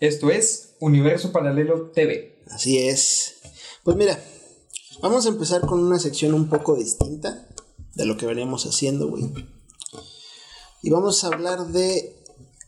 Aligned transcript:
Esto 0.00 0.30
es 0.30 0.74
Universo 0.78 1.32
Paralelo 1.32 1.90
TV. 1.90 2.40
Así 2.50 2.78
es. 2.78 3.34
Pues 3.82 3.96
mira, 3.96 4.22
vamos 5.02 5.26
a 5.26 5.30
empezar 5.30 5.62
con 5.62 5.80
una 5.80 5.98
sección 5.98 6.34
un 6.34 6.48
poco 6.48 6.76
distinta 6.76 7.48
de 7.94 8.06
lo 8.06 8.16
que 8.16 8.26
veníamos 8.26 8.64
haciendo, 8.64 9.08
güey. 9.08 9.32
Y 10.82 10.90
vamos 10.90 11.24
a 11.24 11.28
hablar 11.28 11.66
de 11.66 12.16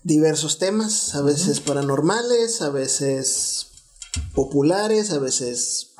diversos 0.02 0.58
temas, 0.58 1.14
a 1.14 1.22
veces 1.22 1.60
paranormales, 1.60 2.62
a 2.62 2.70
veces 2.70 3.68
populares, 4.34 5.12
a 5.12 5.20
veces 5.20 5.92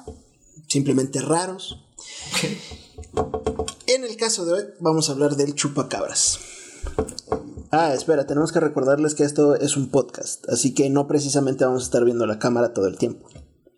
simplemente 0.67 1.21
raros. 1.21 1.85
En 3.87 4.05
el 4.05 4.17
caso 4.17 4.45
de 4.47 4.53
hoy 4.53 4.65
vamos 4.81 5.09
a 5.09 5.13
hablar 5.13 5.37
del 5.37 5.55
chupacabras. 5.55 6.41
Ah, 7.73 7.95
espera, 7.95 8.27
tenemos 8.27 8.51
que 8.51 8.59
recordarles 8.59 9.15
que 9.15 9.23
esto 9.23 9.55
es 9.55 9.77
un 9.77 9.91
podcast, 9.91 10.49
así 10.49 10.75
que 10.75 10.91
no 10.91 11.07
precisamente 11.07 11.65
vamos 11.65 11.83
a 11.83 11.85
estar 11.85 12.05
viendo 12.05 12.27
la 12.27 12.41
cámara 12.41 12.73
todo 12.73 12.89
el 12.89 12.99
tiempo. 12.99 13.29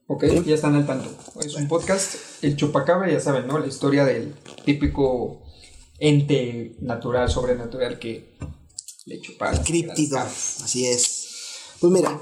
Ok, 0.06 0.24
ya 0.46 0.54
están 0.54 0.74
al 0.74 0.86
tanto. 0.86 1.10
Es 1.40 1.54
un 1.56 1.68
podcast, 1.68 2.14
el 2.42 2.56
chupacabra, 2.56 3.10
ya 3.10 3.20
saben, 3.20 3.46
¿no? 3.46 3.58
La 3.58 3.66
historia 3.66 4.06
del 4.06 4.34
típico 4.64 5.42
ente 5.98 6.76
natural, 6.80 7.30
sobrenatural 7.30 7.98
que 7.98 8.34
le 9.04 9.20
chupa. 9.20 9.50
El 9.50 9.60
críptido, 9.60 10.18
así 10.18 10.86
es. 10.86 11.28
Pues 11.78 11.92
mira, 11.92 12.18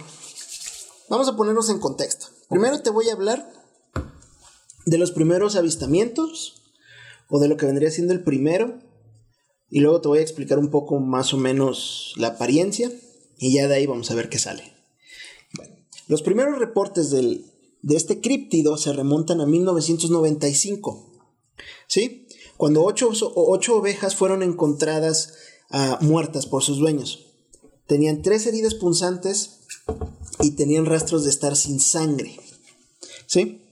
vamos 1.08 1.28
a 1.28 1.36
ponernos 1.36 1.70
en 1.70 1.78
contexto. 1.78 2.26
Primero 2.48 2.80
te 2.80 2.90
voy 2.90 3.08
a 3.10 3.12
hablar 3.12 3.48
de 4.86 4.98
los 4.98 5.12
primeros 5.12 5.54
avistamientos 5.54 6.62
o 7.28 7.38
de 7.38 7.46
lo 7.46 7.56
que 7.56 7.66
vendría 7.66 7.92
siendo 7.92 8.12
el 8.12 8.24
primero 8.24 8.89
y 9.70 9.80
luego 9.80 10.00
te 10.00 10.08
voy 10.08 10.18
a 10.18 10.22
explicar 10.22 10.58
un 10.58 10.70
poco 10.70 10.98
más 10.98 11.32
o 11.32 11.36
menos 11.36 12.12
la 12.16 12.28
apariencia 12.28 12.90
y 13.38 13.54
ya 13.54 13.68
de 13.68 13.74
ahí 13.74 13.86
vamos 13.86 14.10
a 14.10 14.14
ver 14.14 14.28
qué 14.28 14.38
sale. 14.38 14.74
Bueno, 15.54 15.74
los 16.08 16.22
primeros 16.22 16.58
reportes 16.58 17.10
del, 17.10 17.46
de 17.82 17.96
este 17.96 18.20
críptido 18.20 18.76
se 18.76 18.92
remontan 18.92 19.40
a 19.40 19.46
1995. 19.46 21.06
¿Sí? 21.86 22.26
Cuando 22.56 22.84
ocho, 22.84 23.10
ocho 23.34 23.76
ovejas 23.76 24.14
fueron 24.16 24.42
encontradas 24.42 25.34
uh, 25.70 26.04
muertas 26.04 26.46
por 26.46 26.62
sus 26.62 26.78
dueños. 26.78 27.26
Tenían 27.86 28.22
tres 28.22 28.46
heridas 28.46 28.74
punzantes 28.74 29.60
y 30.40 30.52
tenían 30.52 30.86
rastros 30.86 31.24
de 31.24 31.30
estar 31.30 31.56
sin 31.56 31.80
sangre. 31.80 32.36
¿Sí? 33.26 33.62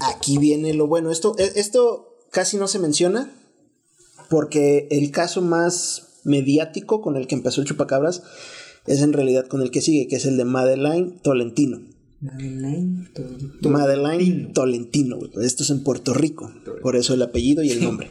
Aquí 0.00 0.38
viene 0.38 0.74
lo 0.74 0.86
bueno. 0.86 1.10
Esto, 1.10 1.34
e, 1.38 1.52
esto 1.56 2.18
casi 2.30 2.56
no 2.56 2.68
se 2.68 2.78
menciona 2.78 3.32
porque 4.28 4.88
el 4.90 5.10
caso 5.10 5.42
más 5.42 6.20
mediático 6.24 7.00
con 7.00 7.16
el 7.16 7.26
que 7.26 7.34
empezó 7.34 7.60
el 7.60 7.66
chupacabras 7.66 8.22
es 8.86 9.02
en 9.02 9.12
realidad 9.12 9.46
con 9.46 9.62
el 9.62 9.70
que 9.70 9.80
sigue, 9.80 10.08
que 10.08 10.16
es 10.16 10.26
el 10.26 10.36
de 10.36 10.44
Madeline 10.44 11.18
Tolentino. 11.22 11.80
Madeline 12.20 13.08
Tolentino. 13.12 13.70
Madeline 13.70 14.52
Tolentino, 14.52 15.18
esto 15.42 15.62
es 15.62 15.70
en 15.70 15.82
Puerto 15.82 16.14
Rico, 16.14 16.50
por 16.82 16.96
eso 16.96 17.14
el 17.14 17.22
apellido 17.22 17.62
y 17.62 17.70
el 17.70 17.82
nombre. 17.82 18.10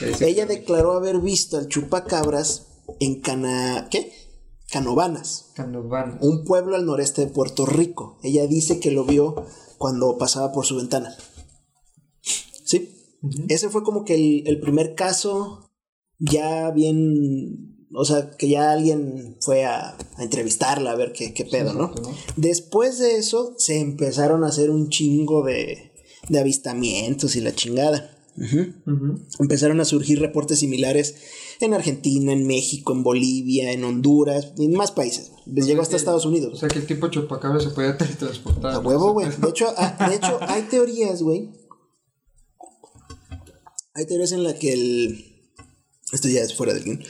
Ella 0.20 0.46
declaró 0.46 0.92
haber 0.92 1.20
visto 1.20 1.56
al 1.56 1.68
chupacabras 1.68 2.66
en 3.00 3.20
Cana... 3.20 3.88
¿qué? 3.90 4.12
Canovanas. 4.70 5.52
Canovanas. 5.54 6.18
Un 6.20 6.44
pueblo 6.44 6.74
al 6.74 6.86
noreste 6.86 7.22
de 7.22 7.28
Puerto 7.28 7.66
Rico. 7.66 8.18
Ella 8.22 8.46
dice 8.46 8.80
que 8.80 8.90
lo 8.90 9.04
vio 9.04 9.46
cuando 9.78 10.18
pasaba 10.18 10.52
por 10.52 10.66
su 10.66 10.76
ventana. 10.76 11.16
Ese 13.48 13.68
fue 13.68 13.82
como 13.82 14.04
que 14.04 14.42
el, 14.44 14.60
primer 14.60 14.94
caso 14.94 15.70
ya 16.18 16.70
bien, 16.70 17.86
o 17.94 18.04
sea, 18.04 18.30
que 18.30 18.48
ya 18.48 18.72
alguien 18.72 19.36
fue 19.40 19.64
a, 19.64 19.96
entrevistarla 20.18 20.92
a 20.92 20.96
ver 20.96 21.12
qué, 21.12 21.48
pedo, 21.50 21.74
¿no? 21.74 21.94
Después 22.36 22.98
de 22.98 23.16
eso 23.16 23.54
se 23.58 23.80
empezaron 23.80 24.44
a 24.44 24.48
hacer 24.48 24.70
un 24.70 24.88
chingo 24.88 25.44
de, 25.44 25.92
de 26.28 26.38
avistamientos 26.38 27.36
y 27.36 27.40
la 27.40 27.54
chingada. 27.54 28.12
Empezaron 29.38 29.80
a 29.80 29.84
surgir 29.84 30.20
reportes 30.20 30.58
similares 30.58 31.16
en 31.60 31.72
Argentina, 31.72 32.32
en 32.32 32.46
México, 32.46 32.92
en 32.92 33.02
Bolivia, 33.02 33.72
en 33.72 33.82
Honduras, 33.84 34.52
en 34.58 34.72
más 34.74 34.92
países. 34.92 35.32
Les 35.46 35.66
llegó 35.66 35.82
hasta 35.82 35.96
Estados 35.96 36.26
Unidos. 36.26 36.54
O 36.54 36.56
sea 36.56 36.68
que 36.68 36.78
el 36.78 36.86
tipo 36.86 37.08
chupacabra 37.08 37.60
se 37.60 37.70
puede 37.70 37.92
teletransportar. 37.98 38.74
A 38.74 38.78
huevo, 38.80 39.12
güey. 39.12 39.28
De 39.28 39.48
hecho, 39.48 39.66
de 40.08 40.14
hecho, 40.14 40.38
hay 40.42 40.62
teorías, 40.62 41.22
güey, 41.22 41.50
hay 43.96 44.06
teorías 44.06 44.32
en 44.32 44.44
las 44.44 44.54
que 44.54 44.72
el... 44.72 45.32
Esto 46.12 46.28
ya 46.28 46.40
es 46.40 46.54
fuera 46.54 46.72
del 46.72 46.84
guion. 46.84 47.02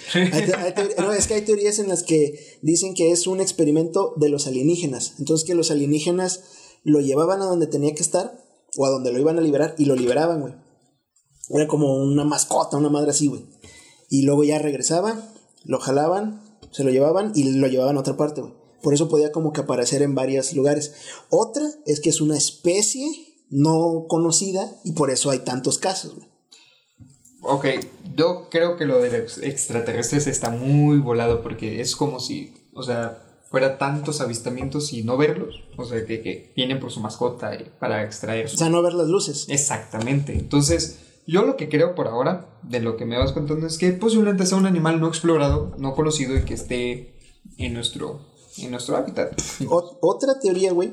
no, 0.99 1.13
es 1.13 1.27
que 1.27 1.35
hay 1.35 1.43
teorías 1.43 1.79
en 1.79 1.89
las 1.89 2.03
que 2.03 2.59
dicen 2.63 2.95
que 2.95 3.11
es 3.11 3.27
un 3.27 3.41
experimento 3.41 4.15
de 4.17 4.31
los 4.31 4.47
alienígenas. 4.47 5.15
Entonces 5.19 5.47
que 5.47 5.55
los 5.55 5.71
alienígenas 5.71 6.45
lo 6.83 7.01
llevaban 7.01 7.43
a 7.43 7.45
donde 7.45 7.67
tenía 7.67 7.95
que 7.95 8.03
estar 8.03 8.43
o 8.77 8.87
a 8.87 8.91
donde 8.91 9.13
lo 9.13 9.19
iban 9.19 9.37
a 9.39 9.43
liberar 9.43 9.75
y 9.77 9.85
lo 9.85 9.97
liberaban, 9.97 10.41
güey. 10.41 10.55
Era 11.51 11.67
como 11.67 11.95
una 11.97 12.25
mascota, 12.25 12.79
una 12.79 12.89
madre 12.89 13.11
así, 13.11 13.27
güey. 13.27 13.45
Y 14.09 14.23
luego 14.23 14.45
ya 14.45 14.59
regresaban, 14.59 15.31
lo 15.65 15.79
jalaban, 15.79 16.41
se 16.71 16.85
lo 16.85 16.91
llevaban 16.91 17.33
y 17.35 17.45
lo 17.45 17.67
llevaban 17.67 17.97
a 17.97 18.01
otra 18.01 18.17
parte, 18.17 18.41
güey. 18.41 18.55
Por 18.83 18.95
eso 18.95 19.09
podía 19.09 19.33
como 19.33 19.53
que 19.53 19.61
aparecer 19.61 20.01
en 20.03 20.15
varios 20.15 20.55
lugares. 20.55 20.95
Otra 21.29 21.65
es 21.85 22.01
que 22.01 22.09
es 22.09 22.21
una 22.21 22.37
especie 22.37 23.11
no 23.51 24.07
conocida 24.09 24.81
y 24.85 24.93
por 24.93 25.11
eso 25.11 25.31
hay 25.31 25.41
tantos 25.41 25.79
casos, 25.79 26.15
güey. 26.15 26.36
Ok, 27.47 27.67
yo 28.15 28.49
creo 28.51 28.77
que 28.77 28.85
lo 28.85 29.01
de 29.01 29.23
los 29.23 29.39
extraterrestres 29.39 30.27
está 30.27 30.51
muy 30.51 30.99
volado 30.99 31.43
porque 31.43 31.81
es 31.81 31.95
como 31.97 32.21
si, 32.21 32.55
o 32.75 32.83
sea, 32.83 33.23
fuera 33.51 33.79
tantos 33.79 34.21
avistamientos 34.21 34.93
y 34.93 35.03
no 35.03 35.17
verlos. 35.17 35.63
O 35.77 35.85
sea, 35.85 36.05
que, 36.05 36.53
vienen 36.57 36.81
por 36.81 36.91
su 36.91 37.01
mascota 37.01 37.57
para 37.79 38.05
extraer. 38.05 38.47
O 38.47 38.49
sea, 38.49 38.69
no 38.69 38.83
ver 38.83 38.95
las 38.95 39.09
luces. 39.09 39.47
Exactamente. 39.49 40.33
Entonces, 40.33 40.99
yo 41.27 41.45
lo 41.45 41.57
que 41.57 41.69
creo 41.69 41.95
por 41.95 42.09
ahora, 42.09 42.49
de 42.63 42.81
lo 42.81 42.97
que 42.97 43.05
me 43.05 43.19
vas 43.19 43.33
contando, 43.33 43.67
es 43.67 43.79
que 43.79 43.93
posiblemente 43.93 44.47
sea 44.47 44.59
un 44.59 44.67
animal 44.67 45.01
no 45.01 45.09
explorado, 45.09 45.75
no 45.79 45.95
conocido 45.95 46.37
y 46.37 46.43
que 46.43 46.55
esté 46.55 47.17
en 47.59 47.75
nuestro, 47.75 48.21
en 48.59 48.71
nuestro 48.71 48.97
hábitat. 48.97 49.41
otra 50.01 50.39
teoría, 50.41 50.73
güey, 50.73 50.93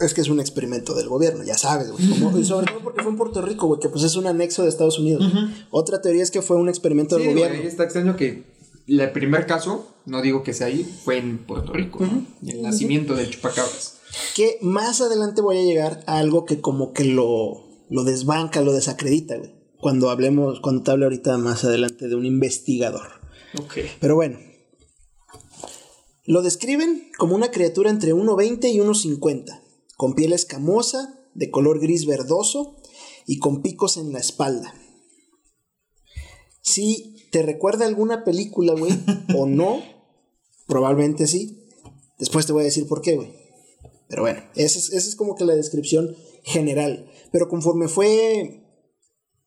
es 0.00 0.14
que 0.14 0.20
es 0.20 0.28
un 0.28 0.40
experimento 0.40 0.94
del 0.94 1.08
gobierno, 1.08 1.42
ya 1.42 1.58
sabes, 1.58 1.90
güey. 1.90 2.04
y 2.40 2.44
sobre 2.44 2.66
todo 2.66 2.80
porque 2.80 3.02
fue 3.02 3.10
en 3.10 3.18
Puerto 3.18 3.42
Rico, 3.42 3.66
güey, 3.66 3.80
que 3.80 3.88
pues 3.88 4.04
es 4.04 4.16
un 4.16 4.26
anexo 4.26 4.62
de 4.62 4.68
Estados 4.68 4.98
Unidos. 4.98 5.24
Otra 5.70 6.00
teoría 6.00 6.22
es 6.22 6.30
que 6.30 6.42
fue 6.42 6.56
un 6.56 6.68
experimento 6.68 7.16
del 7.16 7.28
gobierno. 7.28 7.62
está 7.62 7.84
extraño 7.84 8.16
que 8.16 8.44
el 8.86 9.10
primer 9.12 9.46
caso, 9.46 9.86
no 10.06 10.22
digo 10.22 10.42
que 10.42 10.54
sea 10.54 10.68
ahí, 10.68 10.84
fue 11.04 11.18
en 11.18 11.38
Puerto 11.38 11.72
Rico, 11.72 12.00
el 12.46 12.62
nacimiento 12.62 13.14
del 13.14 13.30
chupacabras. 13.30 13.98
Que 14.34 14.58
más 14.62 15.00
adelante 15.00 15.42
voy 15.42 15.58
a 15.58 15.62
llegar 15.62 16.02
a 16.06 16.18
algo 16.18 16.44
que 16.44 16.60
como 16.60 16.92
que 16.92 17.04
lo, 17.04 17.64
lo 17.90 18.04
desbanca, 18.04 18.62
lo 18.62 18.72
desacredita, 18.72 19.36
güey. 19.36 19.54
Cuando 19.80 20.10
hablemos, 20.10 20.60
cuando 20.60 20.82
te 20.82 20.90
hable 20.90 21.04
ahorita 21.04 21.38
más 21.38 21.64
adelante 21.64 22.08
de 22.08 22.14
un 22.16 22.24
investigador. 22.24 23.06
Ok. 23.60 23.78
Pero 24.00 24.14
bueno. 24.16 24.38
Lo 26.24 26.42
describen 26.42 27.10
como 27.16 27.34
una 27.34 27.50
criatura 27.50 27.88
entre 27.88 28.12
1,20 28.12 28.70
y 28.72 28.78
1,50 28.78 29.67
con 29.98 30.14
piel 30.14 30.32
escamosa, 30.32 31.18
de 31.34 31.50
color 31.50 31.80
gris 31.80 32.06
verdoso 32.06 32.76
y 33.26 33.40
con 33.40 33.62
picos 33.62 33.96
en 33.96 34.12
la 34.12 34.20
espalda. 34.20 34.72
Si 36.62 37.16
te 37.32 37.42
recuerda 37.42 37.84
alguna 37.84 38.22
película, 38.22 38.74
güey, 38.74 38.92
o 39.36 39.46
no, 39.46 39.82
probablemente 40.68 41.26
sí. 41.26 41.66
Después 42.16 42.46
te 42.46 42.52
voy 42.52 42.62
a 42.62 42.66
decir 42.66 42.86
por 42.86 43.02
qué, 43.02 43.16
güey. 43.16 43.32
Pero 44.08 44.22
bueno, 44.22 44.40
esa 44.54 44.78
es, 44.78 45.16
como 45.16 45.34
que 45.34 45.44
la 45.44 45.56
descripción 45.56 46.14
general. 46.44 47.10
Pero 47.32 47.48
conforme 47.48 47.88
fue 47.88 48.64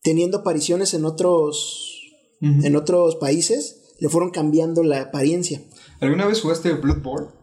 teniendo 0.03 0.39
apariciones 0.39 0.93
en 0.93 1.05
otros, 1.05 2.11
en 2.41 2.75
otros 2.75 3.15
países, 3.15 3.95
le 3.99 4.09
fueron 4.09 4.31
cambiando 4.31 4.83
la 4.83 4.99
apariencia. 4.99 5.63
¿Alguna 6.01 6.25
vez 6.25 6.41
jugaste 6.41 6.73
Bloodborne? 6.73 7.40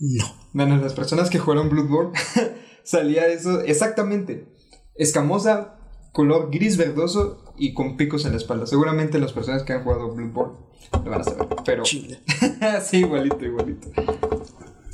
No. 0.00 0.24
Bueno, 0.54 0.78
las 0.78 0.94
personas 0.94 1.28
que 1.28 1.38
jugaron 1.38 1.68
Bloodborne 1.68 2.12
salía 2.82 3.26
eso 3.26 3.60
exactamente. 3.60 4.48
Escamosa, 4.94 5.78
color 6.12 6.50
gris 6.50 6.78
verdoso 6.78 7.44
y 7.56 7.74
con 7.74 7.98
picos 7.98 8.24
en 8.24 8.32
la 8.32 8.38
espalda. 8.38 8.66
Seguramente 8.66 9.18
las 9.18 9.32
personas 9.32 9.62
que 9.62 9.74
han 9.74 9.84
jugado 9.84 10.12
Bloodborne 10.12 10.58
lo 11.04 11.10
van 11.10 11.20
a 11.20 11.24
saber. 11.24 11.46
Pero. 11.66 11.82
Chile. 11.82 12.20
sí, 12.84 12.98
igualito, 12.98 13.44
igualito. 13.44 13.88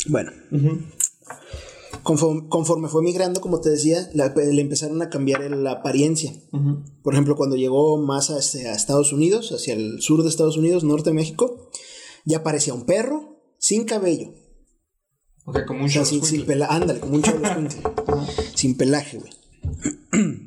Bueno. 0.09 0.33
conforme, 2.03 2.89
fue 2.89 3.03
migrando, 3.03 3.41
como 3.41 3.61
te 3.61 3.71
decía, 3.71 4.11
le 4.13 4.61
empezaron 4.61 5.01
a 5.03 5.09
cambiar 5.09 5.49
la 5.53 5.71
apariencia. 5.71 6.33
Por 7.03 7.15
ejemplo, 7.15 7.37
cuando 7.37 7.55
llegó 7.55 7.97
más 7.97 8.31
hacia 8.31 8.73
Estados 8.73 9.13
Unidos, 9.13 9.53
hacia 9.53 9.75
el 9.75 10.03
sur 10.03 10.25
de 10.25 10.29
Estados 10.29 10.57
Unidos, 10.57 10.83
norte 10.83 11.11
de 11.11 11.15
México, 11.15 11.71
ya 12.25 12.43
parecía 12.43 12.75
un 12.75 12.87
perro 12.87 13.41
sin 13.59 13.85
cabello 13.85 14.33
Ok, 15.47 15.65
como 15.65 15.85
un 15.85 15.87
o 15.87 16.05
sin, 16.05 16.23
sin. 16.25 16.45
Ándale, 16.69 17.01
como 17.01 17.15
un 17.15 17.23
sin 18.55 18.77
pelaje, 18.77 19.19
güey. 19.19 19.33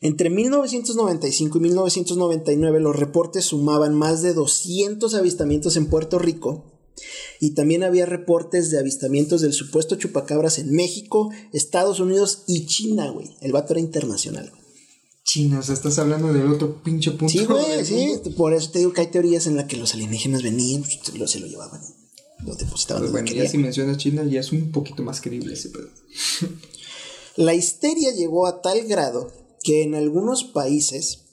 Entre 0.00 0.30
1995 0.30 1.58
y 1.58 1.60
1999 1.60 2.80
los 2.80 2.94
reportes 2.94 3.46
sumaban 3.46 3.94
más 3.94 4.22
de 4.22 4.32
200 4.32 5.12
avistamientos 5.14 5.76
en 5.76 5.86
Puerto 5.86 6.20
Rico 6.20 6.80
Y 7.40 7.54
también 7.54 7.82
había 7.82 8.06
reportes 8.06 8.70
de 8.70 8.78
avistamientos 8.78 9.40
del 9.40 9.52
supuesto 9.52 9.96
chupacabras 9.96 10.58
en 10.58 10.70
México, 10.70 11.30
Estados 11.52 11.98
Unidos 11.98 12.44
y 12.46 12.66
China, 12.66 13.10
güey. 13.10 13.36
El 13.40 13.52
vato 13.52 13.72
era 13.72 13.80
internacional, 13.80 14.50
güey. 14.50 14.62
China, 15.24 15.58
o 15.58 15.62
sea, 15.62 15.74
estás 15.74 15.98
hablando 15.98 16.32
del 16.32 16.46
otro 16.46 16.82
pinche 16.82 17.10
punto. 17.10 17.28
Sí, 17.28 17.44
güey, 17.44 17.84
sí. 17.84 18.18
Por 18.36 18.54
eso 18.54 18.70
te 18.70 18.78
digo 18.78 18.92
que 18.92 19.02
hay 19.02 19.08
teorías 19.08 19.46
en 19.46 19.56
las 19.56 19.66
que 19.66 19.76
los 19.76 19.92
alienígenas 19.94 20.42
venían, 20.42 20.82
pues, 20.82 21.00
se 21.02 21.18
lo, 21.18 21.26
se 21.26 21.40
lo 21.40 21.46
llevaban, 21.46 21.80
lo 22.44 22.54
depositaban 22.54 23.02
Pues 23.02 23.12
bueno, 23.12 23.30
ya 23.32 23.48
si 23.48 23.58
mencionas 23.58 23.96
China, 23.98 24.24
ya 24.24 24.40
es 24.40 24.52
un 24.52 24.70
poquito 24.72 25.02
más 25.02 25.20
creíble 25.20 25.54
ese 25.54 25.70
pedo. 25.70 25.88
La 27.36 27.54
histeria 27.54 28.12
llegó 28.12 28.46
a 28.46 28.62
tal 28.62 28.86
grado 28.86 29.32
que 29.62 29.82
en 29.82 29.94
algunos 29.94 30.44
países, 30.44 31.26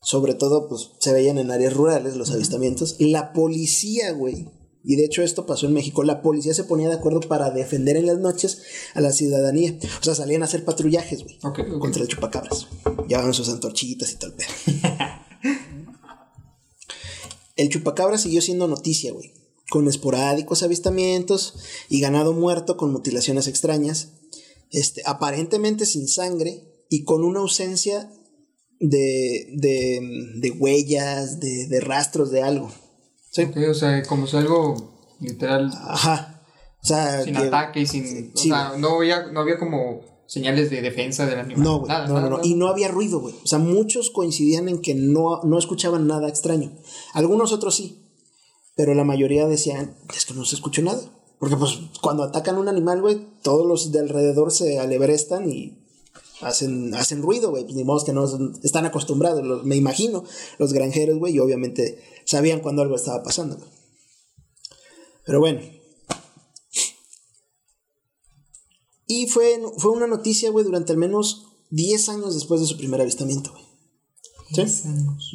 sobre 0.00 0.34
todo 0.34 0.68
pues 0.68 0.90
se 0.98 1.12
veían 1.12 1.38
en 1.38 1.50
áreas 1.50 1.74
rurales 1.74 2.16
los 2.16 2.30
avistamientos, 2.32 2.96
la 2.98 3.32
policía, 3.32 4.10
güey, 4.12 4.48
y 4.84 4.96
de 4.96 5.04
hecho 5.04 5.22
esto 5.22 5.46
pasó 5.46 5.66
en 5.66 5.74
México, 5.74 6.02
la 6.02 6.22
policía 6.22 6.54
se 6.54 6.64
ponía 6.64 6.88
de 6.88 6.96
acuerdo 6.96 7.20
para 7.20 7.50
defender 7.50 7.96
en 7.96 8.06
las 8.06 8.18
noches 8.18 8.62
a 8.94 9.00
la 9.00 9.12
ciudadanía. 9.12 9.78
O 10.00 10.04
sea, 10.04 10.16
salían 10.16 10.42
a 10.42 10.46
hacer 10.46 10.64
patrullajes, 10.64 11.22
güey, 11.22 11.38
Ok, 11.44 11.60
ok. 11.60 11.78
contra 11.78 12.02
el 12.02 12.08
chupacabras. 12.08 12.66
Llevaban 13.08 13.32
sus 13.32 13.48
antorchitas 13.48 14.10
y 14.10 14.16
todo 14.16 14.30
el 14.32 14.36
pedo. 14.36 14.48
el 17.56 17.68
chupacabra 17.68 18.18
siguió 18.18 18.40
siendo 18.42 18.66
noticia, 18.66 19.12
güey, 19.12 19.32
con 19.72 19.88
esporádicos 19.88 20.62
avistamientos 20.62 21.54
y 21.88 22.00
ganado 22.02 22.34
muerto 22.34 22.76
con 22.76 22.92
mutilaciones 22.92 23.46
extrañas, 23.48 24.10
este, 24.70 25.00
aparentemente 25.06 25.86
sin 25.86 26.08
sangre 26.08 26.62
y 26.90 27.04
con 27.04 27.24
una 27.24 27.40
ausencia 27.40 28.12
de, 28.80 29.48
de, 29.54 30.00
de 30.40 30.50
huellas, 30.50 31.40
de, 31.40 31.68
de 31.68 31.80
rastros 31.80 32.30
de 32.30 32.42
algo. 32.42 32.70
Sí. 33.30 33.44
Ok, 33.44 33.56
o 33.70 33.72
sea, 33.74 34.02
como 34.02 34.26
si 34.26 34.36
algo 34.36 35.16
literal 35.20 35.70
Ajá. 35.74 36.42
O 36.82 36.86
sea, 36.86 37.22
sin 37.22 37.34
que- 37.34 37.40
ataque 37.44 37.80
y 37.80 37.86
sin. 37.86 38.04
sí, 38.36 38.50
o 38.50 38.54
sea, 38.54 38.74
no 38.76 38.96
había, 38.98 39.28
no 39.28 39.40
había 39.40 39.58
como 39.58 40.02
señales 40.26 40.68
de 40.68 40.82
defensa 40.82 41.24
del 41.24 41.38
animal. 41.38 41.62
No, 41.64 41.78
güey, 41.78 41.88
Nada, 41.88 42.06
no, 42.08 42.14
nada, 42.16 42.28
no. 42.28 42.40
Y 42.42 42.54
no 42.56 42.68
había 42.68 42.88
ruido, 42.88 43.20
güey. 43.20 43.34
O 43.42 43.46
sea, 43.46 43.58
muchos 43.58 44.10
coincidían 44.10 44.68
en 44.68 44.82
que 44.82 44.94
no, 44.94 45.42
no 45.44 45.58
escuchaban 45.58 46.06
nada 46.06 46.28
extraño. 46.28 46.72
Algunos 47.14 47.52
otros 47.54 47.74
sí. 47.74 48.00
Pero 48.74 48.94
la 48.94 49.04
mayoría 49.04 49.46
decían, 49.46 49.96
es 50.14 50.24
que 50.24 50.34
no 50.34 50.44
se 50.44 50.54
escuchó 50.54 50.82
nada. 50.82 51.00
Porque 51.38 51.56
pues 51.56 51.80
cuando 52.00 52.22
atacan 52.22 52.56
un 52.56 52.68
animal, 52.68 53.00
güey, 53.00 53.26
todos 53.42 53.66
los 53.66 53.90
de 53.90 53.98
alrededor 53.98 54.52
se 54.52 54.78
alebrestan 54.78 55.50
y 55.50 55.76
hacen, 56.40 56.94
hacen 56.94 57.22
ruido, 57.22 57.50
güey. 57.50 57.64
Pues 57.64 57.74
ni 57.74 57.84
modo 57.84 58.04
que 58.04 58.12
no 58.12 58.28
están 58.62 58.86
acostumbrados, 58.86 59.64
me 59.64 59.76
imagino, 59.76 60.24
los 60.58 60.72
granjeros, 60.72 61.18
güey, 61.18 61.34
y 61.34 61.38
obviamente 61.40 62.00
sabían 62.24 62.60
cuando 62.60 62.82
algo 62.82 62.94
estaba 62.94 63.22
pasando, 63.22 63.56
güey. 63.56 63.68
Pero 65.26 65.40
bueno. 65.40 65.60
Y 69.06 69.26
fue, 69.26 69.60
fue 69.78 69.90
una 69.90 70.06
noticia, 70.06 70.50
güey, 70.50 70.64
durante 70.64 70.92
al 70.92 70.98
menos 70.98 71.48
10 71.70 72.08
años 72.08 72.34
después 72.34 72.60
de 72.60 72.66
su 72.66 72.76
primer 72.76 73.00
avistamiento, 73.00 73.50
güey. 73.50 73.71
¿Sí? 74.54 74.62
10 74.62 74.86
años. 74.86 75.32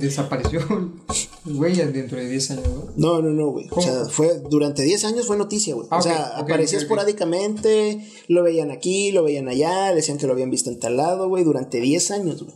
Desapareció 0.00 0.60
güey 1.44 1.74
dentro 1.74 2.18
de 2.18 2.28
10 2.28 2.50
años, 2.52 2.68
¿no? 2.68 2.92
No, 2.96 3.22
no, 3.22 3.30
no, 3.30 3.50
güey. 3.52 3.66
O 3.70 3.80
sea, 3.80 4.04
fue 4.06 4.40
durante 4.50 4.82
10 4.82 5.04
años 5.04 5.26
fue 5.26 5.36
noticia, 5.36 5.74
güey. 5.74 5.86
Ah, 5.90 5.98
o 5.98 6.02
sea, 6.02 6.14
ok, 6.32 6.32
ok, 6.34 6.40
aparecía 6.42 6.78
ok, 6.78 6.82
ok. 6.82 6.82
esporádicamente, 6.84 8.06
lo 8.28 8.42
veían 8.42 8.70
aquí, 8.70 9.12
lo 9.12 9.22
veían 9.24 9.48
allá, 9.48 9.94
decían 9.94 10.18
que 10.18 10.26
lo 10.26 10.32
habían 10.34 10.50
visto 10.50 10.70
en 10.70 10.78
tal 10.78 10.96
lado, 10.96 11.28
güey, 11.28 11.44
durante 11.44 11.80
10 11.80 12.10
años, 12.10 12.42
güey. 12.42 12.54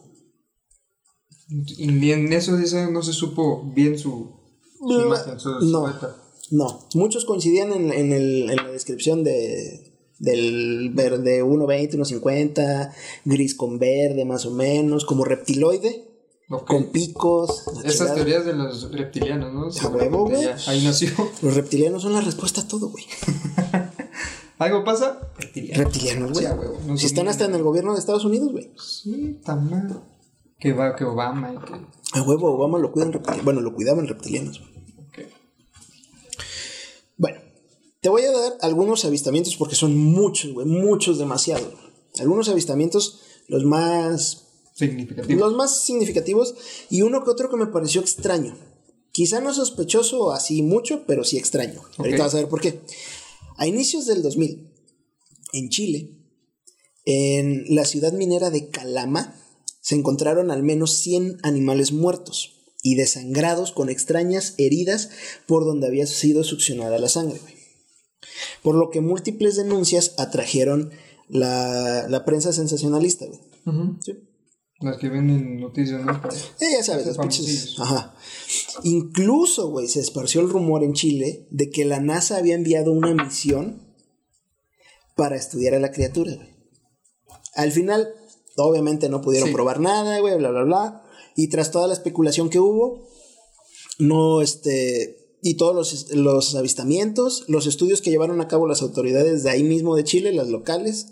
Y 1.78 2.10
en 2.12 2.32
esos 2.32 2.58
10 2.58 2.74
años 2.74 2.92
no 2.92 3.02
se 3.02 3.12
supo 3.12 3.62
bien 3.74 3.98
su, 3.98 4.30
su 4.78 4.86
No, 4.88 5.06
imagen, 5.06 5.38
su 5.38 5.50
no. 5.60 5.92
No, 6.50 6.86
muchos 6.94 7.24
coincidían 7.24 7.72
en, 7.72 7.92
en 7.92 8.12
el- 8.12 8.50
en 8.50 8.56
la 8.56 8.70
descripción 8.70 9.24
de, 9.24 9.91
del 10.22 10.90
verde 10.94 11.42
1.20, 11.42 11.94
1.50, 11.96 12.92
gris 13.24 13.56
con 13.56 13.78
verde 13.78 14.24
más 14.24 14.46
o 14.46 14.52
menos, 14.52 15.04
como 15.04 15.24
reptiloide, 15.24 16.08
con 16.48 16.92
picos. 16.92 17.64
Esas 17.84 18.14
teorías 18.14 18.44
de 18.44 18.52
los 18.52 18.92
reptilianos, 18.92 19.52
¿no? 19.52 19.88
A 19.88 19.92
huevo, 19.92 20.28
güey. 20.28 20.46
Ahí 20.69 20.84
nació. 20.84 21.10
Los 21.42 21.54
reptilianos 21.54 22.02
son 22.02 22.12
la 22.12 22.20
respuesta 22.20 22.60
a 22.60 22.69
todo, 22.69 22.88
güey. 22.88 23.04
¿Algo 24.58 24.84
pasa? 24.84 25.32
Reptiliano. 25.38 25.82
Reptilianos, 25.82 26.32
güey. 26.32 26.46
Sí, 26.46 26.52
a 26.52 26.54
huevo. 26.54 26.78
No 26.86 26.96
si 26.96 27.06
están 27.06 27.26
hasta 27.26 27.46
en 27.46 27.54
el 27.56 27.62
gobierno 27.64 27.94
de 27.94 27.98
Estados 27.98 28.24
Unidos, 28.24 28.52
güey. 28.52 28.70
Sí, 28.78 29.40
tan 29.44 29.69
mal. 29.69 30.04
Que 30.60 30.72
va, 30.72 30.94
que 30.94 31.04
Obama 31.04 31.52
y 31.52 31.58
que. 31.58 31.74
A 32.12 32.22
huevo, 32.22 32.52
Obama 32.52 32.78
lo 32.78 32.92
cuidan 32.92 33.12
reptilianos. 33.12 33.44
Bueno, 33.44 33.60
lo 33.60 33.74
cuidaban 33.74 34.06
reptilianos, 34.06 34.60
güey. 34.60 34.72
ok. 35.08 35.32
Bueno, 37.16 37.40
te 38.02 38.08
voy 38.08 38.22
a 38.22 38.32
dar 38.32 38.58
algunos 38.60 39.04
avistamientos 39.04 39.56
porque 39.56 39.76
son 39.76 39.96
muchos, 39.96 40.52
güey, 40.52 40.66
muchos 40.66 41.19
demasiado. 41.19 41.72
Algunos 42.19 42.49
avistamientos, 42.49 43.20
los 43.46 43.64
más, 43.64 44.43
Significativo. 44.75 45.38
los 45.38 45.54
más 45.54 45.82
significativos 45.82 46.54
y 46.90 47.02
uno 47.02 47.22
que 47.22 47.31
otro 47.31 47.49
que 47.49 47.56
me 47.56 47.69
pareció 47.69 48.00
extraño. 48.00 48.58
Quizá 49.12 49.40
no 49.40 49.54
sospechoso 49.54 50.32
así 50.32 50.62
mucho, 50.62 51.04
pero 51.06 51.22
sí 51.22 51.38
extraño. 51.38 51.81
Ahorita 51.96 52.25
vas 52.25 52.34
a 52.34 52.38
ver 52.38 52.49
por 52.49 52.60
qué. 52.60 52.81
A 53.56 53.69
inicios 53.69 54.06
del 54.06 54.22
2000, 54.22 54.69
en 55.52 55.69
Chile, 55.69 56.19
en 57.05 57.64
la 57.69 57.84
ciudad 57.84 58.12
minera 58.12 58.50
de 58.50 58.69
Calama, 58.69 59.37
se 59.81 59.94
encontraron 59.94 60.50
al 60.50 60.64
menos 60.64 60.96
100 60.96 61.38
animales 61.44 61.93
muertos 61.93 62.75
y 62.82 62.96
desangrados 62.96 63.70
con 63.70 63.90
extrañas 63.90 64.55
heridas 64.58 65.10
por 65.46 65.64
donde 65.64 65.87
había 65.87 66.06
sido 66.06 66.43
succionada 66.43 66.98
la 66.98 67.08
sangre. 67.08 67.38
güey. 67.38 67.61
Por 68.62 68.74
lo 68.76 68.90
que 68.90 69.00
múltiples 69.00 69.56
denuncias 69.56 70.14
atrajeron 70.19 70.90
la, 71.28 72.06
la 72.08 72.24
prensa 72.24 72.52
sensacionalista. 72.52 73.26
güey. 73.26 73.40
Sí. 74.00 74.12
Las 74.80 74.96
que 74.98 75.08
ven 75.08 75.30
en 75.30 75.60
noticias, 75.60 76.04
¿no? 76.04 76.20
Para- 76.20 76.34
Eh, 76.34 76.66
ya 76.76 76.82
sabes, 76.82 77.06
los 77.06 77.16
pinches-. 77.19 77.78
Ajá. 77.78 78.16
Incluso, 78.82 79.69
güey, 79.70 79.86
se 79.86 80.00
esparció 80.00 80.40
el 80.40 80.50
rumor 80.50 80.82
en 80.82 80.92
Chile 80.92 81.46
de 81.50 81.70
que 81.70 81.84
la 81.84 82.00
NASA 82.00 82.36
había 82.36 82.56
enviado 82.56 82.90
una 82.92 83.14
misión 83.14 83.94
para 85.14 85.36
estudiar 85.36 85.74
a 85.74 85.78
la 85.80 85.92
criatura, 85.92 86.34
güey. 86.34 86.48
Al 87.54 87.70
final, 87.70 88.12
obviamente 88.56 89.08
no 89.08 89.20
pudieron 89.20 89.50
Sí. 89.50 89.54
probar 89.54 89.78
nada, 89.78 90.19
güey, 90.20 90.36
bla, 90.38 90.50
bla, 90.50 90.64
bla. 90.64 91.02
Y 91.36 91.48
tras 91.48 91.70
toda 91.70 91.86
la 91.86 91.92
especulación 91.94 92.50
que 92.50 92.58
hubo, 92.58 93.06
no, 93.98 94.40
este, 94.42 95.21
y 95.42 95.54
todos 95.56 95.74
los, 95.74 96.12
los 96.14 96.54
avistamientos, 96.54 97.44
los 97.48 97.66
estudios 97.66 98.00
que 98.00 98.10
llevaron 98.10 98.40
a 98.40 98.48
cabo 98.48 98.66
las 98.66 98.80
autoridades 98.80 99.42
de 99.42 99.50
ahí 99.50 99.64
mismo 99.64 99.96
de 99.96 100.04
Chile, 100.04 100.32
las 100.32 100.48
locales, 100.48 101.08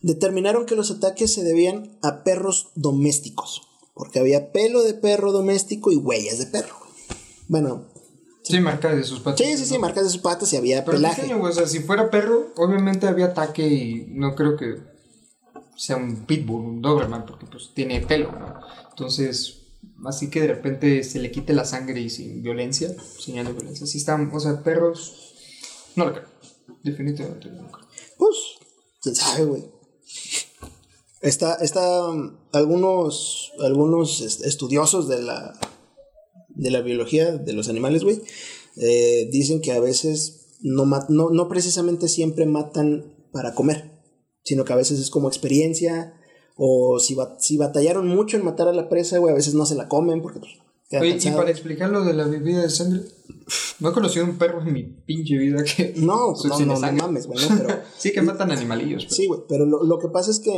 determinaron 0.00 0.66
que 0.66 0.74
los 0.74 0.90
ataques 0.90 1.32
se 1.32 1.44
debían 1.44 1.96
a 2.02 2.24
perros 2.24 2.70
domésticos, 2.74 3.62
porque 3.94 4.18
había 4.18 4.50
pelo 4.52 4.82
de 4.82 4.94
perro 4.94 5.32
doméstico 5.32 5.92
y 5.92 5.96
huellas 5.96 6.38
de 6.38 6.46
perro. 6.46 6.74
Bueno, 7.48 7.92
Sí, 8.44 8.58
marca 8.58 8.92
de 8.92 9.04
sus 9.04 9.20
patas. 9.20 9.46
sí, 9.46 9.56
sí, 9.56 9.64
sí, 9.64 9.78
marcas 9.78 10.02
de 10.02 10.10
sus 10.10 10.20
patas 10.20 10.52
y 10.52 10.56
había 10.56 10.84
Pero 10.84 10.96
pelaje. 10.96 11.32
güey, 11.32 11.52
o 11.52 11.54
sea, 11.54 11.68
si 11.68 11.78
fuera 11.78 12.10
perro, 12.10 12.52
obviamente 12.56 13.06
había 13.06 13.26
ataque 13.26 13.64
y 13.68 14.06
no 14.08 14.34
creo 14.34 14.56
que 14.56 14.78
sea 15.76 15.96
un 15.96 16.26
pitbull, 16.26 16.64
un 16.64 16.82
doberman, 16.82 17.24
porque 17.24 17.46
pues 17.46 17.70
tiene 17.72 18.00
pelo, 18.00 18.32
¿no? 18.32 18.56
Entonces, 18.90 19.61
así 20.06 20.30
que 20.30 20.40
de 20.40 20.48
repente 20.48 21.02
se 21.04 21.18
le 21.18 21.30
quite 21.30 21.52
la 21.52 21.64
sangre 21.64 22.00
y 22.00 22.10
sin 22.10 22.42
violencia, 22.42 22.94
señal 23.18 23.46
de 23.46 23.52
violencia. 23.52 23.86
Si 23.86 23.98
están, 23.98 24.30
o 24.32 24.40
sea, 24.40 24.62
perros, 24.62 25.34
no 25.96 26.06
lo 26.06 26.12
creo. 26.12 26.26
Definitivamente 26.82 27.48
no 27.50 27.62
lo 27.62 27.70
creo. 27.70 27.86
Pues, 28.18 28.36
quién 29.02 29.14
sabe, 29.14 29.44
güey. 29.44 29.64
Está, 31.20 31.54
está 31.56 32.08
um, 32.08 32.36
algunos, 32.52 33.52
algunos 33.60 34.20
est- 34.20 34.44
estudiosos 34.44 35.06
de 35.08 35.22
la, 35.22 35.58
de 36.48 36.70
la 36.70 36.80
biología 36.80 37.36
de 37.36 37.52
los 37.52 37.68
animales, 37.68 38.02
güey, 38.02 38.20
eh, 38.76 39.28
dicen 39.30 39.60
que 39.60 39.70
a 39.72 39.78
veces 39.80 40.56
no, 40.60 40.84
no, 41.08 41.30
no 41.30 41.48
precisamente 41.48 42.08
siempre 42.08 42.44
matan 42.46 43.14
para 43.32 43.54
comer, 43.54 43.92
sino 44.42 44.64
que 44.64 44.72
a 44.72 44.76
veces 44.76 44.98
es 44.98 45.10
como 45.10 45.28
experiencia, 45.28 46.12
o 46.56 46.98
si, 46.98 47.14
ba- 47.14 47.36
si 47.38 47.56
batallaron 47.56 48.06
mucho 48.08 48.36
en 48.36 48.44
matar 48.44 48.68
a 48.68 48.72
la 48.72 48.88
presa, 48.88 49.18
güey, 49.18 49.32
a 49.32 49.36
veces 49.36 49.54
no 49.54 49.66
se 49.66 49.74
la 49.74 49.88
comen 49.88 50.20
porque 50.22 50.40
pues, 50.40 50.52
Oye, 51.00 51.16
y 51.22 51.30
para 51.36 51.50
explicar 51.50 51.88
lo 51.90 52.04
de 52.04 52.12
la 52.12 52.26
bebida 52.26 52.60
de 52.60 52.68
sangre, 52.68 53.00
no 53.80 53.88
he 53.88 53.92
conocido 53.92 54.26
un 54.26 54.36
perro 54.36 54.60
en 54.60 54.72
mi 54.74 54.82
pinche 54.82 55.38
vida 55.38 55.64
que. 55.64 55.94
No, 55.96 56.34
no, 56.34 56.58
no, 56.66 56.78
no 56.78 56.92
mames, 56.92 57.26
güey, 57.26 57.38
no, 57.48 57.56
pero... 57.56 57.78
Sí, 57.98 58.12
que 58.12 58.20
matan 58.20 58.50
animalillos. 58.52 59.04
pero- 59.04 59.14
Sí, 59.16 59.26
güey, 59.26 59.40
pero 59.48 59.64
lo, 59.64 59.82
lo 59.84 59.98
que 59.98 60.08
pasa 60.08 60.30
es 60.30 60.40
que. 60.40 60.52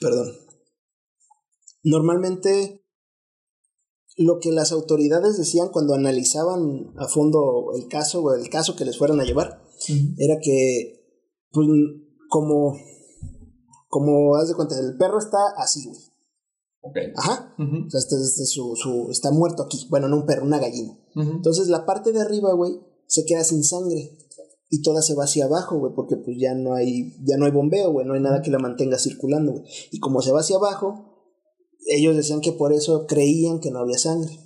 Perdón. 0.00 0.32
Normalmente. 1.82 2.82
Lo 4.18 4.38
que 4.40 4.50
las 4.50 4.72
autoridades 4.72 5.36
decían 5.36 5.68
cuando 5.70 5.92
analizaban 5.94 6.94
a 6.96 7.06
fondo 7.06 7.72
el 7.76 7.86
caso 7.86 8.22
o 8.22 8.34
el 8.34 8.48
caso 8.48 8.74
que 8.74 8.86
les 8.86 8.96
fueran 8.96 9.20
a 9.20 9.24
llevar 9.24 9.62
era 10.16 10.36
que, 10.42 11.04
pues, 11.50 11.68
como, 12.30 12.72
como 14.00 14.36
haz 14.36 14.48
de 14.48 14.54
cuenta, 14.54 14.78
el 14.78 14.96
perro 14.96 15.18
está 15.18 15.38
así, 15.56 15.86
güey. 15.86 15.98
Ok. 16.82 16.96
Ajá. 17.16 17.54
O 17.86 17.90
sea, 17.90 17.98
este, 17.98 18.14
este 18.16 18.42
es 18.44 18.50
su, 18.50 18.74
su- 18.76 19.08
está 19.10 19.30
muerto 19.30 19.62
aquí. 19.64 19.86
Bueno, 19.90 20.08
no 20.08 20.16
un 20.16 20.26
perro, 20.26 20.44
una 20.44 20.58
gallina. 20.58 20.96
Entonces 21.14 21.68
la 21.68 21.84
parte 21.86 22.12
de 22.12 22.20
arriba, 22.20 22.52
güey, 22.52 22.78
se 23.06 23.24
queda 23.24 23.42
sin 23.44 23.64
sangre. 23.64 24.18
Y 24.68 24.82
toda 24.82 25.00
se 25.00 25.14
va 25.14 25.24
hacia 25.24 25.44
abajo, 25.46 25.78
güey, 25.78 25.92
porque 25.94 26.16
pues 26.16 26.36
ya 26.40 26.52
no 26.54 26.74
hay, 26.74 27.16
ya 27.24 27.36
no 27.38 27.46
hay 27.46 27.52
bombeo, 27.52 27.92
güey, 27.92 28.04
no 28.06 28.14
hay 28.14 28.20
nada 28.20 28.42
que 28.42 28.50
la 28.50 28.58
mantenga 28.58 28.98
circulando, 28.98 29.52
güey. 29.52 29.64
Y 29.92 30.00
como 30.00 30.20
se 30.22 30.32
va 30.32 30.40
hacia 30.40 30.56
abajo, 30.56 31.32
ellos 31.88 32.16
decían 32.16 32.40
que 32.40 32.52
por 32.52 32.72
eso 32.72 33.06
creían 33.06 33.60
que 33.60 33.70
no 33.70 33.78
había 33.78 33.98
sangre. 33.98 34.38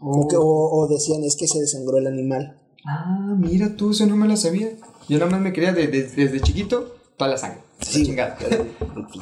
O, 0.00 0.26
que- 0.28 0.36
o- 0.36 0.42
o 0.44 0.88
decían 0.88 1.22
es 1.24 1.36
que 1.36 1.46
se 1.48 1.60
desangró 1.60 1.98
el 1.98 2.06
animal. 2.06 2.58
Ah, 2.86 3.34
mira 3.38 3.76
tú, 3.76 3.90
eso 3.90 4.06
no 4.06 4.16
me 4.16 4.28
lo 4.28 4.36
sabía. 4.36 4.70
Yo 5.08 5.18
nada 5.18 5.30
más 5.30 5.40
me 5.40 5.52
quería 5.52 5.72
de- 5.72 5.86
de- 5.88 6.08
desde 6.08 6.40
chiquito 6.40 6.92
toda 7.18 7.30
la 7.30 7.36
sangre. 7.38 7.60
Sí, 7.80 8.04
chingada. 8.04 8.38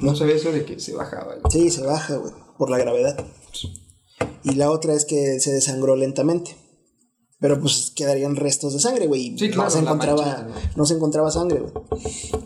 No 0.01 0.17
sabía 0.17 0.35
eso 0.35 0.51
de 0.53 0.65
que 0.65 0.81
se 0.81 0.95
bajaba. 0.95 1.37
Sí, 1.51 1.71
se 1.71 1.83
baja, 1.83 2.17
güey, 2.17 2.33
por 2.59 2.71
la 2.71 2.79
gravedad. 2.79 3.25
Y 4.43 4.55
la 4.55 4.71
otra 4.71 4.95
es 4.95 5.05
que 5.05 5.41
se 5.41 5.53
desangró 5.53 5.97
lentamente. 5.97 6.57
Pero 7.39 7.61
pues 7.61 7.93
quedarían 7.95 8.37
restos 8.37 8.73
de 8.73 8.81
sangre, 8.81 9.07
güey. 9.07 9.37
Sí, 9.39 9.51
claro, 9.51 9.65
no 9.65 9.71
se 9.71 9.79
encontraba, 9.81 10.23
mancha, 10.23 10.73
¿no? 10.77 10.87
se 10.87 10.95
encontraba 10.95 11.31
sangre, 11.31 11.61
güey. 11.61 11.73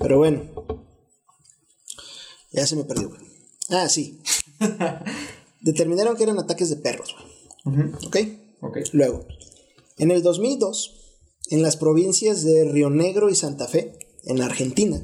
Pero 0.00 0.18
bueno. 0.18 0.42
Ya 2.52 2.66
se 2.66 2.76
me 2.76 2.84
perdió, 2.84 3.08
güey. 3.08 3.20
Ah, 3.70 3.88
sí. 3.88 4.20
Determinaron 5.60 6.16
que 6.16 6.22
eran 6.22 6.38
ataques 6.38 6.70
de 6.70 6.76
perros, 6.76 7.14
güey. 7.64 7.92
Ok. 8.06 8.16
Luego, 8.92 9.26
en 9.98 10.10
el 10.10 10.22
2002, 10.22 10.94
en 11.50 11.62
las 11.62 11.76
provincias 11.76 12.42
de 12.44 12.64
Río 12.64 12.90
Negro 12.90 13.28
y 13.30 13.34
Santa 13.34 13.68
Fe, 13.68 13.98
en 14.24 14.42
Argentina, 14.42 15.00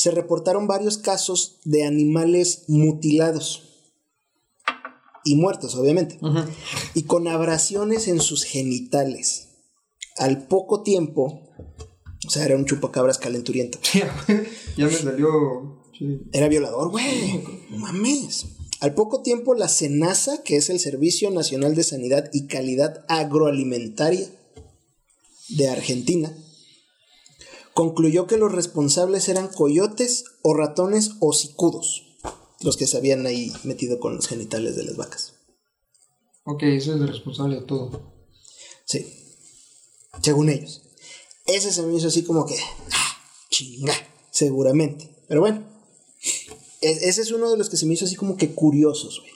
se 0.00 0.10
reportaron 0.10 0.66
varios 0.66 0.96
casos 0.96 1.58
de 1.64 1.84
animales 1.84 2.64
mutilados 2.68 3.64
y 5.26 5.36
muertos, 5.36 5.74
obviamente, 5.74 6.18
y 6.94 7.02
con 7.02 7.28
abrasiones 7.28 8.08
en 8.08 8.18
sus 8.18 8.44
genitales. 8.44 9.48
Al 10.16 10.46
poco 10.46 10.82
tiempo, 10.82 11.50
o 12.26 12.30
sea, 12.30 12.46
era 12.46 12.56
un 12.56 12.64
chupacabras 12.64 13.18
calenturiento. 13.18 13.78
ya 14.78 14.86
me 14.86 14.90
salió. 14.90 15.82
sí. 15.98 16.22
Era 16.32 16.48
violador, 16.48 16.90
güey. 16.90 17.44
No 17.68 17.76
mames. 17.76 18.46
Al 18.80 18.94
poco 18.94 19.20
tiempo, 19.20 19.54
la 19.54 19.68
SENASA, 19.68 20.42
que 20.42 20.56
es 20.56 20.70
el 20.70 20.80
Servicio 20.80 21.30
Nacional 21.30 21.74
de 21.74 21.84
Sanidad 21.84 22.30
y 22.32 22.46
Calidad 22.46 23.04
Agroalimentaria 23.08 24.30
de 25.50 25.68
Argentina, 25.68 26.34
concluyó 27.74 28.26
que 28.26 28.36
los 28.36 28.52
responsables 28.52 29.28
eran 29.28 29.48
coyotes 29.48 30.24
o 30.42 30.54
ratones 30.54 31.12
o 31.20 31.32
cicudos, 31.32 32.02
los 32.60 32.76
que 32.76 32.86
se 32.86 32.96
habían 32.96 33.26
ahí 33.26 33.52
metido 33.64 34.00
con 34.00 34.16
los 34.16 34.28
genitales 34.28 34.76
de 34.76 34.84
las 34.84 34.96
vacas. 34.96 35.34
Ok, 36.44 36.62
eso 36.64 36.94
es 36.94 37.00
el 37.00 37.08
responsable 37.08 37.56
de 37.56 37.62
todo. 37.62 38.12
Sí. 38.84 39.06
Según 40.22 40.48
ellos. 40.48 40.82
Ese 41.46 41.72
se 41.72 41.82
me 41.82 41.94
hizo 41.94 42.08
así 42.08 42.22
como 42.22 42.46
que. 42.46 42.56
ah, 42.92 43.16
chinga. 43.50 43.94
Seguramente. 44.30 45.24
Pero 45.28 45.40
bueno. 45.40 45.64
ese 46.80 47.22
es 47.22 47.30
uno 47.32 47.50
de 47.50 47.56
los 47.56 47.70
que 47.70 47.76
se 47.76 47.86
me 47.86 47.94
hizo 47.94 48.04
así 48.04 48.16
como 48.16 48.36
que 48.36 48.54
curiosos, 48.54 49.20
güey. 49.20 49.32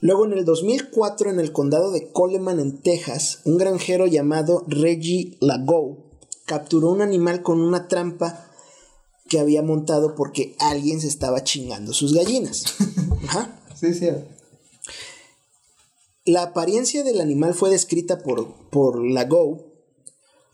Luego 0.00 0.26
en 0.26 0.32
el 0.32 0.44
2004, 0.44 1.30
en 1.30 1.38
el 1.38 1.52
condado 1.52 1.92
de 1.92 2.10
Coleman, 2.10 2.58
en 2.58 2.82
Texas, 2.82 3.40
un 3.44 3.56
granjero 3.56 4.06
llamado 4.06 4.64
Reggie 4.66 5.38
Lago 5.40 6.11
capturó 6.52 6.90
un 6.90 7.00
animal 7.00 7.40
con 7.40 7.62
una 7.62 7.88
trampa 7.88 8.44
que 9.26 9.40
había 9.40 9.62
montado 9.62 10.14
porque 10.14 10.54
alguien 10.58 11.00
se 11.00 11.08
estaba 11.08 11.42
chingando 11.44 11.94
sus 11.94 12.12
gallinas. 12.12 12.74
Ajá. 13.26 13.58
Sí, 13.74 13.94
sí. 13.94 14.10
La 16.26 16.42
apariencia 16.42 17.04
del 17.04 17.22
animal 17.22 17.54
fue 17.54 17.70
descrita 17.70 18.18
por, 18.18 18.68
por 18.68 19.02
Lago 19.02 19.72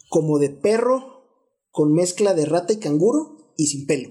como 0.09 0.39
de 0.39 0.51
perro 0.51 1.25
con 1.73 1.93
mezcla 1.93 2.33
de 2.33 2.47
rata 2.47 2.75
y 2.75 2.77
canguro 2.77 3.53
y 3.57 3.67
sin 3.67 3.85
pelo. 3.85 4.11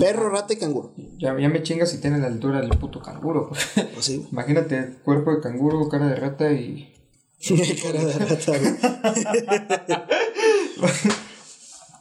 Perro, 0.00 0.30
rata 0.30 0.54
y 0.54 0.56
canguro. 0.56 0.94
Ya, 1.16 1.38
ya 1.38 1.48
me 1.48 1.62
chingas 1.62 1.92
si 1.92 2.00
tiene 2.00 2.18
la 2.18 2.26
altura 2.26 2.60
del 2.60 2.76
puto 2.76 3.00
canguro. 3.00 3.52
Sí, 4.00 4.26
Imagínate, 4.32 4.96
cuerpo 5.04 5.32
de 5.32 5.40
canguro, 5.40 5.88
cara 5.88 6.08
de 6.08 6.16
rata 6.16 6.50
y. 6.50 6.89
cara 7.82 8.04
de 8.04 8.12
rata, 8.12 8.58
güey. 8.58 8.74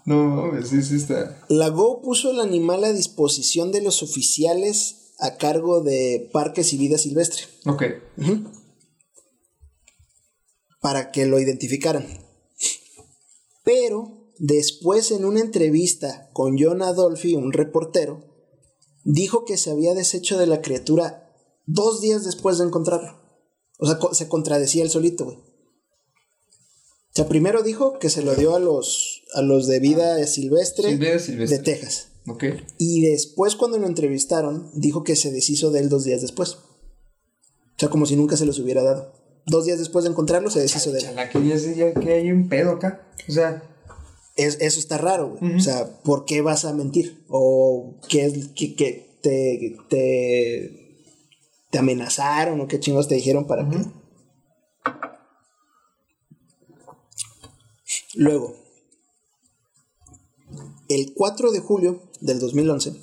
No 0.05 0.15
mames, 0.25 0.69
sí, 0.69 0.81
sí 0.81 0.95
está. 0.95 1.39
Lago 1.49 2.01
puso 2.01 2.31
el 2.31 2.39
animal 2.39 2.83
a 2.83 2.93
disposición 2.93 3.71
de 3.71 3.81
los 3.81 4.01
oficiales 4.01 5.13
a 5.19 5.35
cargo 5.37 5.81
de 5.81 6.29
Parques 6.33 6.73
y 6.73 6.77
Vida 6.77 6.97
Silvestre 6.97 7.43
Ok. 7.65 7.83
para 10.81 11.11
que 11.11 11.25
lo 11.25 11.39
identificaran. 11.39 12.07
Pero 13.63 14.31
después 14.39 15.11
en 15.11 15.25
una 15.25 15.41
entrevista 15.41 16.29
con 16.33 16.55
John 16.57 16.81
Adolfi, 16.81 17.35
un 17.35 17.51
reportero, 17.51 18.25
dijo 19.03 19.45
que 19.45 19.57
se 19.57 19.71
había 19.71 19.93
deshecho 19.93 20.37
de 20.37 20.47
la 20.47 20.61
criatura 20.61 21.29
dos 21.65 22.01
días 22.01 22.23
después 22.23 22.57
de 22.57 22.65
encontrarlo. 22.65 23.18
O 23.79 23.87
sea, 23.87 23.97
co- 23.97 24.13
se 24.13 24.27
contradecía 24.27 24.83
el 24.83 24.89
solito, 24.91 25.25
güey. 25.25 25.37
O 25.37 27.11
sea, 27.15 27.27
primero 27.27 27.63
dijo 27.63 27.97
que 27.99 28.09
se 28.09 28.21
lo 28.21 28.35
dio 28.35 28.55
a 28.55 28.59
los, 28.59 29.23
a 29.33 29.41
los 29.41 29.65
de 29.67 29.79
vida 29.79 30.25
silvestre, 30.27 30.91
de 31.49 31.59
Texas. 31.59 32.09
Ok. 32.27 32.43
Y 32.77 33.01
después 33.01 33.55
cuando 33.55 33.79
lo 33.79 33.87
entrevistaron, 33.87 34.69
dijo 34.75 35.03
que 35.03 35.15
se 35.15 35.31
deshizo 35.31 35.71
de 35.71 35.79
él 35.79 35.89
dos 35.89 36.03
días 36.03 36.21
después. 36.21 36.53
O 36.53 37.79
sea, 37.79 37.89
como 37.89 38.05
si 38.05 38.15
nunca 38.15 38.37
se 38.37 38.45
los 38.45 38.59
hubiera 38.59 38.83
dado. 38.83 39.13
Dos 39.47 39.65
días 39.65 39.79
después 39.79 40.03
de 40.03 40.11
encontrarlo, 40.11 40.49
se 40.51 40.59
deshizo 40.59 40.91
de 40.91 40.99
él. 40.99 41.05
Chala, 41.05 41.29
que 41.29 41.47
ya, 41.47 41.55
ya 41.55 41.93
que 41.93 42.13
hay 42.13 42.31
un 42.31 42.47
pedo 42.49 42.71
acá. 42.71 43.07
O 43.27 43.31
sea, 43.31 43.63
Es- 44.35 44.57
eso 44.61 44.79
está 44.79 44.97
raro, 44.97 45.35
güey. 45.39 45.55
O 45.55 45.59
sea, 45.59 46.01
¿por 46.03 46.23
qué 46.25 46.41
vas 46.41 46.63
a 46.65 46.73
mentir? 46.73 47.25
¿O 47.27 47.97
qué 48.07 48.25
es 48.25 48.49
que, 48.55 48.75
que 48.75 49.17
te, 49.21 49.75
te, 49.89 50.88
te 51.69 51.77
amenazaron 51.77 52.59
o 52.61 52.67
qué 52.67 52.79
chingos 52.79 53.07
te 53.07 53.15
dijeron 53.15 53.45
para 53.45 53.67
qué? 53.69 53.77
Luego, 58.15 58.55
el 60.89 61.13
4 61.13 61.51
de 61.51 61.59
julio 61.59 62.09
del 62.21 62.39
2011, 62.39 62.93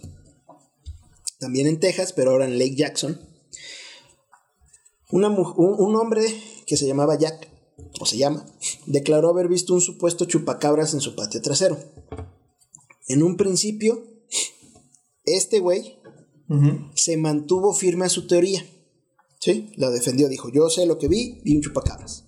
también 1.39 1.67
en 1.67 1.81
Texas, 1.81 2.13
pero 2.13 2.33
ahora 2.33 2.47
en 2.47 2.59
Lake 2.59 2.75
Jackson, 2.75 3.21
una 5.11 5.29
un, 5.29 5.55
un 5.57 5.97
hombre 5.97 6.23
que 6.67 6.77
se 6.77 6.87
llamaba 6.87 7.17
Jack, 7.17 7.49
o 8.01 8.07
se 8.07 8.17
llama, 8.17 8.45
declaró 8.87 9.31
haber 9.31 9.49
visto 9.49 9.75
un 9.75 9.81
supuesto 9.81 10.25
chupacabras 10.25 10.95
en 10.95 11.01
su 11.01 11.15
patio 11.15 11.41
trasero. 11.41 11.79
En 13.09 13.23
un 13.23 13.37
principio, 13.37 14.05
este 15.25 15.61
güey 15.61 15.96
se 16.95 17.17
mantuvo 17.17 17.73
firme 17.73 18.07
a 18.07 18.11
su 18.11 18.27
teoría. 18.27 18.65
¿Sí? 19.41 19.71
La 19.77 19.91
defendió, 19.91 20.29
dijo, 20.29 20.51
yo 20.51 20.69
sé 20.71 20.87
lo 20.87 20.99
que 20.99 21.09
vi, 21.09 21.41
vi 21.45 21.57
un 21.57 21.63
chupacabras. 21.63 22.25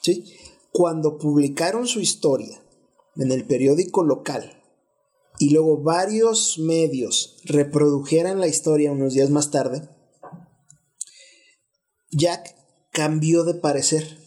¿Sí? 0.00 0.24
Cuando 0.72 1.18
publicaron 1.18 1.86
su 1.86 2.00
historia 2.00 2.62
en 3.16 3.32
el 3.32 3.46
periódico 3.46 4.04
local 4.04 4.62
y 5.38 5.50
luego 5.50 5.82
varios 5.82 6.58
medios 6.58 7.36
reprodujeran 7.44 8.40
la 8.40 8.48
historia 8.48 8.92
unos 8.92 9.14
días 9.14 9.30
más 9.30 9.50
tarde, 9.50 9.88
Jack 12.10 12.54
cambió 12.92 13.44
de 13.44 13.54
parecer 13.54 14.18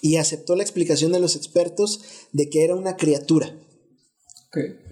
y 0.00 0.16
aceptó 0.16 0.56
la 0.56 0.62
explicación 0.62 1.12
de 1.12 1.20
los 1.20 1.36
expertos 1.36 2.00
de 2.32 2.48
que 2.48 2.64
era 2.64 2.74
una 2.74 2.96
criatura, 2.96 3.56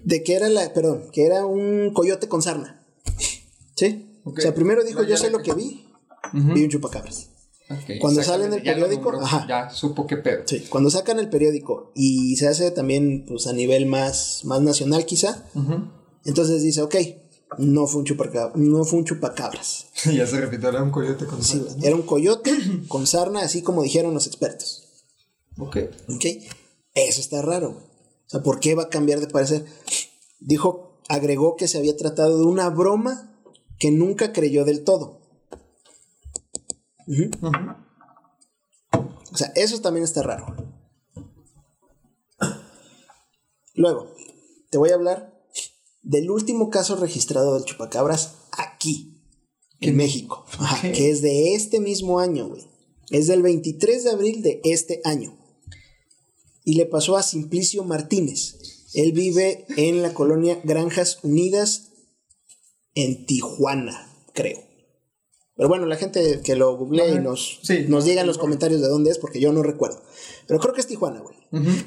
De 0.03 0.23
que 0.23 0.35
era 0.35 0.49
la, 0.49 0.73
perdón, 0.73 1.09
que 1.11 1.25
era 1.25 1.45
un 1.45 1.91
coyote 1.93 2.27
con 2.27 2.41
sarna. 2.41 2.85
¿Sí? 3.75 4.19
Ok. 4.23 4.39
O 4.39 4.41
sea, 4.41 4.53
primero 4.53 4.83
dijo, 4.83 4.99
No, 4.99 5.03
yo 5.05 5.09
ya 5.15 5.17
sé 5.17 5.29
lo 5.29 5.39
que 5.39 5.53
vi, 5.53 5.85
vi 6.33 6.63
un 6.63 6.69
chupacabras. 6.69 7.29
Ok, 7.69 7.99
Cuando 7.99 8.23
sale 8.23 8.45
en 8.45 8.53
el 8.53 8.63
ya 8.63 8.73
periódico, 8.73 9.11
nombró, 9.11 9.25
ajá. 9.25 9.45
Ya 9.47 9.69
supo 9.69 10.07
qué 10.07 10.17
pedo. 10.17 10.43
Sí, 10.45 10.65
cuando 10.69 10.89
sacan 10.89 11.19
el 11.19 11.29
periódico 11.29 11.91
y 11.95 12.35
se 12.37 12.47
hace 12.47 12.71
también 12.71 13.25
pues 13.27 13.45
a 13.47 13.53
nivel 13.53 13.85
más, 13.87 14.45
más 14.45 14.61
nacional 14.61 15.05
quizá, 15.05 15.43
entonces 16.23 16.61
dice, 16.61 16.81
ok, 16.81 16.95
no 17.57 17.87
fue 17.87 17.99
un 17.99 18.05
chupacabras, 18.05 18.55
no 18.55 18.85
fue 18.85 18.99
un 18.99 19.05
chupacabras. 19.05 19.87
ya 20.13 20.25
se 20.25 20.39
repitió, 20.39 20.69
era 20.69 20.81
un 20.81 20.91
coyote 20.91 21.25
con 21.25 21.43
Sí, 21.43 21.57
sarna, 21.59 21.85
era 21.85 21.95
un 21.95 22.03
coyote 22.03 22.51
con 22.87 23.05
sarna, 23.05 23.41
así 23.41 23.61
como 23.61 23.83
dijeron 23.83 24.13
los 24.13 24.27
expertos. 24.27 24.87
Ok. 25.57 25.77
¿Ok? 26.07 26.25
Eso 26.93 27.19
está 27.21 27.41
raro. 27.41 27.83
O 28.27 28.29
sea, 28.29 28.43
¿por 28.43 28.59
qué 28.59 28.75
va 28.75 28.83
a 28.83 28.89
cambiar 28.89 29.21
de 29.21 29.27
parecer? 29.27 29.65
Dijo, 30.39 31.01
agregó 31.07 31.55
que 31.55 31.67
se 31.67 31.77
había 31.77 31.95
tratado 31.95 32.37
de 32.37 32.45
una 32.45 32.69
broma 32.69 33.41
que 33.79 33.91
nunca 33.91 34.33
creyó 34.33 34.65
del 34.65 34.83
todo. 34.83 35.21
O 39.31 39.37
sea, 39.37 39.51
eso 39.55 39.79
también 39.79 40.03
está 40.03 40.23
raro. 40.23 40.55
Luego, 43.75 44.11
te 44.71 44.77
voy 44.77 44.89
a 44.89 44.95
hablar 44.95 45.37
del 46.01 46.29
último 46.29 46.69
caso 46.69 46.95
registrado 46.95 47.53
del 47.53 47.63
chupacabras 47.63 48.35
aquí, 48.51 49.23
en 49.79 49.95
México. 49.95 50.45
Ajá, 50.59 50.91
que 50.91 51.09
es 51.09 51.21
de 51.21 51.53
este 51.53 51.79
mismo 51.79 52.19
año, 52.19 52.49
güey. 52.49 52.67
Es 53.09 53.27
del 53.27 53.41
23 53.41 54.03
de 54.03 54.09
abril 54.09 54.41
de 54.41 54.59
este 54.65 54.99
año. 55.05 55.37
Y 56.67 56.73
le 56.73 56.85
pasó 56.85 57.15
a 57.15 57.23
Simplicio 57.23 57.85
Martínez. 57.85 58.57
Él 58.93 59.13
vive 59.13 59.65
en 59.77 60.01
la 60.01 60.13
colonia 60.13 60.59
Granjas 60.65 61.19
Unidas 61.23 61.93
en 62.93 63.25
Tijuana, 63.25 64.11
creo. 64.33 64.59
Pero 65.55 65.69
bueno, 65.69 65.85
la 65.85 65.95
gente 65.95 66.41
que 66.43 66.57
lo 66.57 66.75
googlee 66.75 67.13
y 67.15 67.19
nos, 67.19 67.61
Sí. 67.63 67.85
nos 67.87 68.03
diga 68.03 68.19
en 68.19 68.27
los 68.27 68.37
comentarios 68.37 68.81
de 68.81 68.89
dónde 68.89 69.11
es, 69.11 69.17
porque 69.17 69.39
yo 69.39 69.53
no 69.53 69.63
recuerdo. 69.63 70.03
Pero 70.45 70.59
creo 70.59 70.73
que 70.73 70.81
es 70.81 70.87
Tijuana, 70.87 71.21
güey. 71.21 71.37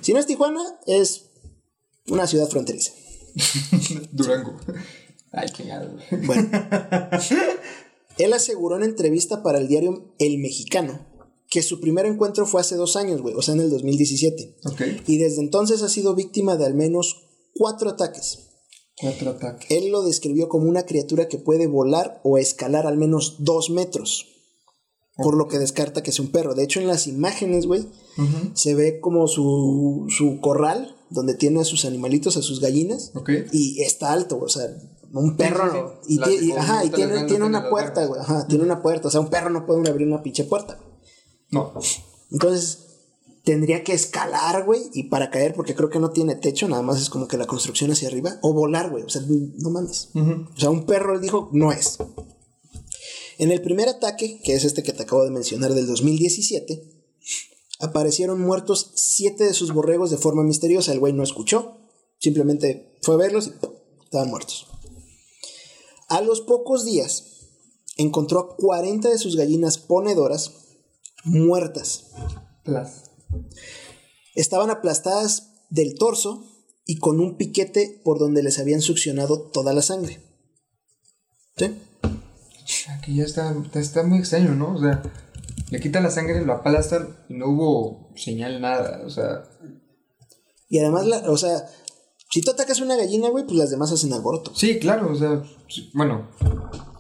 Si 0.01 0.15
no 0.15 0.19
es 0.19 0.25
Tijuana, 0.25 0.63
es 0.87 1.27
una 2.09 2.27
ciudad 2.27 2.49
fronteriza. 2.49 2.93
Durango. 4.13 4.59
Ay, 5.31 5.51
qué 5.55 5.65
gado. 5.65 5.95
Bueno. 6.25 6.49
Él 8.17 8.33
aseguró 8.33 8.77
en 8.77 8.85
entrevista 8.85 9.43
para 9.43 9.59
el 9.59 9.69
diario 9.69 10.15
El 10.19 10.39
Mexicano 10.39 11.10
que 11.51 11.63
su 11.63 11.81
primer 11.81 12.07
encuentro 12.07 12.47
fue 12.47 12.61
hace 12.61 12.77
dos 12.77 12.95
años, 12.97 13.21
güey, 13.21 13.35
o 13.35 13.43
sea, 13.43 13.55
en 13.55 13.61
el 13.61 13.71
2017. 13.71 14.57
Ok. 14.67 14.81
Y 15.09 15.19
desde 15.19 15.41
entonces 15.43 15.83
ha 15.83 15.89
sido 15.89 16.15
víctima 16.15 16.57
de 16.57 16.65
al 16.65 16.75
menos 16.75 17.17
cuatro 17.55 17.91
ataques. 17.91 18.47
Cuatro 19.01 19.31
ataques. 19.31 19.71
Él 19.71 19.91
lo 19.91 20.03
describió 20.03 20.49
como 20.49 20.69
una 20.69 20.85
criatura 20.85 21.27
que 21.29 21.39
puede 21.39 21.67
volar 21.67 22.21
o 22.23 22.39
escalar 22.39 22.87
al 22.87 22.97
menos 22.97 23.37
dos 23.41 23.69
metros. 23.71 24.27
Por 25.17 25.37
lo 25.37 25.49
que 25.49 25.59
descarta 25.59 26.03
que 26.03 26.11
es 26.11 26.21
un 26.21 26.31
perro. 26.31 26.55
De 26.55 26.63
hecho, 26.63 26.81
en 26.81 26.87
las 26.87 27.07
imágenes, 27.07 27.67
güey, 27.67 27.85
se 28.55 28.75
ve 28.75 29.01
como 29.01 29.27
su, 29.29 30.07
su 30.09 30.41
corral, 30.41 30.97
donde 31.11 31.35
tiene 31.35 31.61
a 31.61 31.65
sus 31.65 31.85
animalitos, 31.85 32.37
a 32.39 32.43
sus 32.43 32.61
gallinas. 32.61 33.11
Ok. 33.15 33.31
Y 33.53 33.83
está 33.83 34.13
alto, 34.13 34.37
güey, 34.37 34.47
o 34.47 34.49
sea, 34.49 34.67
un 35.13 35.37
perro. 35.37 36.01
sí, 36.07 36.19
Y, 36.27 36.47
y- 36.47 36.53
ajá, 36.53 36.85
y 36.85 36.91
tiene, 36.91 37.25
tiene 37.25 37.45
una 37.45 37.69
puerta, 37.69 38.07
güey. 38.07 38.21
Ajá, 38.21 38.47
tiene 38.47 38.65
una 38.65 38.81
puerta. 38.81 39.09
O 39.09 39.11
sea, 39.11 39.21
un 39.21 39.29
perro 39.29 39.51
no 39.51 39.67
puede 39.67 39.91
abrir 39.91 40.07
una 40.07 40.23
pinche 40.23 40.45
puerta. 40.45 40.79
No. 41.51 41.73
Entonces, 42.31 42.79
tendría 43.45 43.83
que 43.83 43.93
escalar, 43.93 44.65
güey, 44.65 44.83
y 44.93 45.05
para 45.05 45.31
caer, 45.31 45.55
porque 45.55 45.75
creo 45.75 45.91
que 45.91 45.99
no 45.99 46.11
tiene 46.11 46.37
techo, 46.37 46.69
nada 46.69 46.83
más 46.83 47.01
es 47.01 47.11
como 47.11 47.27
que 47.27 47.37
la 47.37 47.47
construcción 47.47 47.91
hacia 47.91 48.09
arriba, 48.09 48.39
o 48.43 48.53
volar, 48.53 48.91
güey, 48.91 49.05
o 49.05 49.09
sea, 49.09 49.23
no 49.23 49.71
mames. 49.71 50.11
O 50.15 50.61
sea, 50.61 50.71
un 50.71 50.87
perro, 50.87 51.15
él 51.15 51.21
dijo, 51.21 51.49
no 51.53 51.73
es. 51.73 51.99
En 53.39 53.51
el 53.51 53.63
primer 53.63 53.89
ataque, 53.89 54.41
que 54.45 54.55
es 54.55 54.65
este 54.65 54.83
que 54.83 54.93
te 54.93 55.03
acabo 55.03 55.25
de 55.25 55.31
mencionar 55.31 55.75
del 55.75 55.87
2017, 55.87 56.83
aparecieron 57.81 58.41
muertos 58.41 58.93
siete 58.95 59.45
de 59.45 59.55
sus 59.55 59.73
borregos 59.73 60.11
de 60.11 60.19
forma 60.19 60.43
misteriosa. 60.43 60.93
El 60.93 61.01
güey 61.01 61.15
no 61.15 61.23
escuchó, 61.23 61.79
simplemente 62.19 62.99
fue 63.03 63.15
a 63.15 63.19
verlos 63.19 63.47
y 63.47 63.51
¡pum! 63.51 63.71
estaban 64.05 64.29
muertos. 64.29 64.67
A 66.09 66.21
los 66.21 66.43
pocos 66.43 66.85
días, 66.85 67.49
encontró 67.97 68.41
a 68.41 68.57
40 68.57 69.09
de 69.09 69.19
sus 69.19 69.37
gallinas 69.37 69.79
ponedoras 69.79 70.53
muertas. 71.25 72.11
Plas. 72.65 73.11
Estaban 74.35 74.71
aplastadas 74.71 75.53
del 75.71 75.95
torso 75.99 76.45
y 76.87 76.99
con 76.99 77.21
un 77.21 77.37
piquete 77.37 78.01
por 78.05 78.19
donde 78.19 78.43
les 78.43 78.59
habían 78.59 78.81
succionado 78.81 79.51
toda 79.51 79.73
la 79.73 79.83
sangre. 79.83 80.21
¿Sí? 81.57 81.77
Aquí 82.91 83.17
ya 83.17 83.25
está, 83.25 83.55
está 83.75 84.03
muy 84.03 84.19
extraño, 84.19 84.55
¿no? 84.55 84.75
O 84.75 84.81
sea, 84.81 85.03
le 85.71 85.81
quitan 85.81 86.03
la 86.03 86.11
sangre, 86.11 86.45
lo 86.45 86.53
aplastan 86.53 87.17
y 87.29 87.35
no 87.35 87.49
hubo 87.49 88.13
señal, 88.17 88.61
nada. 88.61 89.03
O 89.05 89.11
sea, 89.11 89.45
Y 90.69 90.79
además, 90.79 91.07
la, 91.07 91.31
o 91.31 91.37
sea, 91.37 91.69
si 92.31 92.41
tú 92.43 92.53
atacas 92.53 92.81
una 92.81 92.97
gallina, 92.97 93.29
güey, 93.29 93.45
pues 93.45 93.57
las 93.57 93.71
demás 93.71 93.93
hacen 93.93 94.13
alboroto. 94.13 94.53
sí, 94.55 94.79
claro, 94.79 95.11
o 95.13 95.15
sea, 95.15 95.43
bueno, 95.95 96.29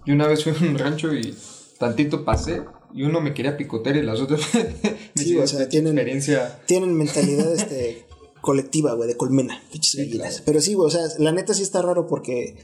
yo 0.06 0.14
una 0.14 0.26
vez 0.26 0.44
fui 0.44 0.52
a 0.52 0.70
un 0.70 0.78
rancho 0.78 1.14
y 1.14 1.36
tantito 1.78 2.24
pasé 2.24 2.62
y 2.94 3.02
uno 3.02 3.20
me 3.20 3.34
quería 3.34 3.56
picotear 3.56 3.96
y 3.96 4.02
las 4.02 4.20
otras 4.20 4.40
me 5.14 5.22
Sí, 5.22 5.36
o 5.36 5.46
sea, 5.46 5.68
tienen- 5.68 5.94
experiencia. 5.98 6.60
Tienen 6.66 6.94
mentalidad 6.94 7.52
este, 7.54 8.04
colectiva, 8.40 8.94
güey, 8.94 9.08
de 9.08 9.16
colmena. 9.16 9.62
pinches 9.72 9.96
gallinas. 9.96 10.28
claro. 10.28 10.42
Pero 10.46 10.60
sí, 10.60 10.74
güey, 10.74 10.86
o 10.86 10.90
sea, 10.90 11.02
la 11.18 11.32
neta 11.32 11.54
sí 11.54 11.62
está 11.62 11.82
raro 11.82 12.06
porque, 12.06 12.56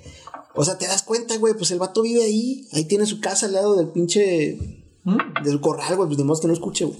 o 0.55 0.65
sea, 0.65 0.79
te 0.79 0.87
das 0.87 1.03
cuenta, 1.03 1.37
güey, 1.37 1.55
pues 1.55 1.71
el 1.71 1.79
vato 1.79 2.03
vive 2.03 2.23
ahí, 2.25 2.67
ahí 2.73 2.85
tiene 2.85 3.07
su 3.07 3.21
casa 3.21 3.47
al 3.47 3.53
lado 3.53 3.77
del 3.77 3.89
pinche, 3.89 4.59
¿Mm? 5.05 5.17
de 5.45 5.51
su 5.51 5.61
corral, 5.61 5.97
güey, 5.97 6.09
pues 6.09 6.19
de 6.19 6.25
modo 6.25 6.41
que 6.41 6.47
no 6.49 6.53
escuche, 6.55 6.85
güey. 6.85 6.99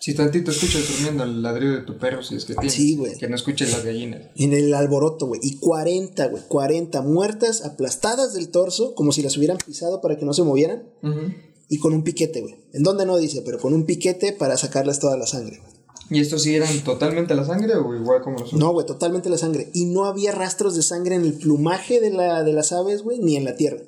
Si 0.00 0.12
tantito 0.12 0.50
escuchas 0.50 0.86
durmiendo 0.86 1.24
el 1.24 1.40
ladrido 1.40 1.76
de 1.76 1.80
tu 1.82 1.96
perro, 1.96 2.22
si 2.22 2.34
es 2.34 2.44
que 2.44 2.52
tienes, 2.54 2.74
Sí, 2.74 2.94
güey. 2.96 3.16
que 3.16 3.26
no 3.26 3.36
escuches 3.36 3.70
las 3.72 3.84
gallinas. 3.86 4.20
En 4.36 4.52
el 4.52 4.74
alboroto, 4.74 5.26
güey. 5.26 5.40
Y 5.42 5.56
40, 5.56 6.26
güey. 6.26 6.42
40 6.46 7.00
muertas, 7.00 7.64
aplastadas 7.64 8.34
del 8.34 8.50
torso, 8.50 8.94
como 8.94 9.12
si 9.12 9.22
las 9.22 9.34
hubieran 9.38 9.56
pisado 9.64 10.02
para 10.02 10.18
que 10.18 10.26
no 10.26 10.34
se 10.34 10.42
movieran. 10.42 10.82
Ujú. 11.02 11.32
Y 11.68 11.78
con 11.78 11.92
un 11.94 12.04
piquete, 12.04 12.40
güey. 12.40 12.56
En 12.72 12.82
dónde 12.82 13.06
no 13.06 13.16
dice, 13.16 13.42
pero 13.42 13.58
con 13.58 13.72
un 13.74 13.84
piquete 13.84 14.32
para 14.32 14.56
sacarles 14.56 14.98
toda 14.98 15.16
la 15.16 15.26
sangre, 15.26 15.58
güey. 15.58 15.74
¿Y 16.10 16.20
estos 16.20 16.42
sí 16.42 16.54
eran 16.54 16.84
totalmente 16.84 17.34
la 17.34 17.44
sangre 17.44 17.74
o 17.76 17.94
igual 17.94 18.20
como 18.20 18.38
los 18.38 18.48
otros? 18.48 18.60
No, 18.60 18.72
güey, 18.72 18.86
totalmente 18.86 19.30
la 19.30 19.38
sangre. 19.38 19.70
Y 19.72 19.86
no 19.86 20.04
había 20.04 20.32
rastros 20.32 20.76
de 20.76 20.82
sangre 20.82 21.14
en 21.14 21.24
el 21.24 21.34
plumaje 21.34 22.00
de, 22.00 22.10
la, 22.10 22.42
de 22.42 22.52
las 22.52 22.72
aves, 22.72 23.02
güey, 23.02 23.18
ni 23.20 23.36
en 23.36 23.44
la 23.44 23.56
tierra. 23.56 23.82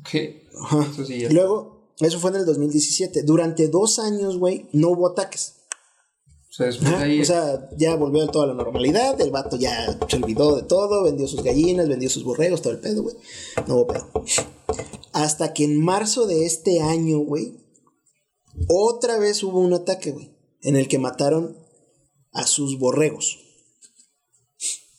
Ok. 0.00 0.08
Ajá. 0.62 0.88
Eso 0.92 1.04
sí 1.04 1.20
ya. 1.20 1.28
Y 1.30 1.32
luego, 1.32 1.92
eso 2.00 2.18
fue 2.18 2.30
en 2.30 2.36
el 2.36 2.44
2017. 2.44 3.22
Durante 3.22 3.68
dos 3.68 4.00
años, 4.00 4.38
güey, 4.38 4.68
no 4.72 4.90
hubo 4.90 5.08
ataques. 5.08 5.54
O 6.50 6.54
sea, 6.56 6.66
después 6.66 6.90
Ajá, 6.90 7.02
ahí. 7.04 7.20
O 7.20 7.24
sea, 7.24 7.70
ya 7.76 7.94
volvió 7.94 8.24
a 8.24 8.26
toda 8.26 8.46
la 8.46 8.54
normalidad. 8.54 9.20
El 9.20 9.30
vato 9.30 9.56
ya 9.56 9.96
se 10.08 10.16
olvidó 10.16 10.56
de 10.56 10.62
todo. 10.62 11.04
Vendió 11.04 11.28
sus 11.28 11.42
gallinas, 11.42 11.88
vendió 11.88 12.10
sus 12.10 12.24
borregos, 12.24 12.62
todo 12.62 12.72
el 12.72 12.80
pedo, 12.80 13.02
güey. 13.02 13.14
No 13.68 13.76
hubo 13.76 13.86
pedo. 13.86 14.08
Hasta 15.16 15.54
que 15.54 15.64
en 15.64 15.80
marzo 15.82 16.26
de 16.26 16.44
este 16.44 16.80
año, 16.82 17.20
güey, 17.20 17.64
otra 18.68 19.18
vez 19.18 19.42
hubo 19.42 19.60
un 19.60 19.72
ataque, 19.72 20.10
güey. 20.12 20.36
En 20.60 20.76
el 20.76 20.88
que 20.88 20.98
mataron 20.98 21.56
a 22.32 22.46
sus 22.46 22.78
borregos. 22.78 23.38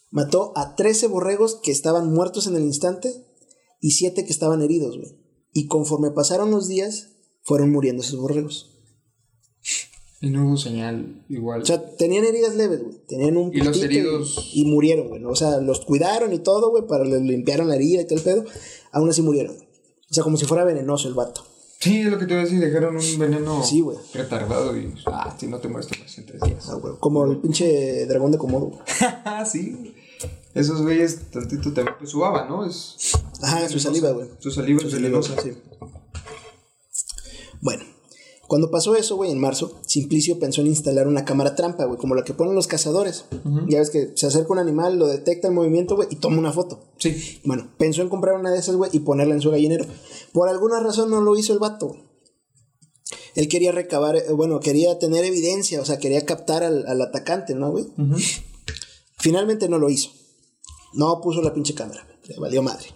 Mató 0.10 0.54
a 0.56 0.76
13 0.76 1.06
borregos 1.06 1.60
que 1.62 1.72
estaban 1.72 2.12
muertos 2.12 2.48
en 2.48 2.56
el 2.56 2.64
instante 2.64 3.14
y 3.80 3.92
7 3.92 4.26
que 4.26 4.32
estaban 4.32 4.64
heridos, 4.64 4.98
güey. 4.98 5.12
Y 5.54 5.68
conforme 5.68 6.10
pasaron 6.10 6.50
los 6.50 6.68
días, 6.68 7.10
fueron 7.44 7.72
muriendo 7.72 8.02
esos 8.02 8.20
borregos. 8.20 8.72
Y 10.20 10.32
no 10.32 10.48
hubo 10.48 10.58
señal 10.58 11.26
igual. 11.30 11.62
O 11.62 11.66
sea, 11.66 11.96
tenían 11.96 12.26
heridas 12.26 12.56
leves, 12.56 12.82
güey. 12.82 13.06
Tenían 13.08 13.38
un 13.38 13.54
Y 13.54 13.60
los 13.60 13.78
pistito 13.78 13.86
heridos- 13.86 14.50
Y, 14.52 14.62
y 14.64 14.66
murieron, 14.66 15.10
güey. 15.10 15.24
O 15.26 15.36
sea, 15.36 15.58
los 15.62 15.82
cuidaron 15.82 16.34
y 16.34 16.40
todo, 16.40 16.72
güey, 16.72 16.88
para 16.88 17.06
les 17.06 17.22
limpiaron 17.22 17.68
la 17.68 17.76
herida 17.76 18.02
y 18.02 18.06
todo 18.08 18.18
el 18.18 18.24
pedo. 18.24 18.46
Aún 18.92 19.10
así 19.10 19.22
murieron, 19.22 19.56
güey. 19.58 19.67
O 20.10 20.14
sea, 20.14 20.24
como 20.24 20.38
si 20.38 20.46
fuera 20.46 20.64
venenoso 20.64 21.08
el 21.08 21.14
vato. 21.14 21.46
sí, 21.80 22.02
es 22.02 22.08
lo 22.08 22.18
que 22.18 22.26
te 22.26 22.34
iba 22.34 22.42
a 22.42 22.46
decir. 22.46 22.60
Dejaron 22.60 22.98
un 22.98 23.20
veneno 23.20 23.64
Sí, 23.64 23.82
güey. 23.82 23.98
retardado 24.14 24.76
y. 24.78 24.94
Ah, 25.06 25.36
si 25.40 25.48
no 25.48 25.60
te 25.60 25.68
mueres, 25.68 25.88
te 25.90 25.98
mueres 25.98 26.18
en 26.18 26.26
tres 26.26 26.42
días. 26.42 26.70
Ah, 26.70 26.76
güey. 26.76 26.94
Como 27.00 27.26
el 27.26 27.38
pinche 27.40 28.06
dragón 28.06 28.32
de 28.32 28.38
Komodo. 28.38 28.80
sí. 29.52 29.94
Esos 30.54 30.82
güeyes, 30.82 31.30
tantito 31.30 31.72
te. 31.74 31.84
Pues 31.86 32.10
su 32.10 32.20
baba, 32.20 32.48
¿no? 32.48 32.66
Es. 32.66 32.96
Ajá, 33.44 33.68
su 33.70 33.80
saliva, 33.80 34.12
güey. 34.12 34.30
Su 34.40 34.50
saliva 34.50 34.82
es 34.84 34.92
venenosa. 34.94 35.36
Sí. 35.42 35.52
Bueno, 37.62 37.84
cuando 38.48 38.72
pasó 38.72 38.96
eso, 38.96 39.18
güey, 39.18 39.32
en 39.32 39.40
marzo, 39.40 39.78
Simplicio 39.86 40.40
pensó 40.40 40.62
en 40.62 40.68
instalar 40.68 41.08
una 41.08 41.26
cámara 41.26 41.56
trampa, 41.56 41.86
güey, 41.86 42.00
como 42.00 42.16
la 42.16 42.24
que 42.24 42.34
ponen 42.34 42.56
los 42.56 42.68
cazadores. 42.68 43.26
Ya 43.68 43.80
ves 43.80 43.90
que 43.90 44.14
se 44.16 44.28
acerca 44.28 44.54
un 44.54 44.60
animal, 44.60 44.98
lo 44.98 45.08
detecta 45.08 45.50
el 45.50 45.54
movimiento, 45.54 45.96
güey, 45.96 46.08
y 46.12 46.16
toma 46.16 46.38
una 46.38 46.54
foto. 46.54 46.80
Sí. 46.98 47.42
Bueno, 47.44 47.70
pensó 47.78 48.02
en 48.02 48.10
comprar 48.10 48.36
una 48.36 48.52
de 48.52 48.60
esas, 48.60 48.76
güey, 48.76 48.90
y 48.94 49.00
ponerla 49.00 49.34
en 49.34 49.42
su 49.42 49.52
gallinero. 49.52 49.86
Por 50.32 50.48
alguna 50.48 50.80
razón 50.80 51.10
no 51.10 51.22
lo 51.22 51.36
hizo 51.38 51.52
el 51.52 51.60
vato, 51.60 51.90
güey. 51.90 52.04
Él 53.36 53.50
quería 53.50 53.72
recabar, 53.72 54.16
eh, 54.16 54.32
bueno, 54.32 54.60
quería 54.60 54.98
tener 54.98 55.26
evidencia, 55.26 55.82
o 55.82 55.86
sea, 55.86 56.00
quería 56.00 56.26
captar 56.26 56.64
al, 56.64 56.88
al 56.88 57.02
atacante, 57.02 57.54
¿no, 57.54 57.72
güey? 57.72 57.86
Finalmente 59.20 59.68
no 59.68 59.78
lo 59.78 59.90
hizo. 59.90 60.10
No 60.94 61.20
puso 61.22 61.42
la 61.42 61.54
pinche 61.54 61.74
cámara, 61.74 62.04
güey. 62.06 62.18
Le 62.30 62.40
valió 62.40 62.64
madre. 62.64 62.88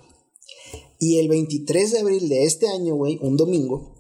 Y 0.98 1.20
el 1.20 1.28
23 1.28 1.92
de 1.92 2.00
abril 2.00 2.30
de 2.30 2.46
este 2.46 2.68
año, 2.70 2.96
güey, 2.96 3.20
un 3.22 3.36
domingo, 3.36 3.96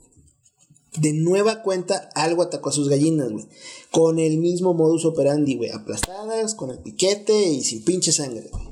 de 0.97 1.13
nueva 1.13 1.61
cuenta 1.61 2.09
algo 2.15 2.41
atacó 2.41 2.69
a 2.69 2.73
sus 2.73 2.89
gallinas, 2.89 3.31
güey. 3.31 3.45
Con 3.91 4.19
el 4.19 4.37
mismo 4.37 4.73
modus 4.73 5.05
operandi, 5.05 5.55
güey. 5.55 5.71
Aplastadas, 5.71 6.55
con 6.55 6.69
el 6.69 6.79
piquete 6.79 7.49
y 7.49 7.63
sin 7.63 7.83
pinche 7.83 8.11
sangre, 8.11 8.49
güey. 8.51 8.71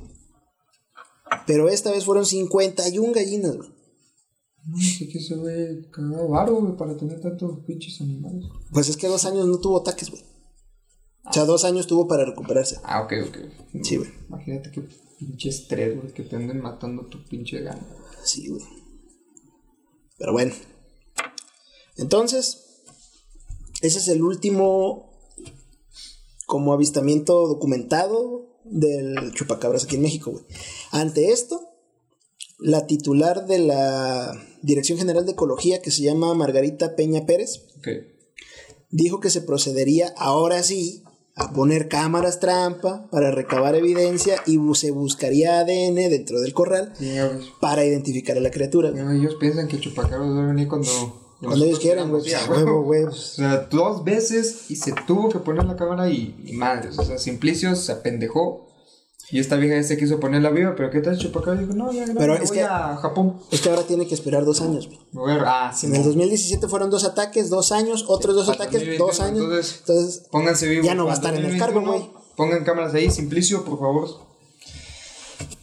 Pero 1.46 1.70
esta 1.70 1.92
vez 1.92 2.06
fueron 2.06 2.26
51 2.26 3.14
gallinas, 3.14 3.56
güey. 3.56 3.70
No 4.66 4.78
sé 4.78 5.08
qué 5.08 5.20
se 5.20 5.36
ve 5.36 5.90
cagado 5.92 6.28
varo, 6.28 6.56
güey, 6.62 6.76
para 6.76 6.96
tener 6.98 7.22
tantos 7.22 7.60
pinches 7.66 8.02
animales. 8.02 8.46
Pues 8.72 8.90
es 8.90 8.98
que 8.98 9.08
dos 9.08 9.26
años 9.26 9.48
no 9.48 9.60
tuvo 9.60 9.80
ataques, 9.80 10.10
güey. 10.12 10.22
O 11.26 11.34
sea, 11.34 11.46
dos 11.46 11.64
años 11.64 11.88
tuvo 11.88 12.08
para 12.08 12.26
recuperarse. 12.26 12.78
Ah, 12.84 13.02
ok, 13.02 13.14
ok. 13.28 13.38
Sí, 13.84 13.98
güey. 13.98 14.10
Imagínate 14.28 14.72
qué 14.72 14.84
pinche 15.18 15.50
estrés, 15.50 15.96
güey, 15.96 16.14
que 16.14 16.24
te 16.24 16.36
anden 16.36 16.62
matando 16.62 17.06
tu 17.06 17.24
pinche 17.24 17.62
gana. 17.62 17.86
Sí, 18.24 18.50
güey. 18.50 18.64
Pero 20.18 20.34
bueno. 20.34 20.54
Entonces, 22.00 22.82
ese 23.82 24.00
es 24.00 24.08
el 24.08 24.24
último 24.24 25.10
como 26.46 26.74
avistamiento 26.74 27.48
documentado 27.48 28.48
del 28.66 29.32
chupacabras 29.34 29.86
aquí 29.86 29.96
en 29.96 30.02
México, 30.02 30.32
güey. 30.32 30.44
Ante 30.92 31.32
esto, 31.32 31.62
la 32.58 32.88
titular 32.88 33.46
de 33.48 33.60
la 33.60 34.34
Dirección 34.62 34.98
General 34.98 35.26
de 35.26 35.34
Ecología, 35.34 35.82
que 35.82 35.92
se 35.92 36.02
llama 36.02 36.34
Margarita 36.34 36.96
Peña 36.96 37.26
Pérez, 37.26 37.62
dijo 38.90 39.20
que 39.20 39.30
se 39.30 39.42
procedería 39.42 40.14
ahora 40.18 40.64
sí 40.64 41.04
a 41.36 41.54
poner 41.54 41.88
cámaras 41.88 42.40
trampa 42.40 43.08
para 43.12 43.32
recabar 43.32 43.76
evidencia 43.76 44.36
y 44.46 44.58
se 44.74 44.92
buscaría 44.92 45.60
ADN 45.60 45.96
dentro 45.96 46.42
del 46.42 46.54
corral 46.54 46.94
para 47.62 47.86
identificar 47.86 48.38
a 48.38 48.42
la 48.42 48.52
criatura. 48.52 48.92
güey. 48.92 49.20
Ellos 49.20 49.36
piensan 49.40 49.68
que 49.68 49.78
el 49.78 49.82
chupacabras 49.82 50.30
va 50.30 50.44
a 50.44 50.48
venir 50.48 50.68
cuando... 50.68 51.29
Cuando 51.42 51.66
ellos 51.66 51.80
quieran, 51.80 52.10
güey. 52.10 52.22
Pues, 52.24 52.48
huevo, 52.50 52.84
güey. 52.84 53.04
O 53.08 53.12
sea, 53.12 53.68
dos 53.72 54.04
veces 54.04 54.70
y 54.70 54.76
se 54.76 54.94
tuvo 55.08 55.30
que 55.30 55.40
poner 55.40 55.66
la 55.66 55.76
cámara 55.76 56.10
y, 56.10 56.36
y 56.46 56.54
madres. 56.54 56.98
O 57.00 57.04
sea, 57.04 57.18
Simplicio 57.18 57.76
se 57.76 57.92
apendejó. 57.92 58.68
Y 59.32 59.40
esta 59.40 59.58
vieja 59.58 59.84
se 59.84 59.96
quiso 59.96 60.20
poner 60.20 60.42
la 60.42 60.50
viva, 60.50 60.74
pero 60.76 60.90
¿qué 60.90 61.02
tal 61.02 61.16
chupacabras? 61.16 61.60
Dijo, 61.60 61.74
no, 61.78 61.92
ya, 61.92 62.08
no, 62.08 62.16
Pero 62.16 62.34
me 62.34 62.44
es 62.44 62.50
voy 62.50 62.58
que- 62.58 62.64
a 62.64 62.98
Japón. 62.98 63.38
Es 63.52 63.62
que 63.62 63.70
ahora 63.70 63.84
tiene 63.84 64.08
que 64.08 64.16
esperar 64.16 64.44
dos 64.44 64.60
años. 64.62 64.90
güey. 65.14 65.38
A... 65.38 65.68
Ah, 65.68 65.72
sí. 65.72 65.86
En 65.86 65.94
el 65.94 66.02
no. 66.02 66.08
2017 66.08 66.68
fueron 66.68 66.90
dos 66.90 67.04
ataques, 67.04 67.52
dos 67.52 67.72
años, 67.72 68.06
otros 68.08 68.34
dos 68.36 68.50
ataques, 68.50 68.74
2021, 68.82 69.06
dos 69.06 69.20
años. 69.20 69.44
entonces, 69.44 69.76
Entonces, 69.82 70.28
Pónganse 70.32 70.68
vivos. 70.68 70.84
Ya 70.86 70.96
no 70.96 71.06
va 71.06 71.12
a 71.12 71.14
estar 71.16 71.32
en 71.36 71.46
el 71.46 71.58
2021. 71.60 71.92
cargo, 71.92 72.10
güey. 72.10 72.20
Pongan 72.36 72.64
cámaras 72.64 72.94
ahí, 72.96 73.12
Simplicio, 73.12 73.64
por 73.64 73.78
favor. 73.78 74.10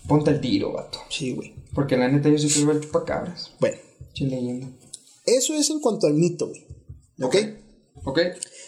Ponte 0.06 0.30
al 0.30 0.40
tiro, 0.40 0.72
vato. 0.72 1.00
sí, 1.10 1.34
güey. 1.34 1.54
Porque 1.74 1.96
la 1.96 2.08
neta 2.08 2.28
yo 2.28 2.38
sí 2.38 2.48
quiero 2.48 2.68
ver 2.68 2.80
chupacabras. 2.80 3.50
Bueno, 3.58 3.76
Che 4.14 4.24
leyenda. 4.26 4.68
Eso 5.26 5.54
es 5.54 5.70
en 5.70 5.80
cuanto 5.80 6.06
al 6.06 6.14
mito, 6.14 6.48
güey. 6.48 6.66
¿Ok? 7.20 7.36
¿Ok? 8.04 8.20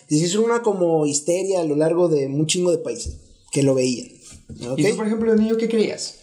Y 0.09 0.19
se 0.19 0.27
hizo 0.27 0.43
una 0.43 0.63
como 0.63 1.07
histeria 1.07 1.61
a 1.61 1.65
lo 1.65 1.77
largo 1.77 2.09
de 2.09 2.27
un 2.27 2.47
chingo 2.47 2.71
de 2.71 2.79
países 2.79 3.19
que 3.51 3.63
lo 3.63 3.75
veían. 3.75 4.09
¿Y 4.77 4.91
tú, 4.91 4.97
por 4.97 5.07
ejemplo, 5.07 5.33
de 5.33 5.39
niño, 5.39 5.57
qué 5.57 5.69
creías? 5.69 6.19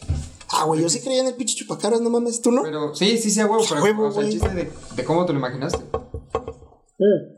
Ah, 0.50 0.66
güey, 0.66 0.82
yo 0.82 0.90
sí 0.90 1.00
creía 1.00 1.22
en 1.22 1.28
el 1.28 1.36
pinche 1.36 1.56
chupacabras, 1.56 2.02
no 2.02 2.10
mames, 2.10 2.42
¿tú 2.42 2.52
no? 2.52 2.64
Pero, 2.64 2.94
sí, 2.96 3.18
sí, 3.18 3.32
sí, 3.32 3.40
a 3.40 3.46
huevo, 3.46 3.64
pero 3.68 3.84
Huevo, 3.84 4.08
o 4.08 4.12
sea, 4.12 4.24
el 4.24 4.32
chiste 4.32 4.50
de, 4.50 4.72
de 4.96 5.04
cómo 5.04 5.26
te 5.26 5.34
lo 5.34 5.40
imaginaste. 5.40 5.84
Mm. 6.98 7.36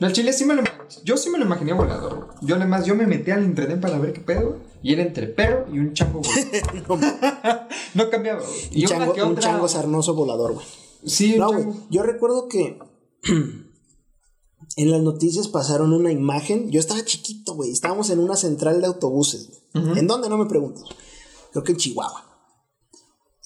No, 0.00 0.06
el 0.06 0.12
chile 0.14 0.32
sí 0.32 0.46
me 0.46 0.54
lo 0.54 0.62
Yo 1.04 1.16
sí 1.18 1.28
me 1.28 1.38
lo 1.38 1.44
imaginé 1.44 1.74
volador. 1.74 2.28
Yo 2.40 2.56
además, 2.56 2.86
yo 2.86 2.94
me 2.94 3.06
metí 3.06 3.30
al 3.30 3.44
internet 3.44 3.80
para 3.80 3.98
ver 3.98 4.14
qué 4.14 4.20
pedo. 4.20 4.56
Y 4.82 4.94
era 4.94 5.02
entre 5.02 5.26
perro 5.26 5.66
y 5.70 5.78
un 5.78 5.92
chango, 5.92 6.22
güey. 6.22 6.46
No 7.94 8.08
cambiaba, 8.08 8.40
güey. 8.40 8.68
Y 8.70 8.84
un, 8.84 8.88
chango, 8.88 9.26
un 9.26 9.36
chango 9.36 9.68
sarnoso 9.68 10.14
volador, 10.14 10.54
güey. 10.54 10.66
Sí, 11.04 11.36
No, 11.38 11.52
güey. 11.52 11.66
Yo 11.90 12.02
recuerdo 12.02 12.48
que 12.48 12.78
en 14.76 14.90
las 14.90 15.02
noticias 15.02 15.48
pasaron 15.48 15.92
una 15.92 16.12
imagen. 16.12 16.70
Yo 16.70 16.80
estaba 16.80 17.04
chiquito, 17.04 17.54
güey. 17.54 17.70
Estábamos 17.70 18.10
en 18.10 18.18
una 18.18 18.36
central 18.36 18.80
de 18.80 18.86
autobuses. 18.86 19.62
¿En 19.74 20.06
dónde? 20.06 20.28
No 20.28 20.38
me 20.38 20.46
preguntes. 20.46 20.82
Creo 21.52 21.64
que 21.64 21.72
en 21.72 21.78
Chihuahua. 21.78 22.26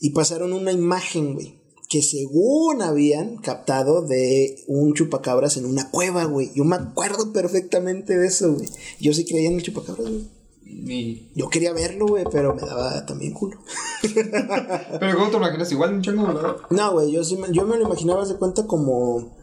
Y 0.01 0.11
pasaron 0.11 0.53
una 0.53 0.73
imagen, 0.73 1.35
güey. 1.35 1.63
Que 1.89 2.03
según 2.03 2.83
habían 2.83 3.37
captado 3.37 4.03
de 4.03 4.65
un 4.67 4.95
chupacabras 4.95 5.57
en 5.57 5.67
una 5.67 5.91
cueva, 5.91 6.25
güey. 6.25 6.51
Yo 6.55 6.65
me 6.65 6.77
acuerdo 6.77 7.33
perfectamente 7.33 8.19
de 8.19 8.27
eso, 8.27 8.55
güey. 8.55 8.69
Yo 9.01 9.13
sí 9.13 9.25
creía 9.25 9.49
en 9.49 9.57
el 9.57 9.63
chupacabras, 9.63 10.09
güey. 10.09 10.29
Y- 10.67 11.31
Yo 11.35 11.49
quería 11.51 11.73
verlo, 11.73 12.07
güey, 12.07 12.25
pero 12.31 12.55
me 12.55 12.63
daba 12.63 13.05
también 13.07 13.33
culo. 13.33 13.59
Pero 14.03 15.15
¿cómo 15.17 15.27
te 15.27 15.33
lo 15.33 15.39
imaginas? 15.39 15.71
Igual 15.73 15.95
un 15.95 16.03
chango 16.03 16.27
volador. 16.27 16.63
No, 16.71 16.93
güey, 16.93 17.11
yo, 17.13 17.23
sí 17.25 17.37
me, 17.37 17.49
yo 17.53 17.65
me 17.67 17.77
lo 17.77 17.85
imaginaba, 17.85 18.25
de 18.27 18.37
cuenta, 18.37 18.67
como. 18.67 19.37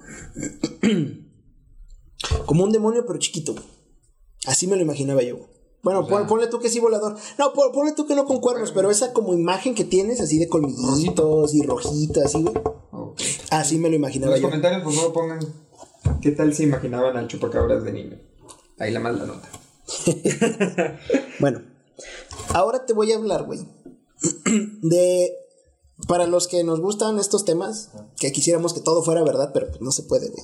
como 2.45 2.63
un 2.63 2.71
demonio, 2.71 3.05
pero 3.05 3.19
chiquito. 3.19 3.55
Así 4.45 4.67
me 4.67 4.75
lo 4.75 4.81
imaginaba 4.81 5.21
yo. 5.21 5.37
Bueno, 5.83 6.05
pon- 6.07 6.27
ponle 6.27 6.47
tú 6.47 6.59
que 6.59 6.69
sí 6.69 6.79
volador. 6.79 7.15
No, 7.39 7.53
pon- 7.53 7.71
ponle 7.71 7.93
tú 7.93 8.05
que 8.05 8.15
no 8.15 8.25
con 8.25 8.39
cuernos, 8.39 8.71
pero 8.71 8.91
esa 8.91 9.13
como 9.13 9.33
imagen 9.33 9.73
que 9.73 9.83
tienes, 9.83 10.21
así 10.21 10.37
de 10.37 10.47
colmillitos 10.47 11.53
y 11.55 11.63
rojito, 11.63 12.21
así, 12.23 12.41
güey. 12.43 12.53
Así 13.49 13.77
me 13.77 13.89
lo 13.89 13.95
En 13.95 14.01
imaginaba 14.01 14.31
los 14.33 14.41
yo. 14.41 14.47
comentarios, 14.47 14.83
por 14.83 14.93
favor, 14.93 15.13
pongan 15.13 15.39
qué 16.21 16.31
tal 16.31 16.53
se 16.53 16.63
imaginaban 16.63 17.17
al 17.17 17.27
chupacabras 17.27 17.83
de 17.83 17.91
niño. 17.93 18.17
Ahí 18.77 18.91
la 18.91 18.99
más 18.99 19.15
la 19.17 19.25
nota. 19.25 19.49
Bueno, 21.39 21.61
ahora 22.53 22.85
te 22.85 22.93
voy 22.93 23.11
a 23.11 23.15
hablar, 23.17 23.43
güey, 23.45 23.59
de. 24.81 25.33
Para 26.07 26.25
los 26.25 26.47
que 26.47 26.63
nos 26.63 26.79
gustan 26.79 27.19
estos 27.19 27.45
temas, 27.45 27.91
que 28.19 28.31
quisiéramos 28.31 28.73
que 28.73 28.79
todo 28.81 29.03
fuera 29.03 29.23
verdad, 29.23 29.51
pero 29.53 29.67
pues 29.67 29.81
no 29.81 29.91
se 29.91 30.01
puede, 30.03 30.29
güey. 30.29 30.43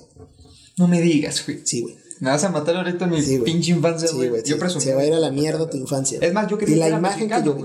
No 0.78 0.88
me 0.88 1.02
digas, 1.02 1.44
güey. 1.46 1.62
Sí, 1.66 1.82
güey. 1.82 1.96
Me 2.20 2.30
vas 2.30 2.44
a 2.44 2.50
matar 2.50 2.76
ahorita 2.76 3.08
mi 3.08 3.22
Sí, 3.24 3.40
pinche 3.40 3.72
infancia, 3.72 4.08
Sí, 4.08 4.16
güey. 4.16 4.30
güey. 4.30 4.44
yo 4.44 4.54
sí, 4.56 4.60
presumí. 4.60 4.84
se 4.86 4.94
va 4.94 5.02
a 5.02 5.06
ir 5.06 5.14
a 5.14 5.20
la 5.20 5.32
mierda 5.32 5.68
tu 5.68 5.78
infancia. 5.78 6.20
Es 6.22 6.32
más, 6.32 6.48
yo 6.48 6.60
creía 6.60 6.76
Y 6.76 6.80
la 6.80 6.86
que 6.86 6.90
era 6.90 6.98
imagen 7.00 7.30
que 7.30 7.44
yo. 7.44 7.58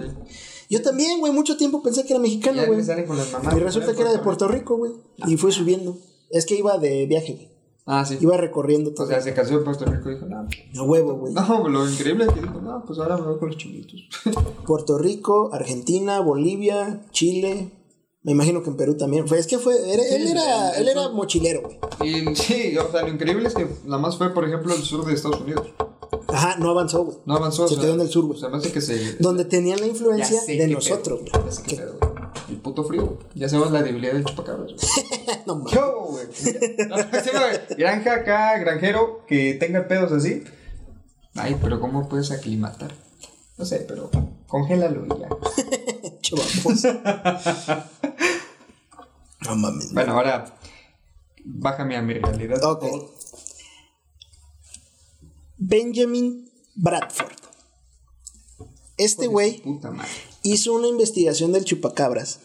Yo 0.70 0.80
también, 0.82 1.20
güey, 1.20 1.32
mucho 1.34 1.58
tiempo 1.58 1.82
pensé 1.82 2.04
que 2.04 2.14
era 2.14 2.20
mexicano, 2.20 2.62
güey. 2.66 2.80
Y 2.80 3.58
resulta 3.60 3.94
que 3.94 4.00
era 4.00 4.12
de 4.12 4.20
Puerto 4.20 4.48
Rico, 4.48 4.78
güey. 4.78 4.92
Y 5.26 5.36
fue 5.36 5.52
subiendo. 5.52 5.98
Es 6.30 6.46
que 6.46 6.54
iba 6.56 6.78
de 6.78 7.04
viaje, 7.04 7.34
güey. 7.34 7.51
Ah, 7.84 8.04
sí. 8.04 8.16
Iba 8.20 8.36
recorriendo 8.36 8.90
O 8.90 8.94
todo. 8.94 9.08
sea, 9.08 9.20
se 9.20 9.34
casó 9.34 9.54
en 9.54 9.64
Puerto 9.64 9.84
Rico 9.84 10.10
y 10.10 10.14
dijo, 10.14 10.26
no. 10.26 10.46
A 10.80 10.82
huevo, 10.84 11.14
güey. 11.14 11.32
No, 11.34 11.68
lo 11.68 11.88
increíble 11.90 12.24
es 12.26 12.32
que 12.32 12.40
dijo, 12.40 12.60
no, 12.60 12.84
pues 12.86 12.98
ahora 13.00 13.16
me 13.16 13.22
voy 13.26 13.38
con 13.38 13.48
los 13.48 13.56
chilitos. 13.58 14.00
Puerto 14.66 14.98
Rico, 14.98 15.50
Argentina, 15.52 16.20
Bolivia, 16.20 17.02
Chile. 17.10 17.72
Me 18.22 18.30
imagino 18.32 18.62
que 18.62 18.70
en 18.70 18.76
Perú 18.76 18.96
también. 18.96 19.26
Fue, 19.26 19.38
es 19.40 19.48
que 19.48 19.58
fue. 19.58 19.74
era- 19.92 20.02
Sí, 20.04 20.14
él 20.14 20.28
era, 20.28 20.70
él 20.78 20.86
era 20.86 21.08
mochilero, 21.08 21.62
güey. 21.62 21.78
y 22.08 22.36
sí, 22.36 22.76
o 22.78 22.88
sea, 22.92 23.02
lo 23.02 23.08
increíble 23.08 23.48
es 23.48 23.54
que 23.54 23.66
nada 23.84 23.98
más 24.00 24.16
fue, 24.16 24.32
por 24.32 24.44
ejemplo, 24.44 24.72
el 24.72 24.80
sur 24.82 25.04
de 25.04 25.14
Estados 25.14 25.40
Unidos. 25.40 25.66
Ajá, 26.28 26.56
no 26.58 26.70
avanzó, 26.70 27.04
güey. 27.04 27.16
No 27.26 27.34
avanzó. 27.34 27.66
Se 27.66 27.74
o 27.74 27.76
sea, 27.76 27.82
quedó 27.84 27.94
en 27.94 28.00
el 28.02 28.08
sur, 28.08 28.24
güey. 28.26 28.36
O 28.36 28.40
sea, 28.40 28.48
me 28.48 28.58
hace 28.58 28.70
que 28.70 28.80
se. 28.80 29.16
Donde 29.18 29.44
tenían 29.44 29.80
la 29.80 29.86
influencia 29.88 30.40
de 30.46 30.68
nosotros, 30.68 31.20
güey. 31.20 31.32
El 32.52 32.58
puto 32.58 32.84
frío. 32.84 33.18
Ya 33.34 33.48
sabemos 33.48 33.72
la 33.72 33.82
debilidad 33.82 34.12
del 34.12 34.26
chupacabras. 34.26 34.72
güey. 34.72 35.38
no 35.46 35.56
mames. 35.56 35.72
Yo, 35.72 36.06
güey. 36.10 36.26
Granja 37.78 38.14
acá, 38.16 38.58
granjero, 38.58 39.24
que 39.26 39.54
tenga 39.54 39.88
pedos 39.88 40.12
así. 40.12 40.44
Ay, 41.34 41.56
pero 41.62 41.80
¿cómo 41.80 42.10
puedes 42.10 42.30
aclimatar? 42.30 42.92
No 43.56 43.64
sé, 43.64 43.86
pero 43.88 44.10
congélalo 44.48 45.06
y 45.06 45.08
ya. 45.08 45.28
Chavamos. 46.20 46.84
no 49.48 49.56
mames. 49.56 49.94
Bueno, 49.94 50.12
ahora 50.12 50.54
bájame 51.42 51.96
a 51.96 52.02
mi 52.02 52.12
realidad. 52.12 52.62
Ok. 52.64 52.84
Benjamin 55.56 56.50
Bradford. 56.74 57.32
Este 58.98 59.26
güey 59.26 59.62
Puta 59.62 59.90
madre. 59.90 60.31
Hizo 60.42 60.72
una 60.74 60.88
investigación 60.88 61.52
del 61.52 61.64
chupacabras 61.64 62.38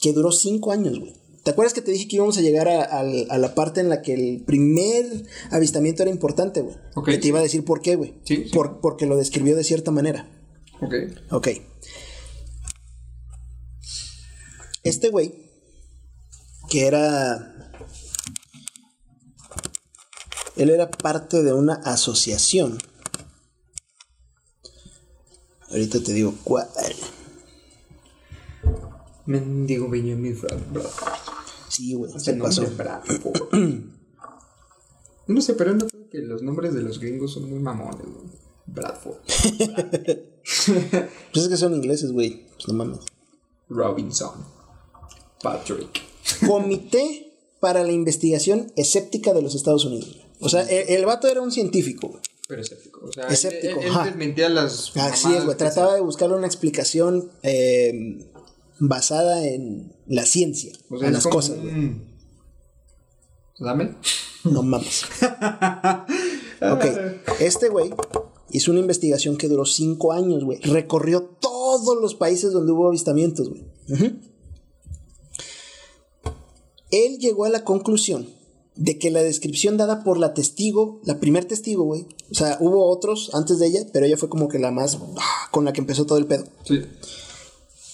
que 0.00 0.12
duró 0.12 0.32
cinco 0.32 0.72
años, 0.72 0.98
güey. 0.98 1.14
¿Te 1.44 1.52
acuerdas 1.52 1.72
que 1.72 1.80
te 1.80 1.90
dije 1.92 2.08
que 2.08 2.16
íbamos 2.16 2.36
a 2.36 2.42
llegar 2.42 2.68
a, 2.68 3.02
la 3.02 3.54
parte 3.54 3.80
en 3.80 3.88
la 3.88 4.02
que 4.02 4.12
el 4.12 4.44
primer 4.44 5.24
avistamiento 5.50 6.02
era 6.02 6.10
importante, 6.10 6.60
güey? 6.60 6.76
Que 7.06 7.16
te 7.18 7.28
iba 7.28 7.38
a 7.38 7.42
decir 7.42 7.64
por 7.64 7.80
qué, 7.80 7.96
güey. 7.96 8.14
Sí, 8.24 8.44
sí. 8.44 8.50
Por- 8.52 8.80
porque 8.80 9.06
lo 9.06 9.16
describió 9.16 9.56
de 9.56 9.64
cierta 9.64 9.90
manera. 9.90 10.28
Ok. 10.82 10.94
Ok. 11.30 11.48
Este 14.82 15.08
güey, 15.08 15.34
que 16.68 16.86
era... 16.86 17.54
Él 20.56 20.70
era 20.70 20.90
parte 20.90 21.42
de 21.42 21.52
una 21.52 21.74
asociación. 21.74 22.78
Ahorita 25.70 26.02
te 26.02 26.12
digo 26.12 26.34
cuál. 26.44 26.68
Mendigo 29.26 29.88
Benjamin 29.88 30.38
Bradford. 30.72 31.14
Sí, 31.68 31.94
güey, 31.94 32.10
se 32.18 32.34
pasó. 32.34 32.66
Bradford. 32.76 33.42
No 35.28 35.42
sé, 35.42 35.52
pero 35.52 35.74
no 35.74 35.86
creo 35.86 36.08
que 36.08 36.18
los 36.20 36.40
nombres 36.42 36.72
de 36.72 36.80
los 36.80 36.98
gringos 36.98 37.34
son 37.34 37.50
muy 37.50 37.58
mamones, 37.58 38.00
güey. 38.00 38.28
Bradford. 38.66 39.18
Pues 41.30 41.44
es 41.44 41.48
que 41.48 41.58
son 41.58 41.74
ingleses, 41.74 42.12
güey. 42.12 42.46
Pues 42.54 42.68
no 42.68 42.72
mames. 42.72 43.00
Robinson. 43.68 44.32
Patrick. 45.42 46.00
Comité 46.46 47.34
para 47.60 47.82
la 47.82 47.92
Investigación 47.92 48.72
Escéptica 48.76 49.34
de 49.34 49.42
los 49.42 49.54
Estados 49.54 49.84
Unidos. 49.84 50.16
O 50.40 50.48
sea, 50.48 50.62
el, 50.62 50.88
el 50.88 51.04
vato 51.04 51.28
era 51.28 51.42
un 51.42 51.52
científico, 51.52 52.08
güey. 52.08 52.22
Pero 52.48 52.62
escéptico. 52.62 53.04
O 53.04 53.12
sea, 53.12 53.28
Escéptico, 53.28 53.78
él, 53.78 53.86
él 53.86 53.92
ajá. 53.92 54.04
desmentía 54.06 54.48
las. 54.48 54.96
Así 54.96 55.34
es, 55.34 55.44
güey. 55.44 55.56
Trataba 55.56 55.94
de 55.94 56.00
buscarle 56.00 56.34
una 56.34 56.46
explicación 56.46 57.30
eh, 57.42 58.26
basada 58.80 59.46
en 59.46 59.94
la 60.06 60.24
ciencia, 60.24 60.72
O 60.90 60.98
sea, 60.98 61.08
en 61.08 61.14
es 61.14 61.18
las 61.18 61.22
como 61.24 61.34
cosas, 61.34 61.60
güey. 61.60 62.00
Dame. 63.58 63.94
No 64.44 64.62
mames. 64.62 65.04
ok, 66.62 66.84
este 67.40 67.68
güey 67.68 67.92
hizo 68.50 68.70
una 68.70 68.80
investigación 68.80 69.36
que 69.36 69.48
duró 69.48 69.66
cinco 69.66 70.12
años, 70.12 70.42
güey. 70.42 70.58
Recorrió 70.60 71.22
todos 71.22 72.00
los 72.00 72.14
países 72.14 72.52
donde 72.52 72.72
hubo 72.72 72.88
avistamientos, 72.88 73.50
güey. 73.50 73.66
Él 76.90 77.18
llegó 77.18 77.44
a 77.44 77.50
la 77.50 77.64
conclusión 77.64 78.37
de 78.78 78.96
que 78.96 79.10
la 79.10 79.22
descripción 79.22 79.76
dada 79.76 80.04
por 80.04 80.18
la 80.18 80.34
testigo, 80.34 81.00
la 81.04 81.18
primer 81.18 81.44
testigo, 81.44 81.82
güey, 81.82 82.06
o 82.30 82.34
sea, 82.34 82.56
hubo 82.60 82.88
otros 82.88 83.30
antes 83.34 83.58
de 83.58 83.66
ella, 83.66 83.80
pero 83.92 84.06
ella 84.06 84.16
fue 84.16 84.28
como 84.28 84.48
que 84.48 84.60
la 84.60 84.70
más 84.70 84.98
ah, 85.18 85.48
con 85.50 85.64
la 85.64 85.72
que 85.72 85.80
empezó 85.80 86.06
todo 86.06 86.16
el 86.16 86.26
pedo. 86.26 86.44
Sí. 86.64 86.82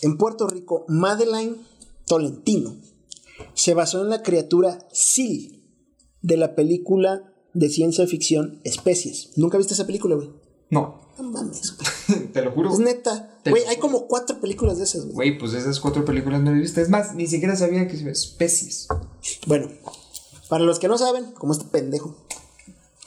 En 0.02 0.18
Puerto 0.18 0.46
Rico, 0.46 0.84
Madeline 0.86 1.56
Tolentino 2.06 2.76
se 3.54 3.72
basó 3.72 4.02
en 4.02 4.10
la 4.10 4.22
criatura 4.22 4.86
Sil 4.92 5.64
de 6.20 6.36
la 6.36 6.54
película 6.54 7.32
de 7.54 7.70
ciencia 7.70 8.06
ficción 8.06 8.60
Especies. 8.64 9.30
¿Nunca 9.36 9.56
viste 9.56 9.72
esa 9.72 9.86
película, 9.86 10.16
güey? 10.16 10.28
No. 10.68 11.00
No 11.16 11.24
mames, 11.24 11.76
güey. 11.78 12.26
Te 12.32 12.42
lo 12.42 12.52
juro. 12.52 12.72
Es 12.72 12.78
neta. 12.78 13.38
Güey, 13.46 13.64
hay 13.64 13.76
como 13.78 14.06
cuatro 14.06 14.38
películas 14.38 14.76
de 14.76 14.84
esas, 14.84 15.04
güey. 15.04 15.14
Güey, 15.14 15.38
pues 15.38 15.54
esas 15.54 15.80
cuatro 15.80 16.04
películas 16.04 16.42
no 16.42 16.50
las 16.50 16.60
viste. 16.60 16.82
Es 16.82 16.90
más, 16.90 17.14
ni 17.14 17.26
siquiera 17.26 17.56
sabía 17.56 17.88
que 17.88 17.96
se 17.96 18.10
especies. 18.10 18.88
Bueno, 19.46 19.70
para 20.48 20.64
los 20.64 20.78
que 20.78 20.88
no 20.88 20.98
saben, 20.98 21.32
como 21.32 21.52
este 21.52 21.64
pendejo, 21.66 22.14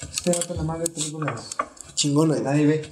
Este 0.02 0.54
la 0.56 0.64
madre 0.64 0.86
películas 0.92 1.50
chingona, 1.96 2.36
que 2.36 2.42
nadie 2.42 2.66
ve. 2.68 2.92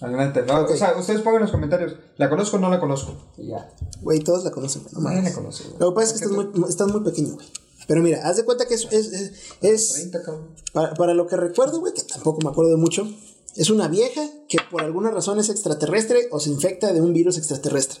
Adelante. 0.00 0.42
No. 0.42 0.62
O 0.64 0.76
sea, 0.76 0.94
ustedes 0.98 1.20
pongan 1.22 1.36
en 1.36 1.42
los 1.42 1.50
comentarios. 1.50 1.96
¿La 2.18 2.28
conozco 2.28 2.56
o 2.58 2.60
no 2.60 2.68
la 2.68 2.78
conozco? 2.78 3.14
Y 3.38 3.48
ya. 3.48 3.72
Güey, 4.02 4.20
todos 4.20 4.44
la 4.44 4.50
conocen. 4.50 4.82
No 4.92 5.00
Nadie 5.00 5.22
la 5.22 5.32
conoce, 5.32 5.64
güey. 5.64 5.78
Lo 5.80 5.88
que 5.90 5.94
pasa 5.94 6.14
es 6.14 6.20
que 6.20 6.26
estás 6.26 6.32
muy, 6.54 6.68
estás 6.68 6.88
muy 6.92 7.00
pequeño, 7.02 7.34
güey. 7.34 7.46
Pero 7.88 8.02
mira, 8.02 8.20
haz 8.28 8.36
de 8.36 8.44
cuenta 8.44 8.66
que 8.66 8.74
es, 8.74 8.84
es, 8.90 9.12
es, 9.12 9.32
es- 9.62 9.92
30, 9.94 10.22
cabrón. 10.22 10.54
para, 10.72 10.92
para 10.94 11.14
lo 11.14 11.26
que 11.26 11.36
recuerdo, 11.36 11.80
güey, 11.80 11.94
que 11.94 12.02
tampoco 12.02 12.40
me 12.42 12.50
acuerdo 12.50 12.72
de 12.72 12.76
mucho, 12.76 13.08
es 13.54 13.70
una 13.70 13.88
vieja 13.88 14.20
que 14.48 14.58
por 14.70 14.82
alguna 14.82 15.10
razón 15.10 15.38
es 15.38 15.48
extraterrestre 15.48 16.28
o 16.30 16.40
se 16.40 16.50
infecta 16.50 16.92
de 16.92 17.00
un 17.00 17.12
virus 17.14 17.38
extraterrestre. 17.38 18.00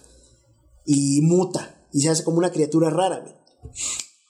Y 0.84 1.22
muta. 1.22 1.80
Y 1.92 2.02
se 2.02 2.10
hace 2.10 2.24
como 2.24 2.36
una 2.38 2.50
criatura 2.50 2.90
rara, 2.90 3.20
güey. 3.20 3.34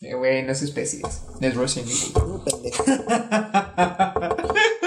Eh, 0.01 0.15
Güey, 0.15 0.43
no 0.45 0.53
es 0.53 0.63
especies. 0.63 1.03
Es 1.41 1.57
Resident 1.57 1.91
Evil. 1.91 2.13
Una 2.33 2.45
pendeja. 2.45 2.85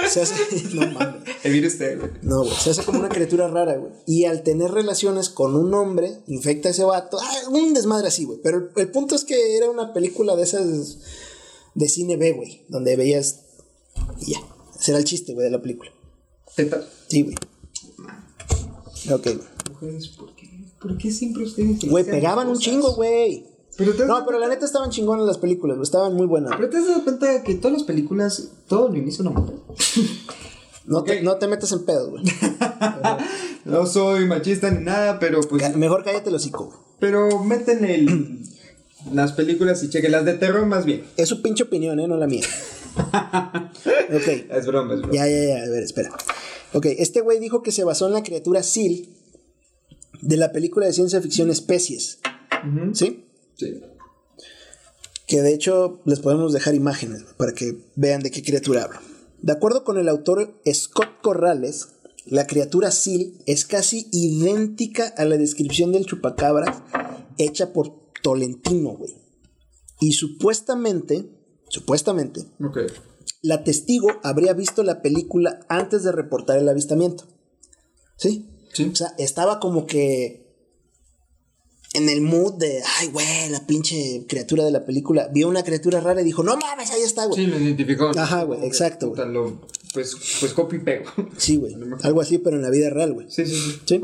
se 0.07 0.21
hace. 0.21 0.35
No 0.73 0.91
mames. 0.91 1.23
El 1.43 1.53
virus 1.53 1.77
te, 1.77 1.95
güey. 1.95 2.11
No, 2.21 2.43
güey. 2.43 2.53
Se 2.55 2.69
hace 2.69 2.83
como 2.83 2.99
una 2.99 3.09
criatura 3.09 3.47
rara, 3.47 3.75
güey. 3.77 3.91
Y 4.05 4.25
al 4.25 4.43
tener 4.43 4.71
relaciones 4.71 5.29
con 5.29 5.55
un 5.55 5.73
hombre, 5.73 6.19
infecta 6.27 6.67
a 6.69 6.71
ese 6.71 6.83
vato. 6.83 7.17
Ah, 7.19 7.49
un 7.49 7.73
desmadre 7.73 8.07
así, 8.07 8.25
güey. 8.25 8.39
Pero 8.43 8.57
el, 8.57 8.69
el 8.75 8.91
punto 8.91 9.15
es 9.15 9.23
que 9.23 9.57
era 9.57 9.69
una 9.69 9.93
película 9.93 10.35
de 10.35 10.43
esas 10.43 10.99
de 11.73 11.89
cine 11.89 12.17
B, 12.17 12.33
güey. 12.33 12.65
Donde 12.69 12.95
veías. 12.95 13.41
Y 14.19 14.33
ya. 14.33 14.39
Ese 14.79 14.91
era 14.91 14.99
el 14.99 15.05
chiste, 15.05 15.33
güey, 15.33 15.45
de 15.45 15.51
la 15.51 15.61
película. 15.61 15.91
¿Tetas? 16.55 16.85
Sí, 17.07 17.23
güey. 17.23 17.35
Ok, 19.11 19.23
güey. 19.23 19.39
Mujeres, 19.71 20.07
¿por 20.09 20.35
qué? 20.35 20.49
¿Por 20.79 20.97
qué 20.97 21.11
siempre 21.11 21.43
ustedes 21.43 21.79
Güey, 21.89 22.05
pegaban 22.05 22.47
un 22.47 22.57
chingo, 22.59 22.93
güey. 22.95 23.45
Pero 23.79 23.95
te 23.95 24.03
has 24.03 24.09
No, 24.09 24.25
pero 24.25 24.39
la 24.39 24.49
neta 24.49 24.65
estaban 24.65 24.89
chingonas 24.89 25.25
las 25.25 25.37
películas. 25.37 25.77
Estaban 25.81 26.13
muy 26.13 26.27
buenas. 26.27 26.51
Pero 26.57 26.69
te 26.69 26.77
has 26.77 26.87
dado 26.87 27.03
cuenta 27.05 27.43
que 27.43 27.55
todas 27.55 27.77
las 27.77 27.83
películas, 27.83 28.49
todo 28.67 28.89
lo 28.89 28.97
inicia 28.97 29.21
una 29.21 29.31
mujer. 29.31 29.55
No, 30.85 31.03
te, 31.03 31.21
no 31.21 31.37
te 31.37 31.47
metas 31.47 31.71
en 31.71 31.85
pedo, 31.85 32.11
güey. 32.11 32.23
No 33.65 33.85
soy 33.85 34.25
machista 34.25 34.71
ni 34.71 34.83
nada, 34.83 35.19
pero 35.19 35.41
pues. 35.41 35.75
Mejor 35.75 36.03
cállate 36.03 36.29
el 36.29 36.35
hocico. 36.35 36.83
Pero 36.99 37.43
meten 37.43 37.85
el. 37.85 38.39
las 39.13 39.33
películas 39.33 39.83
y 39.83 39.89
chequen 39.89 40.11
las 40.11 40.25
de 40.25 40.33
terror 40.33 40.65
más 40.65 40.85
bien. 40.85 41.05
Es 41.15 41.29
su 41.29 41.41
pinche 41.41 41.63
opinión, 41.63 41.99
¿eh? 41.99 42.07
No 42.07 42.17
la 42.17 42.27
mía. 42.27 42.45
ok. 42.97 44.27
Es 44.49 44.65
broma, 44.65 44.95
es 44.95 45.01
broma. 45.01 45.13
Ya, 45.13 45.27
ya, 45.27 45.43
ya. 45.45 45.63
A 45.63 45.69
ver, 45.69 45.83
espera. 45.83 46.09
Ok, 46.73 46.87
este 46.97 47.21
güey 47.21 47.39
dijo 47.39 47.61
que 47.61 47.71
se 47.71 47.83
basó 47.83 48.07
en 48.07 48.13
la 48.13 48.23
criatura 48.23 48.63
Seal 48.63 49.07
de 50.21 50.37
la 50.37 50.51
película 50.51 50.85
de 50.85 50.93
ciencia 50.93 51.21
ficción 51.21 51.49
Especies. 51.49 52.19
¿Sí? 52.93 53.28
Sí. 53.59 53.81
Que 55.27 55.41
de 55.41 55.53
hecho 55.53 55.99
les 56.05 56.19
podemos 56.19 56.53
dejar 56.53 56.73
imágenes 56.73 57.23
para 57.37 57.51
que 57.53 57.85
vean 57.95 58.21
de 58.21 58.31
qué 58.31 58.41
criatura 58.41 58.83
hablo. 58.85 58.99
De 59.41 59.51
acuerdo 59.51 59.83
con 59.83 59.97
el 59.97 60.09
autor 60.09 60.59
Scott 60.73 61.21
Corrales, 61.21 61.89
la 62.25 62.47
criatura 62.47 62.91
Seal 62.91 63.33
es 63.45 63.65
casi 63.65 64.07
idéntica 64.11 65.13
a 65.17 65.25
la 65.25 65.37
descripción 65.37 65.91
del 65.91 66.05
chupacabras 66.05 66.81
hecha 67.37 67.73
por 67.73 67.93
Tolentino, 68.23 68.91
güey. 68.91 69.15
Y 69.99 70.13
supuestamente, 70.13 71.29
supuestamente, 71.69 72.41
Ok. 72.63 72.79
la 73.41 73.63
testigo 73.63 74.07
habría 74.23 74.53
visto 74.53 74.83
la 74.83 75.01
película 75.01 75.59
antes 75.69 76.03
de 76.03 76.11
reportar 76.11 76.57
el 76.57 76.69
avistamiento. 76.69 77.25
¿Sí? 78.17 78.49
Sí. 78.73 78.89
O 78.91 78.95
sea, 78.95 79.13
estaba 79.17 79.59
como 79.59 79.85
que 79.85 80.48
en 81.93 82.07
el 82.09 82.21
mood 82.21 82.53
de, 82.55 82.81
ay, 82.99 83.07
güey, 83.07 83.49
la 83.49 83.65
pinche 83.65 84.25
criatura 84.27 84.63
de 84.63 84.71
la 84.71 84.85
película. 84.85 85.27
Vio 85.33 85.47
una 85.47 85.63
criatura 85.63 85.99
rara 85.99 86.21
y 86.21 86.23
dijo, 86.23 86.43
no 86.43 86.55
mames, 86.57 86.91
ahí 86.91 87.01
está, 87.01 87.25
güey. 87.25 87.39
Sí, 87.43 87.47
lo 87.47 87.57
identificó. 87.59 88.11
Ajá, 88.15 88.43
güey, 88.43 88.63
exacto, 88.65 89.09
Puta, 89.09 89.25
lo- 89.25 89.61
pues, 89.93 90.15
pues 90.39 90.53
copy 90.53 90.75
y 90.75 90.79
pego. 90.79 91.05
Sí, 91.37 91.55
güey. 91.57 91.75
Algo 92.03 92.21
así, 92.21 92.37
pero 92.37 92.55
en 92.57 92.61
la 92.61 92.69
vida 92.69 92.89
real, 92.91 93.13
güey. 93.13 93.25
Sí, 93.31 93.45
sí, 93.45 93.55
sí. 93.55 93.79
¿Sí? 93.85 94.01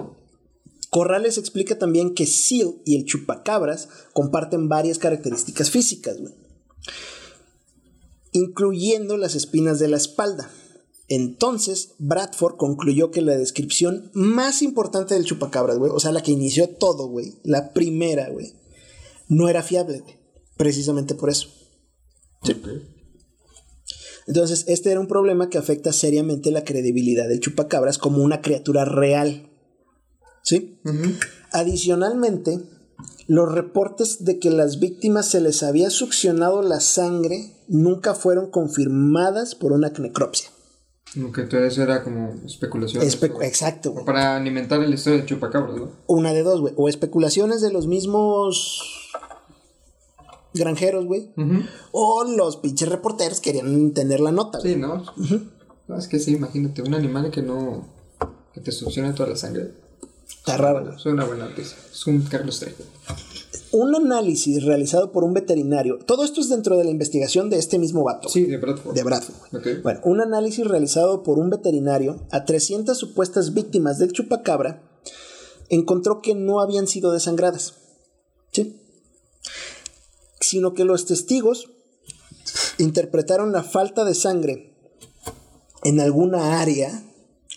Corrales 0.89 1.37
explica 1.37 1.77
también 1.77 2.15
que 2.15 2.25
Seal 2.25 2.75
y 2.85 2.95
el 2.95 3.05
chupacabras 3.05 3.89
comparten 4.13 4.67
varias 4.69 4.97
características 4.97 5.69
físicas, 5.69 6.19
güey. 6.19 6.33
Incluyendo 8.31 9.17
las 9.17 9.35
espinas 9.35 9.79
de 9.79 9.87
la 9.89 9.97
espalda. 9.97 10.49
Entonces, 11.07 11.93
Bradford 11.99 12.57
concluyó 12.57 13.11
que 13.11 13.21
la 13.21 13.37
descripción 13.37 14.09
más 14.13 14.61
importante 14.61 15.13
del 15.13 15.25
chupacabras, 15.25 15.77
güey, 15.77 15.91
o 15.93 15.99
sea, 15.99 16.11
la 16.11 16.23
que 16.23 16.31
inició 16.31 16.69
todo, 16.69 17.07
güey, 17.07 17.35
la 17.43 17.73
primera, 17.73 18.29
güey, 18.29 18.53
no 19.27 19.49
era 19.49 19.61
fiable, 19.61 19.99
güey. 19.99 20.15
Precisamente 20.57 21.15
por 21.15 21.29
eso. 21.29 21.49
Ok. 22.41 22.69
Entonces, 24.27 24.65
este 24.67 24.91
era 24.91 24.99
un 24.99 25.07
problema 25.07 25.49
que 25.49 25.57
afecta 25.57 25.93
seriamente 25.93 26.49
la 26.49 26.63
credibilidad 26.63 27.27
del 27.27 27.39
chupacabras 27.39 27.97
como 27.97 28.23
una 28.23 28.41
criatura 28.41 28.85
real. 28.85 29.51
¿Sí? 30.43 30.79
Ujú. 30.85 31.13
Adicionalmente, 31.51 32.59
los 33.27 33.51
reportes 33.51 34.23
de 34.23 34.39
que 34.39 34.49
las 34.49 34.79
víctimas 34.79 35.27
se 35.29 35.41
les 35.41 35.63
había 35.63 35.89
succionado 35.89 36.61
la 36.61 36.79
sangre 36.79 37.51
nunca 37.67 38.15
fueron 38.15 38.49
confirmadas 38.49 39.55
por 39.55 39.73
una 39.73 39.89
necropsia. 39.89 40.49
Ok, 41.23 41.37
entonces 41.39 41.73
eso 41.73 41.83
era 41.83 42.03
como 42.03 42.33
especulación. 42.45 43.03
Exacto, 43.03 43.91
güey. 43.91 44.05
Para 44.05 44.35
alimentar 44.35 44.79
la 44.79 44.93
historia 44.93 45.19
del 45.19 45.27
chupacabras, 45.27 45.75
¿no? 45.77 45.91
Una 46.07 46.33
de 46.33 46.43
dos, 46.43 46.59
güey. 46.59 46.73
O 46.77 46.89
especulaciones 46.89 47.61
de 47.61 47.71
los 47.71 47.87
mismos 47.87 49.11
granjeros, 50.53 51.05
güey. 51.05 51.31
O 51.91 52.23
los 52.25 52.57
pinches 52.57 52.89
reporteros 52.89 53.39
querían 53.39 53.93
tener 53.93 54.19
la 54.19 54.31
nota, 54.31 54.59
güey. 54.59 54.73
Sí, 54.73 54.79
¿no? 54.79 55.03
No, 55.87 55.97
es 55.97 56.07
que 56.07 56.19
sí, 56.19 56.33
imagínate, 56.33 56.81
un 56.81 56.93
animal 56.95 57.31
que 57.31 57.41
no. 57.41 57.87
que 58.53 58.59
te 58.59 58.71
succiona 58.71 59.13
toda 59.13 59.29
la 59.29 59.35
sangre. 59.35 59.71
Está 60.27 60.57
raro, 60.57 60.83
güey. 60.83 60.95
Es 60.95 61.05
una 61.05 61.23
buena 61.23 61.45
noticia. 61.47 61.77
Es 61.91 62.05
un 62.07 62.23
Carlos 62.23 62.59
Trejo. 62.59 62.83
Un 63.77 63.93
análisis 63.93 64.63
realizado 64.63 65.11
por 65.11 65.25
un 65.25 65.33
veterinario. 65.33 65.99
Todo 65.99 66.23
esto 66.23 66.39
es 66.39 66.47
dentro 66.47 66.77
de 66.77 66.85
la 66.85 66.91
investigación 66.91 67.49
de 67.49 67.57
este 67.57 67.77
mismo 67.77 68.05
vato. 68.05 68.29
Sí, 68.29 68.45
de 68.45 68.55
Bradford. 68.55 68.95
De 68.95 69.03
Bradford. 69.03 69.81
Bueno, 69.83 69.99
un 70.05 70.21
análisis 70.21 70.65
realizado 70.65 71.23
por 71.23 71.39
un 71.39 71.49
veterinario 71.49 72.25
a 72.31 72.45
300 72.45 72.97
supuestas 72.97 73.53
víctimas 73.53 73.99
del 73.99 74.13
chupacabra 74.13 74.81
encontró 75.67 76.21
que 76.21 76.35
no 76.35 76.61
habían 76.61 76.87
sido 76.87 77.11
desangradas. 77.11 77.73
¿Sí? 78.53 78.81
Sino 80.39 80.73
que 80.73 80.85
los 80.85 81.05
testigos 81.05 81.69
interpretaron 82.77 83.51
la 83.51 83.63
falta 83.63 84.05
de 84.05 84.15
sangre 84.15 84.73
en 85.83 85.99
alguna 85.99 86.61
área 86.61 87.03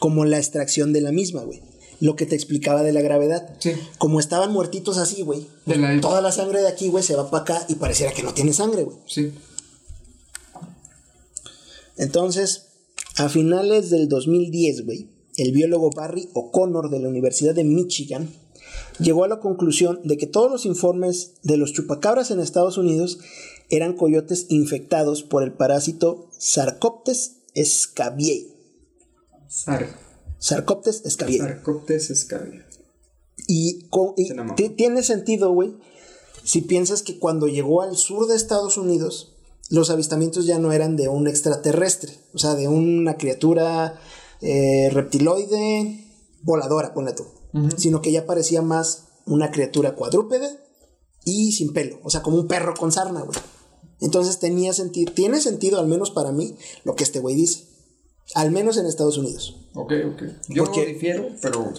como 0.01 0.25
la 0.25 0.39
extracción 0.39 0.93
de 0.93 1.01
la 1.01 1.13
misma, 1.13 1.43
güey. 1.43 1.63
Lo 2.01 2.15
que 2.17 2.27
te 2.27 2.35
explicaba 2.37 2.83
de 2.83 2.93
la 2.93 3.01
gravedad. 3.01 3.57
Sí. 3.59 3.73
Como 3.99 4.21
estaban 4.21 4.53
muertitos 4.53 4.99
así, 4.99 5.23
güey. 5.23 5.47
La- 5.67 6.01
Toda 6.01 6.21
la 6.21 6.31
sangre 6.33 6.61
de 6.61 6.69
aquí, 6.69 6.89
güey, 6.89 7.03
se 7.03 7.17
va 7.17 7.31
para 7.31 7.43
acá 7.43 7.67
y 7.69 7.75
pareciera 7.75 8.13
que 8.13 8.23
no 8.23 8.33
tiene 8.35 8.53
sangre, 8.53 8.85
güey. 8.85 8.97
Sí. 9.07 9.33
Entonces, 11.97 12.67
a 13.17 13.29
finales 13.29 13.91
del 13.91 14.09
2010, 14.09 14.85
güey, 14.85 15.09
el 15.37 15.53
biólogo 15.53 15.91
Barry 15.91 16.29
O'Connor 16.35 16.91
de 16.91 17.01
la 17.01 17.09
Universidad 17.09 17.55
de 17.55 17.65
Michigan 17.65 18.31
llegó 19.01 19.25
a 19.25 19.29
la 19.29 19.41
conclusión 19.41 20.01
de 20.05 20.17
que 20.17 20.27
todos 20.27 20.51
los 20.51 20.67
informes 20.67 21.35
de 21.43 21.57
los 21.57 21.73
chupacabras 21.73 22.31
en 22.31 22.41
Estados 22.41 22.79
Unidos 22.79 23.19
eran 23.71 23.95
coyotes 23.95 24.47
infectados 24.49 25.23
por 25.23 25.43
el 25.43 25.53
parásito 25.53 26.29
Sarcoptes 26.39 27.39
scabiei. 27.61 28.53
Sar. 29.49 29.89
Sarcoptes 30.39 31.03
scabiei. 31.09 31.39
Sarcoptes 31.39 32.11
escabia. 32.11 32.67
Y, 33.47 33.89
y 34.57 34.69
tiene 34.71 35.03
sentido, 35.03 35.53
güey, 35.53 35.75
si 36.45 36.63
piensas 36.63 37.03
que 37.03 37.19
cuando 37.19 37.47
llegó 37.47 37.83
al 37.83 37.97
sur 37.97 38.27
de 38.27 38.37
Estados 38.37 38.77
Unidos, 38.77 39.35
los 39.71 39.91
avistamientos 39.91 40.47
ya 40.47 40.59
no 40.59 40.73
eran 40.73 40.97
de 40.97 41.09
un 41.09 41.29
extraterrestre, 41.29 42.13
o 42.35 42.39
sea, 42.39 42.55
de 42.55 42.69
una 42.69 43.17
criatura 43.17 44.01
eh, 44.41 44.91
reptiloide 44.93 46.05
voladora, 46.43 46.95
ponle 46.95 47.13
tú, 47.13 47.27
sino 47.77 48.01
que 48.01 48.13
ya 48.13 48.25
parecía 48.27 48.63
más 48.63 49.05
una 49.27 49.51
criatura 49.51 49.95
cuadrúpede 49.95 50.49
y 51.25 51.53
sin 51.53 51.73
pelo, 51.73 51.99
o 52.03 52.11
sea, 52.11 52.23
como 52.23 52.39
un 52.39 52.49
perro 52.49 52.75
con 52.75 52.93
sarna, 52.93 53.21
güey. 53.23 53.39
Entonces 54.01 54.39
tenía 54.39 54.73
sentido, 54.73 55.13
tiene 55.13 55.41
sentido, 55.41 55.81
al 55.81 55.89
menos 55.89 56.11
para 56.11 56.33
mí, 56.33 56.57
lo 56.85 56.95
que 56.95 57.05
este 57.05 57.19
güey 57.19 57.35
dice. 57.35 57.65
Al 58.39 58.53
menos 58.53 58.77
en 58.77 58.87
Estados 58.87 59.19
Unidos. 59.19 59.57
Ok, 59.75 59.93
ok. 60.15 60.23
Yo 60.49 60.65
Porque- 60.65 60.87
difiero, 60.87 61.29
pero. 61.43 61.73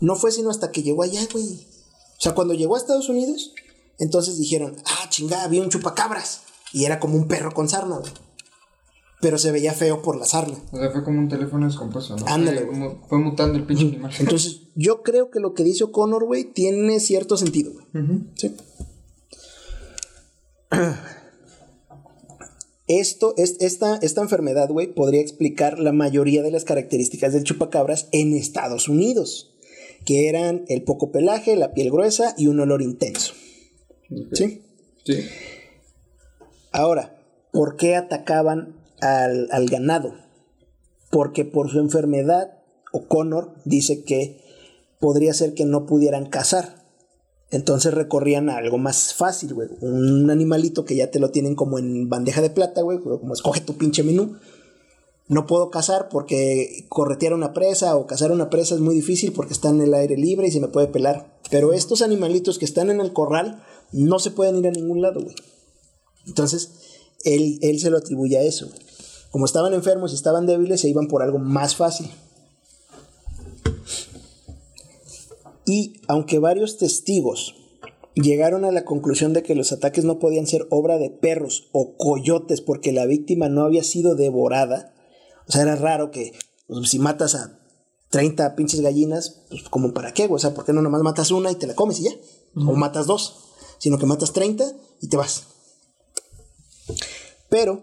No 0.00 0.16
fue 0.16 0.32
sino 0.32 0.48
hasta 0.50 0.70
que 0.72 0.82
llegó 0.82 1.02
allá, 1.02 1.20
güey. 1.32 1.44
O 1.44 2.20
sea, 2.20 2.34
cuando 2.34 2.54
llegó 2.54 2.74
a 2.74 2.78
Estados 2.78 3.08
Unidos, 3.10 3.52
entonces 3.98 4.38
dijeron, 4.38 4.76
ah, 4.86 5.08
chingada, 5.10 5.44
había 5.44 5.60
un 5.62 5.68
chupacabras. 5.68 6.42
Y 6.72 6.84
era 6.86 6.98
como 7.00 7.16
un 7.16 7.28
perro 7.28 7.52
con 7.52 7.68
sarna, 7.68 7.98
güey. 7.98 8.12
Pero 9.20 9.36
se 9.38 9.50
veía 9.52 9.72
feo 9.74 10.00
por 10.02 10.16
la 10.16 10.24
sarna. 10.24 10.56
O 10.72 10.76
sea, 10.78 10.90
fue 10.90 11.04
como 11.04 11.18
un 11.18 11.28
teléfono 11.28 11.66
descompuesto, 11.66 12.16
¿no? 12.16 12.26
Ándale, 12.26 12.62
Fue, 12.62 12.66
güey. 12.68 12.78
mu- 12.78 13.06
fue 13.08 13.18
mutando 13.18 13.58
el 13.58 13.66
pinche 13.66 13.84
animal. 13.84 14.12
Entonces, 14.18 14.60
yo 14.74 15.02
creo 15.02 15.30
que 15.30 15.40
lo 15.40 15.52
que 15.54 15.64
dice 15.64 15.84
O'Connor, 15.84 16.24
güey, 16.24 16.44
tiene 16.44 16.98
cierto 17.00 17.36
sentido, 17.36 17.72
güey. 17.72 18.04
Ujú. 18.04 18.24
Sí. 18.36 18.54
Esto, 22.88 23.34
es, 23.36 23.56
esta, 23.60 23.96
esta 23.96 24.20
enfermedad, 24.20 24.68
güey, 24.68 24.86
podría 24.86 25.20
explicar 25.20 25.78
la 25.78 25.92
mayoría 25.92 26.42
de 26.42 26.52
las 26.52 26.64
características 26.64 27.32
del 27.32 27.42
chupacabras 27.42 28.08
en 28.12 28.34
Estados 28.34 28.88
Unidos, 28.88 29.56
que 30.04 30.28
eran 30.28 30.64
el 30.68 30.82
poco 30.82 31.10
pelaje, 31.10 31.56
la 31.56 31.74
piel 31.74 31.90
gruesa 31.90 32.34
y 32.38 32.46
un 32.46 32.60
olor 32.60 32.82
intenso. 32.82 33.34
¿Sí? 34.32 34.62
Sí. 35.04 35.24
Ahora, 36.70 37.20
¿por 37.52 37.76
qué 37.76 37.96
atacaban 37.96 38.76
al, 39.00 39.48
al 39.50 39.66
ganado? 39.66 40.14
Porque 41.10 41.44
por 41.44 41.70
su 41.70 41.80
enfermedad, 41.80 42.58
O'Connor 42.92 43.54
dice 43.64 44.04
que 44.04 44.40
podría 45.00 45.34
ser 45.34 45.54
que 45.54 45.64
no 45.64 45.86
pudieran 45.86 46.26
cazar. 46.26 46.75
Entonces 47.56 47.94
recorrían 47.94 48.50
a 48.50 48.58
algo 48.58 48.76
más 48.76 49.14
fácil, 49.14 49.54
güey. 49.54 49.68
Un 49.80 50.30
animalito 50.30 50.84
que 50.84 50.94
ya 50.94 51.10
te 51.10 51.18
lo 51.18 51.30
tienen 51.30 51.54
como 51.54 51.78
en 51.78 52.10
bandeja 52.10 52.42
de 52.42 52.50
plata, 52.50 52.82
güey. 52.82 53.00
Como 53.00 53.32
escoge 53.32 53.62
tu 53.62 53.78
pinche 53.78 54.02
menú. 54.02 54.36
No 55.28 55.46
puedo 55.46 55.70
cazar 55.70 56.10
porque 56.10 56.84
corretear 56.90 57.32
una 57.32 57.54
presa 57.54 57.96
o 57.96 58.06
cazar 58.06 58.30
una 58.30 58.50
presa 58.50 58.74
es 58.74 58.82
muy 58.82 58.94
difícil 58.94 59.32
porque 59.32 59.54
está 59.54 59.70
en 59.70 59.80
el 59.80 59.94
aire 59.94 60.18
libre 60.18 60.48
y 60.48 60.50
se 60.50 60.60
me 60.60 60.68
puede 60.68 60.88
pelar. 60.88 61.34
Pero 61.50 61.72
estos 61.72 62.02
animalitos 62.02 62.58
que 62.58 62.66
están 62.66 62.90
en 62.90 63.00
el 63.00 63.14
corral 63.14 63.64
no 63.90 64.18
se 64.18 64.30
pueden 64.30 64.56
ir 64.56 64.68
a 64.68 64.72
ningún 64.72 65.00
lado, 65.00 65.22
güey. 65.22 65.34
Entonces, 66.26 66.72
él, 67.24 67.58
él 67.62 67.80
se 67.80 67.88
lo 67.88 67.96
atribuye 67.96 68.36
a 68.36 68.42
eso. 68.42 68.68
Como 69.30 69.46
estaban 69.46 69.72
enfermos 69.72 70.12
y 70.12 70.16
estaban 70.16 70.44
débiles, 70.44 70.82
se 70.82 70.90
iban 70.90 71.08
por 71.08 71.22
algo 71.22 71.38
más 71.38 71.74
fácil. 71.74 72.10
Y 75.66 76.00
aunque 76.06 76.38
varios 76.38 76.78
testigos 76.78 77.54
llegaron 78.14 78.64
a 78.64 78.72
la 78.72 78.84
conclusión 78.84 79.32
de 79.32 79.42
que 79.42 79.54
los 79.54 79.72
ataques 79.72 80.04
no 80.04 80.18
podían 80.18 80.46
ser 80.46 80.66
obra 80.70 80.98
de 80.98 81.10
perros 81.10 81.68
o 81.72 81.96
coyotes 81.96 82.60
porque 82.60 82.92
la 82.92 83.04
víctima 83.04 83.48
no 83.48 83.62
había 83.62 83.82
sido 83.82 84.14
devorada, 84.14 84.94
o 85.46 85.52
sea, 85.52 85.62
era 85.62 85.76
raro 85.76 86.10
que 86.10 86.32
pues, 86.66 86.88
si 86.88 86.98
matas 86.98 87.34
a 87.34 87.60
30 88.10 88.56
pinches 88.56 88.80
gallinas, 88.80 89.42
pues 89.50 89.64
como 89.64 89.92
para 89.92 90.14
qué, 90.14 90.26
güey? 90.26 90.36
o 90.36 90.38
sea, 90.38 90.54
¿por 90.54 90.64
qué 90.64 90.72
no 90.72 90.82
nomás 90.82 91.02
matas 91.02 91.30
una 91.30 91.50
y 91.50 91.56
te 91.56 91.66
la 91.66 91.74
comes 91.74 92.00
y 92.00 92.04
ya? 92.04 92.12
O 92.54 92.72
matas 92.72 93.06
dos, 93.06 93.50
sino 93.78 93.98
que 93.98 94.06
matas 94.06 94.32
30 94.32 94.64
y 95.02 95.08
te 95.08 95.16
vas. 95.18 95.48
Pero, 97.50 97.82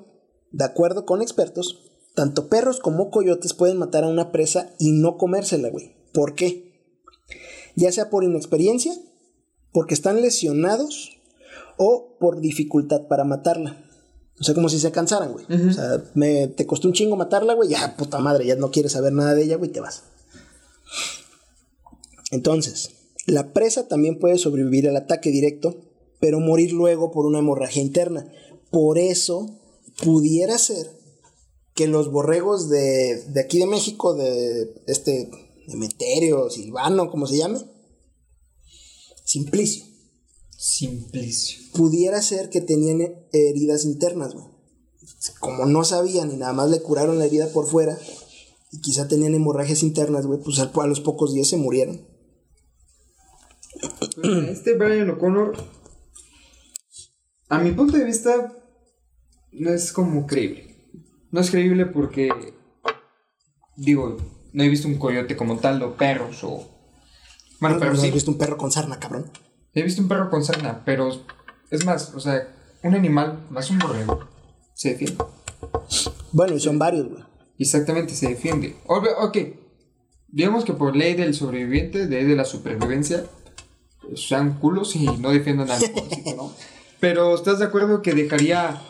de 0.51 0.65
acuerdo 0.65 1.05
con 1.05 1.21
expertos, 1.21 1.83
tanto 2.15 2.47
perros 2.47 2.79
como 2.79 3.11
coyotes 3.11 3.53
pueden 3.53 3.77
matar 3.77 4.03
a 4.03 4.07
una 4.07 4.31
presa 4.31 4.73
y 4.79 4.93
no 4.93 5.17
comérsela, 5.17 5.69
güey. 5.69 5.95
¿Por 6.11 6.33
qué? 6.33 6.72
Ya 7.75 7.91
sea 7.91 8.09
por 8.09 8.23
inexperiencia, 8.23 8.93
porque 9.71 9.93
están 9.93 10.21
lesionados 10.21 11.17
o 11.77 12.15
por 12.19 12.39
dificultad 12.39 13.07
para 13.07 13.23
matarla. 13.23 13.83
O 14.39 14.43
sea, 14.43 14.53
como 14.55 14.69
si 14.69 14.79
se 14.79 14.91
cansaran, 14.91 15.31
güey. 15.31 15.45
O 15.69 15.73
sea, 15.73 16.03
me- 16.15 16.47
te 16.47 16.65
costó 16.65 16.87
un 16.87 16.93
chingo 16.93 17.15
matarla, 17.15 17.53
güey. 17.53 17.69
Ya, 17.69 17.95
puta 17.97 18.19
madre, 18.19 18.45
ya 18.45 18.55
no 18.55 18.71
quieres 18.71 18.91
saber 18.93 19.13
nada 19.13 19.33
de 19.35 19.43
ella, 19.43 19.57
güey, 19.57 19.71
te 19.71 19.79
vas. 19.79 20.03
Entonces, 22.31 22.91
la 23.25 23.53
presa 23.53 23.87
también 23.87 24.19
puede 24.19 24.37
sobrevivir 24.37 24.87
al 24.89 24.97
ataque 24.97 25.29
directo, 25.29 25.75
pero 26.19 26.39
morir 26.39 26.71
luego 26.73 27.11
por 27.11 27.25
una 27.25 27.39
hemorragia 27.39 27.81
interna. 27.81 28.27
Por 28.71 28.97
eso, 28.97 29.49
pudiera 30.03 30.57
ser 30.57 30.87
que 31.75 31.87
los 31.87 32.11
borregos 32.11 32.69
de, 32.69 33.23
de 33.27 33.39
aquí 33.41 33.59
de 33.59 33.65
México, 33.67 34.13
de 34.13 34.73
este 34.87 35.29
Emeterio, 35.67 36.49
Silvano, 36.49 37.09
como 37.09 37.25
se 37.27 37.37
llame, 37.37 37.59
Simplicio, 39.25 39.85
Simplicio. 40.57 41.59
pudiera 41.73 42.21
ser 42.21 42.49
que 42.49 42.61
tenían 42.61 43.01
heridas 43.31 43.85
internas, 43.85 44.33
güey. 44.33 44.45
Como 45.39 45.65
no 45.65 45.83
sabían 45.83 46.31
y 46.31 46.37
nada 46.37 46.53
más 46.53 46.69
le 46.69 46.81
curaron 46.81 47.19
la 47.19 47.25
herida 47.25 47.47
por 47.51 47.67
fuera, 47.67 47.97
y 48.71 48.81
quizá 48.81 49.07
tenían 49.07 49.35
hemorragias 49.35 49.83
internas, 49.83 50.25
güey, 50.25 50.39
pues 50.39 50.59
al- 50.59 50.71
a 50.75 50.87
los 50.87 50.99
pocos 51.01 51.33
días 51.33 51.47
se 51.47 51.57
murieron. 51.57 52.05
Este 54.49 54.73
Brian 54.75 55.09
O'Connor, 55.09 55.53
a 57.49 57.59
mi 57.59 57.71
punto 57.71 57.97
de 57.97 58.05
vista, 58.05 58.57
no 59.51 59.71
es 59.73 59.91
como 59.91 60.25
creíble. 60.25 60.75
No 61.31 61.39
es 61.41 61.49
creíble 61.51 61.85
porque, 61.87 62.29
digo, 63.75 64.17
no 64.53 64.63
he 64.63 64.69
visto 64.69 64.87
un 64.87 64.97
coyote 64.97 65.35
como 65.35 65.57
tal, 65.57 65.81
o 65.83 65.95
perros, 65.95 66.43
o... 66.43 66.69
Bueno, 67.59 67.75
¿No 67.75 67.79
pero 67.79 67.93
has 67.93 68.01
sí, 68.01 68.11
visto 68.11 68.31
un 68.31 68.37
perro 68.37 68.57
con 68.57 68.71
sarna, 68.71 68.99
cabrón? 68.99 69.31
he 69.73 69.81
visto 69.81 70.01
un 70.01 70.07
perro 70.07 70.29
con 70.29 70.43
sarna, 70.43 70.83
pero 70.85 71.09
es 71.71 71.85
más, 71.85 72.13
o 72.13 72.19
sea, 72.19 72.47
un 72.83 72.93
animal, 72.93 73.45
más 73.49 73.69
un 73.71 73.79
borrego, 73.79 74.27
se 74.73 74.89
defiende. 74.89 75.23
Bueno, 76.31 76.55
y 76.55 76.59
son 76.59 76.77
varios, 76.77 77.09
güey. 77.09 77.23
Exactamente, 77.57 78.13
se 78.13 78.29
defiende. 78.29 78.75
Ok, 78.85 79.37
digamos 80.27 80.65
que 80.65 80.73
por 80.73 80.95
ley 80.95 81.13
del 81.13 81.33
sobreviviente, 81.33 82.07
ley 82.07 82.25
de 82.25 82.35
la 82.35 82.45
supervivencia, 82.45 83.25
sean 84.15 84.59
culos 84.59 84.95
y 84.95 85.05
no 85.05 85.31
defiendan 85.31 85.71
al 85.71 85.81
¿no? 86.37 86.53
Pero 86.99 87.35
¿estás 87.35 87.59
de 87.59 87.65
acuerdo 87.65 88.01
que 88.01 88.13
dejaría, 88.13 88.81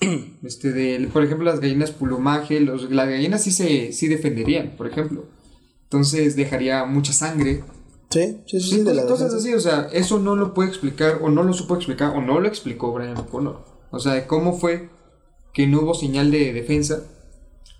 este, 0.42 0.72
de, 0.72 1.08
por 1.12 1.24
ejemplo, 1.24 1.44
las 1.44 1.60
gallinas 1.60 1.90
plumaje, 1.90 2.60
los, 2.60 2.90
las 2.90 3.08
gallinas 3.08 3.42
sí 3.42 3.50
se 3.52 3.92
sí 3.92 4.08
defenderían, 4.08 4.74
por 4.76 4.86
ejemplo. 4.86 5.26
Entonces 5.84 6.36
dejaría 6.36 6.84
mucha 6.84 7.12
sangre. 7.12 7.62
Sí, 8.10 8.42
sí, 8.46 8.60
sí, 8.60 8.82
de 8.82 8.94
la 8.94 9.04
defensa. 9.04 9.36
así, 9.36 9.54
o 9.54 9.60
sea, 9.60 9.88
eso 9.92 10.18
no 10.18 10.36
lo 10.36 10.52
puede 10.54 10.68
explicar, 10.68 11.20
o 11.22 11.30
no 11.30 11.42
lo 11.42 11.52
supo 11.52 11.76
explicar, 11.76 12.14
o 12.16 12.20
no 12.20 12.40
lo 12.40 12.48
explicó 12.48 12.92
Brian 12.92 13.16
O'Connor. 13.16 13.64
O 13.90 13.98
sea, 13.98 14.14
de 14.14 14.26
cómo 14.26 14.58
fue 14.58 14.90
que 15.52 15.66
no 15.66 15.80
hubo 15.80 15.94
señal 15.94 16.30
de 16.30 16.52
defensa, 16.52 17.02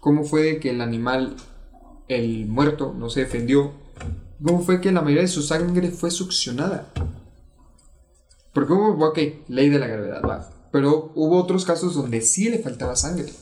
cómo 0.01 0.25
fue 0.25 0.43
de 0.43 0.61
que 0.61 0.71
el 0.71 0.81
animal, 0.81 1.37
el 2.09 2.47
muerto, 2.47 2.95
no 2.97 3.11
se 3.11 3.21
defendió, 3.21 3.73
cómo 4.43 4.61
fue 4.63 4.81
que 4.81 4.93
la 4.93 5.01
mayoría 5.01 5.23
de 5.23 5.29
su 5.29 5.43
sangre 5.43 5.91
fue 5.91 6.11
succionada. 6.11 6.93
Porque 8.53 8.73
hubo, 8.73 9.07
ok, 9.07 9.19
ley 9.49 9.71
de 9.71 9.79
la 9.79 9.87
gravedad, 9.87 10.23
va. 10.23 10.51
Pero 10.73 11.13
hubo 11.15 11.41
otros 11.41 11.65
casos 11.65 11.95
donde 11.95 12.21
sí 12.23 12.49
le 12.49 12.59
faltaba 12.59 12.97
sangre. 12.97 13.33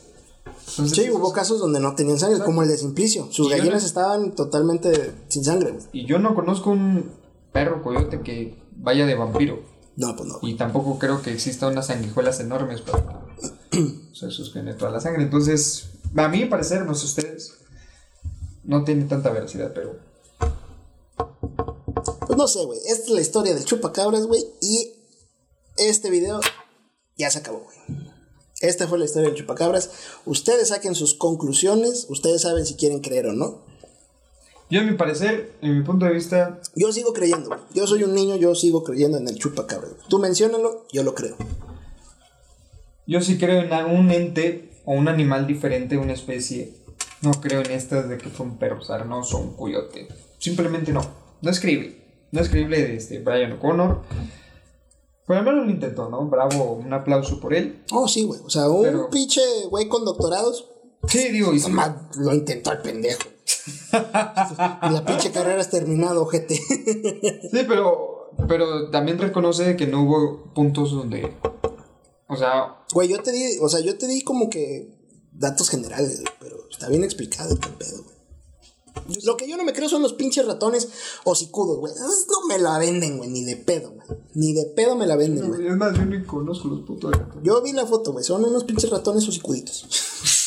Entonces, 0.68 0.96
Sí, 1.04 1.10
hubo 1.10 1.32
casos 1.32 1.58
donde 1.60 1.80
no 1.80 1.94
tenían 1.94 2.18
sangre, 2.18 2.40
como 2.44 2.62
el 2.62 2.68
de 2.68 2.76
Simplicio. 2.76 3.28
Sus 3.30 3.46
Y 3.46 3.50
gallinas 3.50 3.82
no- 3.82 3.86
estaban 3.88 4.34
totalmente 4.34 5.14
sin 5.28 5.44
sangre. 5.44 5.78
Y 5.92 6.06
yo 6.06 6.18
no 6.18 6.34
conozco 6.34 6.70
un 6.70 7.10
perro 7.52 7.82
coyote 7.82 8.20
que 8.20 8.60
vaya 8.76 9.06
de 9.06 9.14
vampiro. 9.14 9.62
No, 9.96 10.14
pues 10.16 10.28
no. 10.28 10.38
Y 10.42 10.54
tampoco 10.56 10.98
creo 10.98 11.22
que 11.22 11.32
exista 11.32 11.66
unas 11.68 11.86
sanguijuelas 11.86 12.40
enormes 12.40 12.80
para 12.82 12.98
o 14.12 14.14
sea, 14.14 14.30
sostener 14.30 14.76
toda 14.76 14.90
la 14.90 15.00
sangre. 15.00 15.22
Entonces, 15.24 15.90
a 16.16 16.28
mí 16.28 16.44
parecer, 16.46 16.84
no 16.86 16.94
sé 16.94 17.06
ustedes, 17.06 17.54
no 18.64 18.84
tiene 18.84 19.04
tanta 19.04 19.30
veracidad, 19.30 19.72
pero 19.74 19.98
Pues 22.26 22.36
no 22.38 22.46
sé, 22.48 22.64
güey. 22.64 22.78
Esta 22.86 23.04
es 23.06 23.10
la 23.10 23.20
historia 23.20 23.54
del 23.54 23.64
chupacabras, 23.64 24.26
güey. 24.26 24.44
Y 24.60 24.92
este 25.76 26.10
video 26.10 26.40
ya 27.20 27.30
se 27.30 27.38
acabó, 27.38 27.60
güey. 27.60 28.00
Esta 28.60 28.86
fue 28.86 28.98
la 28.98 29.06
historia 29.06 29.28
del 29.30 29.38
chupacabras. 29.38 29.90
Ustedes 30.26 30.68
saquen 30.68 30.94
sus 30.94 31.14
conclusiones. 31.14 32.06
Ustedes 32.10 32.42
saben 32.42 32.66
si 32.66 32.74
quieren 32.74 33.00
creer 33.00 33.26
o 33.26 33.32
no. 33.32 33.62
yo, 34.68 34.80
a 34.80 34.84
mi 34.84 34.92
parecer, 34.96 35.52
en 35.62 35.78
mi 35.78 35.82
punto 35.84 36.04
de 36.04 36.12
vista, 36.12 36.60
Yo 36.74 36.92
sigo 36.92 37.12
creyendo, 37.14 37.48
güey. 37.48 37.60
Yo 37.74 37.86
soy 37.86 38.04
un 38.04 38.14
niño, 38.14 38.36
yo 38.36 38.54
sigo 38.54 38.84
creyendo 38.84 39.16
en 39.16 39.28
el 39.28 39.38
chupacabras. 39.38 39.92
Tú 40.08 40.18
menciónalo, 40.18 40.86
yo 40.92 41.02
lo 41.02 41.14
creo. 41.14 41.36
yo 43.06 43.20
sí 43.22 43.38
creo 43.38 43.62
en 43.62 43.98
un 43.98 44.10
ente 44.10 44.70
o 44.84 44.92
un 44.92 45.08
animal 45.08 45.46
diferente, 45.46 45.96
una 45.96 46.12
especie. 46.12 46.74
No 47.22 47.32
creo 47.32 47.62
en 47.62 47.70
estas 47.70 48.08
de 48.08 48.18
que 48.18 48.28
fue 48.28 48.46
un 48.46 48.58
perro 48.58 48.82
sarnoso 48.82 49.38
o 49.38 49.40
un 49.40 49.56
coyote. 49.56 50.08
Simplemente 50.38 50.92
no. 50.92 51.00
No 51.40 51.50
es 51.50 51.60
creíble. 51.60 51.96
No 52.30 52.40
es 52.40 52.48
creíble 52.50 52.82
de 52.82 52.96
este 52.96 53.18
Brian 53.20 53.52
O'Connor. 53.52 54.02
Por 55.30 55.36
lo 55.36 55.44
menos 55.44 55.64
lo 55.64 55.70
intentó, 55.70 56.08
¿no? 56.08 56.26
Bravo, 56.28 56.72
un 56.72 56.92
aplauso 56.92 57.38
por 57.38 57.54
él. 57.54 57.84
Oh, 57.92 58.08
sí, 58.08 58.24
güey. 58.24 58.40
O 58.44 58.50
sea, 58.50 58.68
un 58.68 58.82
Pero- 58.82 59.10
pinche 59.10 59.40
güey 59.70 59.88
con 59.88 60.04
doctorados. 60.04 60.68
Sí, 61.06 61.28
digo, 61.28 61.54
y 61.54 61.60
sí, 61.60 61.70
lo 62.16 62.34
intentó 62.34 62.72
el 62.72 62.78
pendejo. 62.78 63.22
y 63.92 64.90
la 64.92 65.04
pinche 65.06 65.30
carrera 65.30 65.60
es 65.60 65.70
terminado, 65.70 66.22
ojete. 66.22 66.56
Sí, 66.56 67.58
pero, 67.68 68.32
pero 68.48 68.90
también 68.90 69.18
reconoce 69.18 69.76
que 69.76 69.86
no 69.86 70.02
hubo 70.02 70.52
puntos 70.52 70.90
donde 70.90 71.32
O 72.26 72.34
sea, 72.34 72.84
Güey, 72.92 73.06
yo 73.08 73.22
te 73.22 73.30
di, 73.30 73.56
o 73.62 73.68
sea, 73.68 73.78
yo 73.78 73.96
te 73.96 74.08
di 74.08 74.22
como 74.22 74.50
que 74.50 74.98
datos 75.30 75.70
generales, 75.70 76.22
güey, 76.22 76.34
pero 76.40 76.56
está 76.68 76.88
bien 76.88 77.04
explicado 77.04 77.52
el 77.52 77.58
pedo, 77.60 78.02
güey. 78.02 78.16
Lo 79.24 79.36
que 79.36 79.48
yo 79.48 79.56
no 79.56 79.64
me 79.64 79.72
creo 79.72 79.88
son 79.88 80.02
los 80.02 80.12
pinches 80.12 80.46
ratones 80.46 80.88
hocicudos, 81.24 81.78
güey. 81.78 81.92
No 82.28 82.46
me 82.48 82.58
la 82.58 82.78
venden, 82.78 83.18
güey, 83.18 83.28
ni 83.30 83.44
de 83.44 83.56
pedo, 83.56 83.90
güey. 83.90 84.06
Ni 84.34 84.52
de 84.52 84.66
pedo 84.66 84.96
me 84.96 85.06
la 85.06 85.16
venden, 85.16 85.48
güey. 85.48 85.66
es 85.66 85.76
más, 85.76 85.96
yo 85.96 86.04
ni 86.04 86.22
conozco 86.24 86.68
los 86.68 86.80
putos 86.82 87.10
gatos. 87.10 87.36
Yo 87.42 87.60
vi 87.62 87.72
la 87.72 87.86
foto, 87.86 88.12
güey. 88.12 88.24
Son 88.24 88.44
unos 88.44 88.64
pinches 88.64 88.90
ratones 88.90 89.26
hocicuditos. 89.26 89.86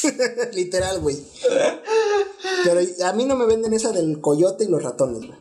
Literal, 0.54 1.00
güey. 1.02 1.18
Pero 2.64 2.80
a 3.06 3.14
mí 3.14 3.26
no 3.26 3.36
me 3.36 3.46
venden 3.46 3.74
esa 3.74 3.91
del 3.91 4.22
coyote 4.22 4.64
y 4.66 4.68
los 4.68 4.82
ratones, 4.84 5.20
güey. 5.20 5.39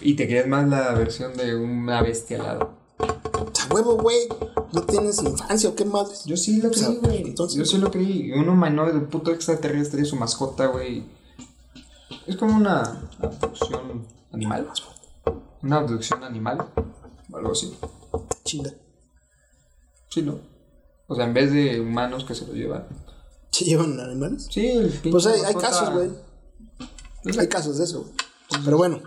Y 0.00 0.14
te 0.16 0.26
crees 0.26 0.46
más 0.48 0.68
la 0.68 0.92
versión 0.94 1.36
de 1.36 1.54
una 1.54 2.02
bestia 2.02 2.38
al 2.38 2.42
lado. 2.46 2.70
O 2.98 3.54
sea, 3.54 3.66
huevo, 3.72 3.96
güey. 3.96 4.28
¿No 4.72 4.82
tienes 4.84 5.20
infancia 5.22 5.68
o 5.68 5.74
qué 5.74 5.84
madres? 5.84 6.22
Yo 6.26 6.36
sí 6.36 6.60
lo 6.62 6.68
O 6.68 6.72
creí, 6.72 6.96
güey. 7.02 7.22
entonces- 7.22 7.58
Yo 7.58 7.64
sí 7.64 7.76
lo 7.78 7.90
creí. 7.90 8.30
Un 8.32 8.48
humanoide, 8.48 8.96
un 8.98 9.06
puto 9.08 9.30
extraterrestre 9.32 10.04
su 10.04 10.16
mascota, 10.16 10.66
güey. 10.66 11.04
Es 12.30 12.36
como 12.36 12.56
una 12.56 13.10
abducción 13.20 14.06
animal. 14.32 14.68
Una 15.62 15.78
abducción 15.78 16.22
animal. 16.22 16.64
O 17.32 17.36
algo 17.36 17.50
así. 17.50 17.76
Chinga. 18.44 18.70
Sí, 20.08 20.22
¿no? 20.22 20.38
O 21.08 21.16
sea, 21.16 21.24
en 21.24 21.34
vez 21.34 21.52
de 21.52 21.80
humanos 21.80 22.24
que 22.24 22.36
se 22.36 22.46
lo 22.46 22.52
llevan. 22.52 22.86
¿Se 23.50 23.64
llevan 23.64 23.98
animales? 23.98 24.46
Sí, 24.48 24.68
el 24.68 24.90
pinche 24.90 25.10
Pues 25.10 25.26
hay, 25.26 25.40
hay 25.40 25.54
mascota- 25.54 25.60
casos, 25.70 25.90
güey. 25.92 26.10
Pues 27.24 27.36
Hay 27.38 27.48
casos 27.48 27.78
de 27.78 27.84
eso, 27.84 28.02
güey. 28.02 28.14
Pero 28.64 28.76
bueno. 28.76 29.00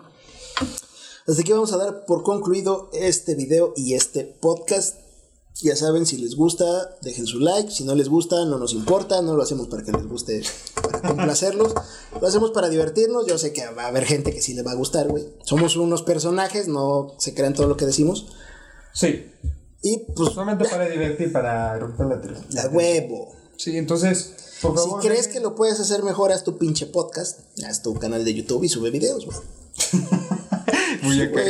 Hasta 1.25 1.41
aquí 1.41 1.53
vamos 1.53 1.71
a 1.71 1.77
dar 1.77 2.03
por 2.05 2.23
concluido 2.23 2.89
este 2.91 3.35
video 3.35 3.71
y 3.77 3.93
este 3.93 4.25
podcast. 4.25 4.97
Ya 5.61 5.75
saben, 5.75 6.05
si 6.05 6.17
les 6.17 6.35
gusta, 6.35 6.95
dejen 7.01 7.25
su 7.27 7.39
like. 7.39 7.71
Si 7.71 7.83
no 7.83 7.93
les 7.95 8.09
gusta, 8.09 8.43
no 8.45 8.57
nos 8.57 8.73
importa. 8.73 9.21
No 9.21 9.35
lo 9.35 9.43
hacemos 9.43 9.67
para 9.67 9.83
que 9.83 9.91
les 9.91 10.07
guste, 10.07 10.41
para 10.81 11.01
complacerlos. 11.01 11.73
Lo 12.21 12.27
hacemos 12.27 12.51
para 12.51 12.69
divertirnos. 12.69 13.25
Yo 13.27 13.37
sé 13.37 13.53
que 13.53 13.65
va 13.71 13.83
a 13.83 13.87
haber 13.87 14.05
gente 14.05 14.31
que 14.33 14.41
sí 14.41 14.53
le 14.53 14.63
va 14.63 14.71
a 14.71 14.75
gustar, 14.75 15.07
güey. 15.07 15.25
Somos 15.43 15.75
unos 15.77 16.01
personajes, 16.03 16.67
no 16.67 17.13
se 17.17 17.33
crean 17.33 17.53
todo 17.53 17.67
lo 17.67 17.75
que 17.77 17.85
decimos. 17.85 18.27
Sí. 18.93 19.31
Y 19.81 19.97
pues, 20.15 20.33
Solamente 20.33 20.65
para 20.69 20.87
divertir, 20.87 21.31
para 21.31 21.77
romper 21.77 22.05
la 22.07 22.21
tres. 22.21 22.39
a 22.57 22.67
huevo. 22.69 23.33
Sí, 23.57 23.77
entonces, 23.77 24.33
por 24.61 24.77
Si 24.77 24.85
favor. 24.85 25.01
crees 25.01 25.27
que 25.27 25.39
lo 25.39 25.55
puedes 25.55 25.79
hacer 25.79 26.03
mejor, 26.03 26.31
haz 26.31 26.43
tu 26.43 26.57
pinche 26.57 26.85
podcast. 26.85 27.39
Haz 27.65 27.81
tu 27.81 27.93
canal 27.95 28.23
de 28.25 28.33
YouTube 28.33 28.63
y 28.63 28.69
sube 28.69 28.89
videos, 28.89 29.25
güey. 29.25 29.37
Muy 31.03 31.15
Sí, 31.15 31.21
acá. 31.21 31.41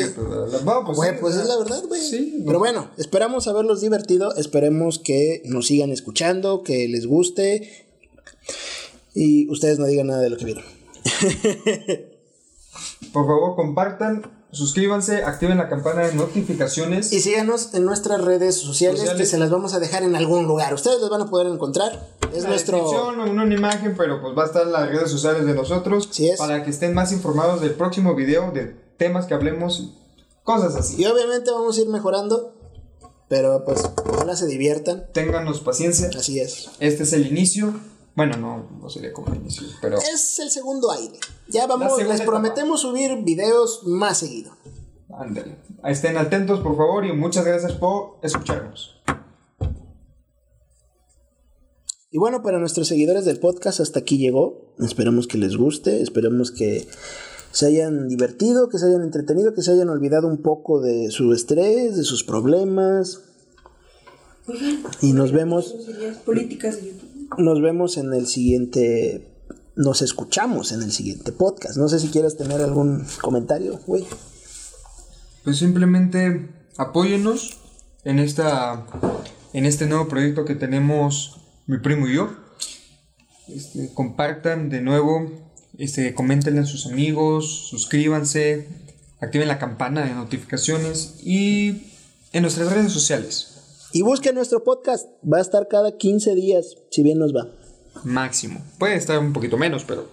No, 0.65 0.83
pues, 0.85 0.97
Güey, 0.97 1.11
sí, 1.11 1.17
pues 1.21 1.35
es 1.35 1.47
la 1.47 1.57
verdad, 1.57 1.83
güey. 1.87 2.01
Sí, 2.01 2.35
no. 2.39 2.45
Pero 2.45 2.59
bueno, 2.59 2.89
esperamos 2.97 3.47
haberlos 3.47 3.81
divertido. 3.81 4.35
Esperemos 4.35 4.99
que 4.99 5.41
nos 5.45 5.67
sigan 5.67 5.91
escuchando, 5.91 6.63
que 6.63 6.87
les 6.87 7.05
guste. 7.05 7.87
Y 9.13 9.49
ustedes 9.49 9.79
no 9.79 9.85
digan 9.85 10.07
nada 10.07 10.21
de 10.21 10.29
lo 10.29 10.37
que 10.37 10.45
vieron. 10.45 10.63
Por 13.13 13.27
favor, 13.27 13.55
compartan, 13.55 14.23
suscríbanse, 14.51 15.23
activen 15.23 15.57
la 15.57 15.69
campana 15.69 16.07
de 16.07 16.15
notificaciones. 16.15 17.13
Y 17.13 17.19
síganos 17.19 17.73
en 17.75 17.85
nuestras 17.85 18.21
redes 18.21 18.55
sociales, 18.55 19.01
Sociales. 19.01 19.21
que 19.21 19.27
se 19.27 19.37
las 19.37 19.51
vamos 19.51 19.75
a 19.75 19.79
dejar 19.79 20.01
en 20.03 20.15
algún 20.15 20.45
lugar. 20.47 20.73
Ustedes 20.73 20.99
las 20.99 21.11
van 21.11 21.21
a 21.21 21.29
poder 21.29 21.45
encontrar. 21.47 22.07
Es 22.33 22.43
la 22.43 22.49
nuestro. 22.49 22.79
o 22.79 23.11
una 23.11 23.53
imagen, 23.53 23.93
pero 23.95 24.19
pues 24.21 24.35
va 24.35 24.43
a 24.43 24.45
estar 24.47 24.63
en 24.63 24.71
las 24.71 24.89
redes 24.89 25.11
sociales 25.11 25.45
de 25.45 25.53
nosotros. 25.53 26.07
Así 26.09 26.29
es. 26.29 26.39
Para 26.39 26.63
que 26.63 26.71
estén 26.71 26.95
más 26.95 27.11
informados 27.11 27.61
del 27.61 27.75
próximo 27.75 28.15
video, 28.15 28.51
de 28.51 28.75
temas 28.97 29.25
que 29.25 29.33
hablemos, 29.33 29.93
cosas 30.43 30.75
así. 30.75 31.01
Y 31.01 31.05
obviamente 31.05 31.51
vamos 31.51 31.77
a 31.77 31.81
ir 31.81 31.89
mejorando. 31.89 32.51
Pero 33.29 33.63
pues, 33.65 33.81
ojalá 34.05 34.35
se 34.35 34.45
diviertan. 34.45 35.07
Ténganos 35.11 35.61
paciencia. 35.61 36.09
Así 36.15 36.39
es. 36.39 36.69
Este 36.79 37.03
es 37.03 37.13
el 37.13 37.25
inicio. 37.25 37.73
Bueno, 38.15 38.37
no, 38.37 38.69
no 38.79 38.89
sería 38.91 39.11
como 39.11 39.33
el 39.33 39.39
inicio, 39.39 39.65
pero 39.81 39.97
Es 39.97 40.37
el 40.37 40.51
segundo 40.51 40.91
aire. 40.91 41.17
Ya 41.47 41.65
vamos, 41.65 41.97
les 41.97 42.07
etapa. 42.07 42.25
prometemos 42.25 42.81
subir 42.81 43.23
videos 43.23 43.81
más 43.85 44.19
seguido. 44.19 44.51
ándale. 45.09 45.57
Estén 45.83 46.17
atentos, 46.17 46.59
por 46.59 46.77
favor, 46.77 47.05
y 47.05 47.13
muchas 47.13 47.43
gracias 47.43 47.71
por 47.71 48.19
escucharnos. 48.21 49.01
Y 52.11 52.19
bueno, 52.19 52.43
para 52.43 52.59
nuestros 52.59 52.87
seguidores 52.87 53.25
del 53.25 53.39
podcast, 53.39 53.79
hasta 53.79 53.99
aquí 53.99 54.19
llegó. 54.19 54.75
Esperamos 54.79 55.25
que 55.25 55.39
les 55.39 55.57
guste, 55.57 56.03
esperamos 56.03 56.51
que 56.51 56.87
se 57.53 57.67
hayan 57.67 58.07
divertido, 58.07 58.67
que 58.67 58.79
se 58.79 58.87
hayan 58.87 59.03
entretenido, 59.03 59.53
que 59.53 59.61
se 59.61 59.71
hayan 59.71 59.89
olvidado 59.89 60.27
un 60.27 60.41
poco 60.41 60.81
de 60.81 61.11
su 61.11 61.33
estrés, 61.33 61.95
de 61.95 62.03
sus 62.03 62.23
problemas. 62.23 63.21
Y 65.01 65.13
nos 65.13 65.31
vemos, 65.31 65.75
políticas 66.25 66.77
de 66.77 66.87
YouTube. 66.87 67.37
nos 67.37 67.61
vemos 67.61 67.97
en 67.97 68.11
el 68.11 68.25
siguiente, 68.25 69.31
nos 69.75 70.01
escuchamos 70.01 70.71
en 70.71 70.81
el 70.81 70.91
siguiente 70.91 71.31
podcast. 71.31 71.77
No 71.77 71.87
sé 71.87 71.99
si 71.99 72.07
quieres 72.07 72.35
tener 72.37 72.59
algún 72.59 73.05
comentario, 73.21 73.79
güey. 73.85 74.03
Pues 75.43 75.57
simplemente 75.57 76.49
apóyennos 76.77 77.59
en 78.03 78.17
esta 78.17 78.87
en 79.53 79.67
este 79.67 79.85
nuevo 79.85 80.07
proyecto 80.07 80.43
que 80.43 80.55
tenemos 80.55 81.39
mi 81.67 81.77
primo 81.77 82.07
y 82.07 82.15
yo. 82.15 82.31
Este, 83.47 83.93
compartan 83.93 84.69
de 84.69 84.81
nuevo, 84.81 85.52
este, 85.77 86.13
coméntenle 86.13 86.61
a 86.61 86.65
sus 86.65 86.85
amigos, 86.87 87.67
suscríbanse, 87.69 88.67
activen 89.19 89.47
la 89.47 89.59
campana 89.59 90.03
de 90.05 90.13
notificaciones 90.13 91.15
y 91.23 91.87
en 92.31 92.41
nuestras 92.41 92.71
redes 92.71 92.91
sociales. 92.91 93.49
Y 93.93 94.01
busquen 94.01 94.35
nuestro 94.35 94.63
podcast, 94.63 95.07
va 95.23 95.37
a 95.37 95.41
estar 95.41 95.67
cada 95.67 95.97
15 95.97 96.33
días, 96.35 96.75
si 96.89 97.03
bien 97.03 97.19
nos 97.19 97.33
va. 97.35 97.47
Máximo. 98.03 98.61
Puede 98.79 98.95
estar 98.95 99.19
un 99.19 99.33
poquito 99.33 99.57
menos, 99.57 99.83
pero 99.83 100.09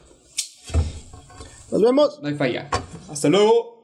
Nos 1.71 1.83
vemos. 1.83 2.21
no 2.21 2.29
hay 2.29 2.35
falla. 2.35 2.69
Hasta 3.09 3.29
luego. 3.29 3.80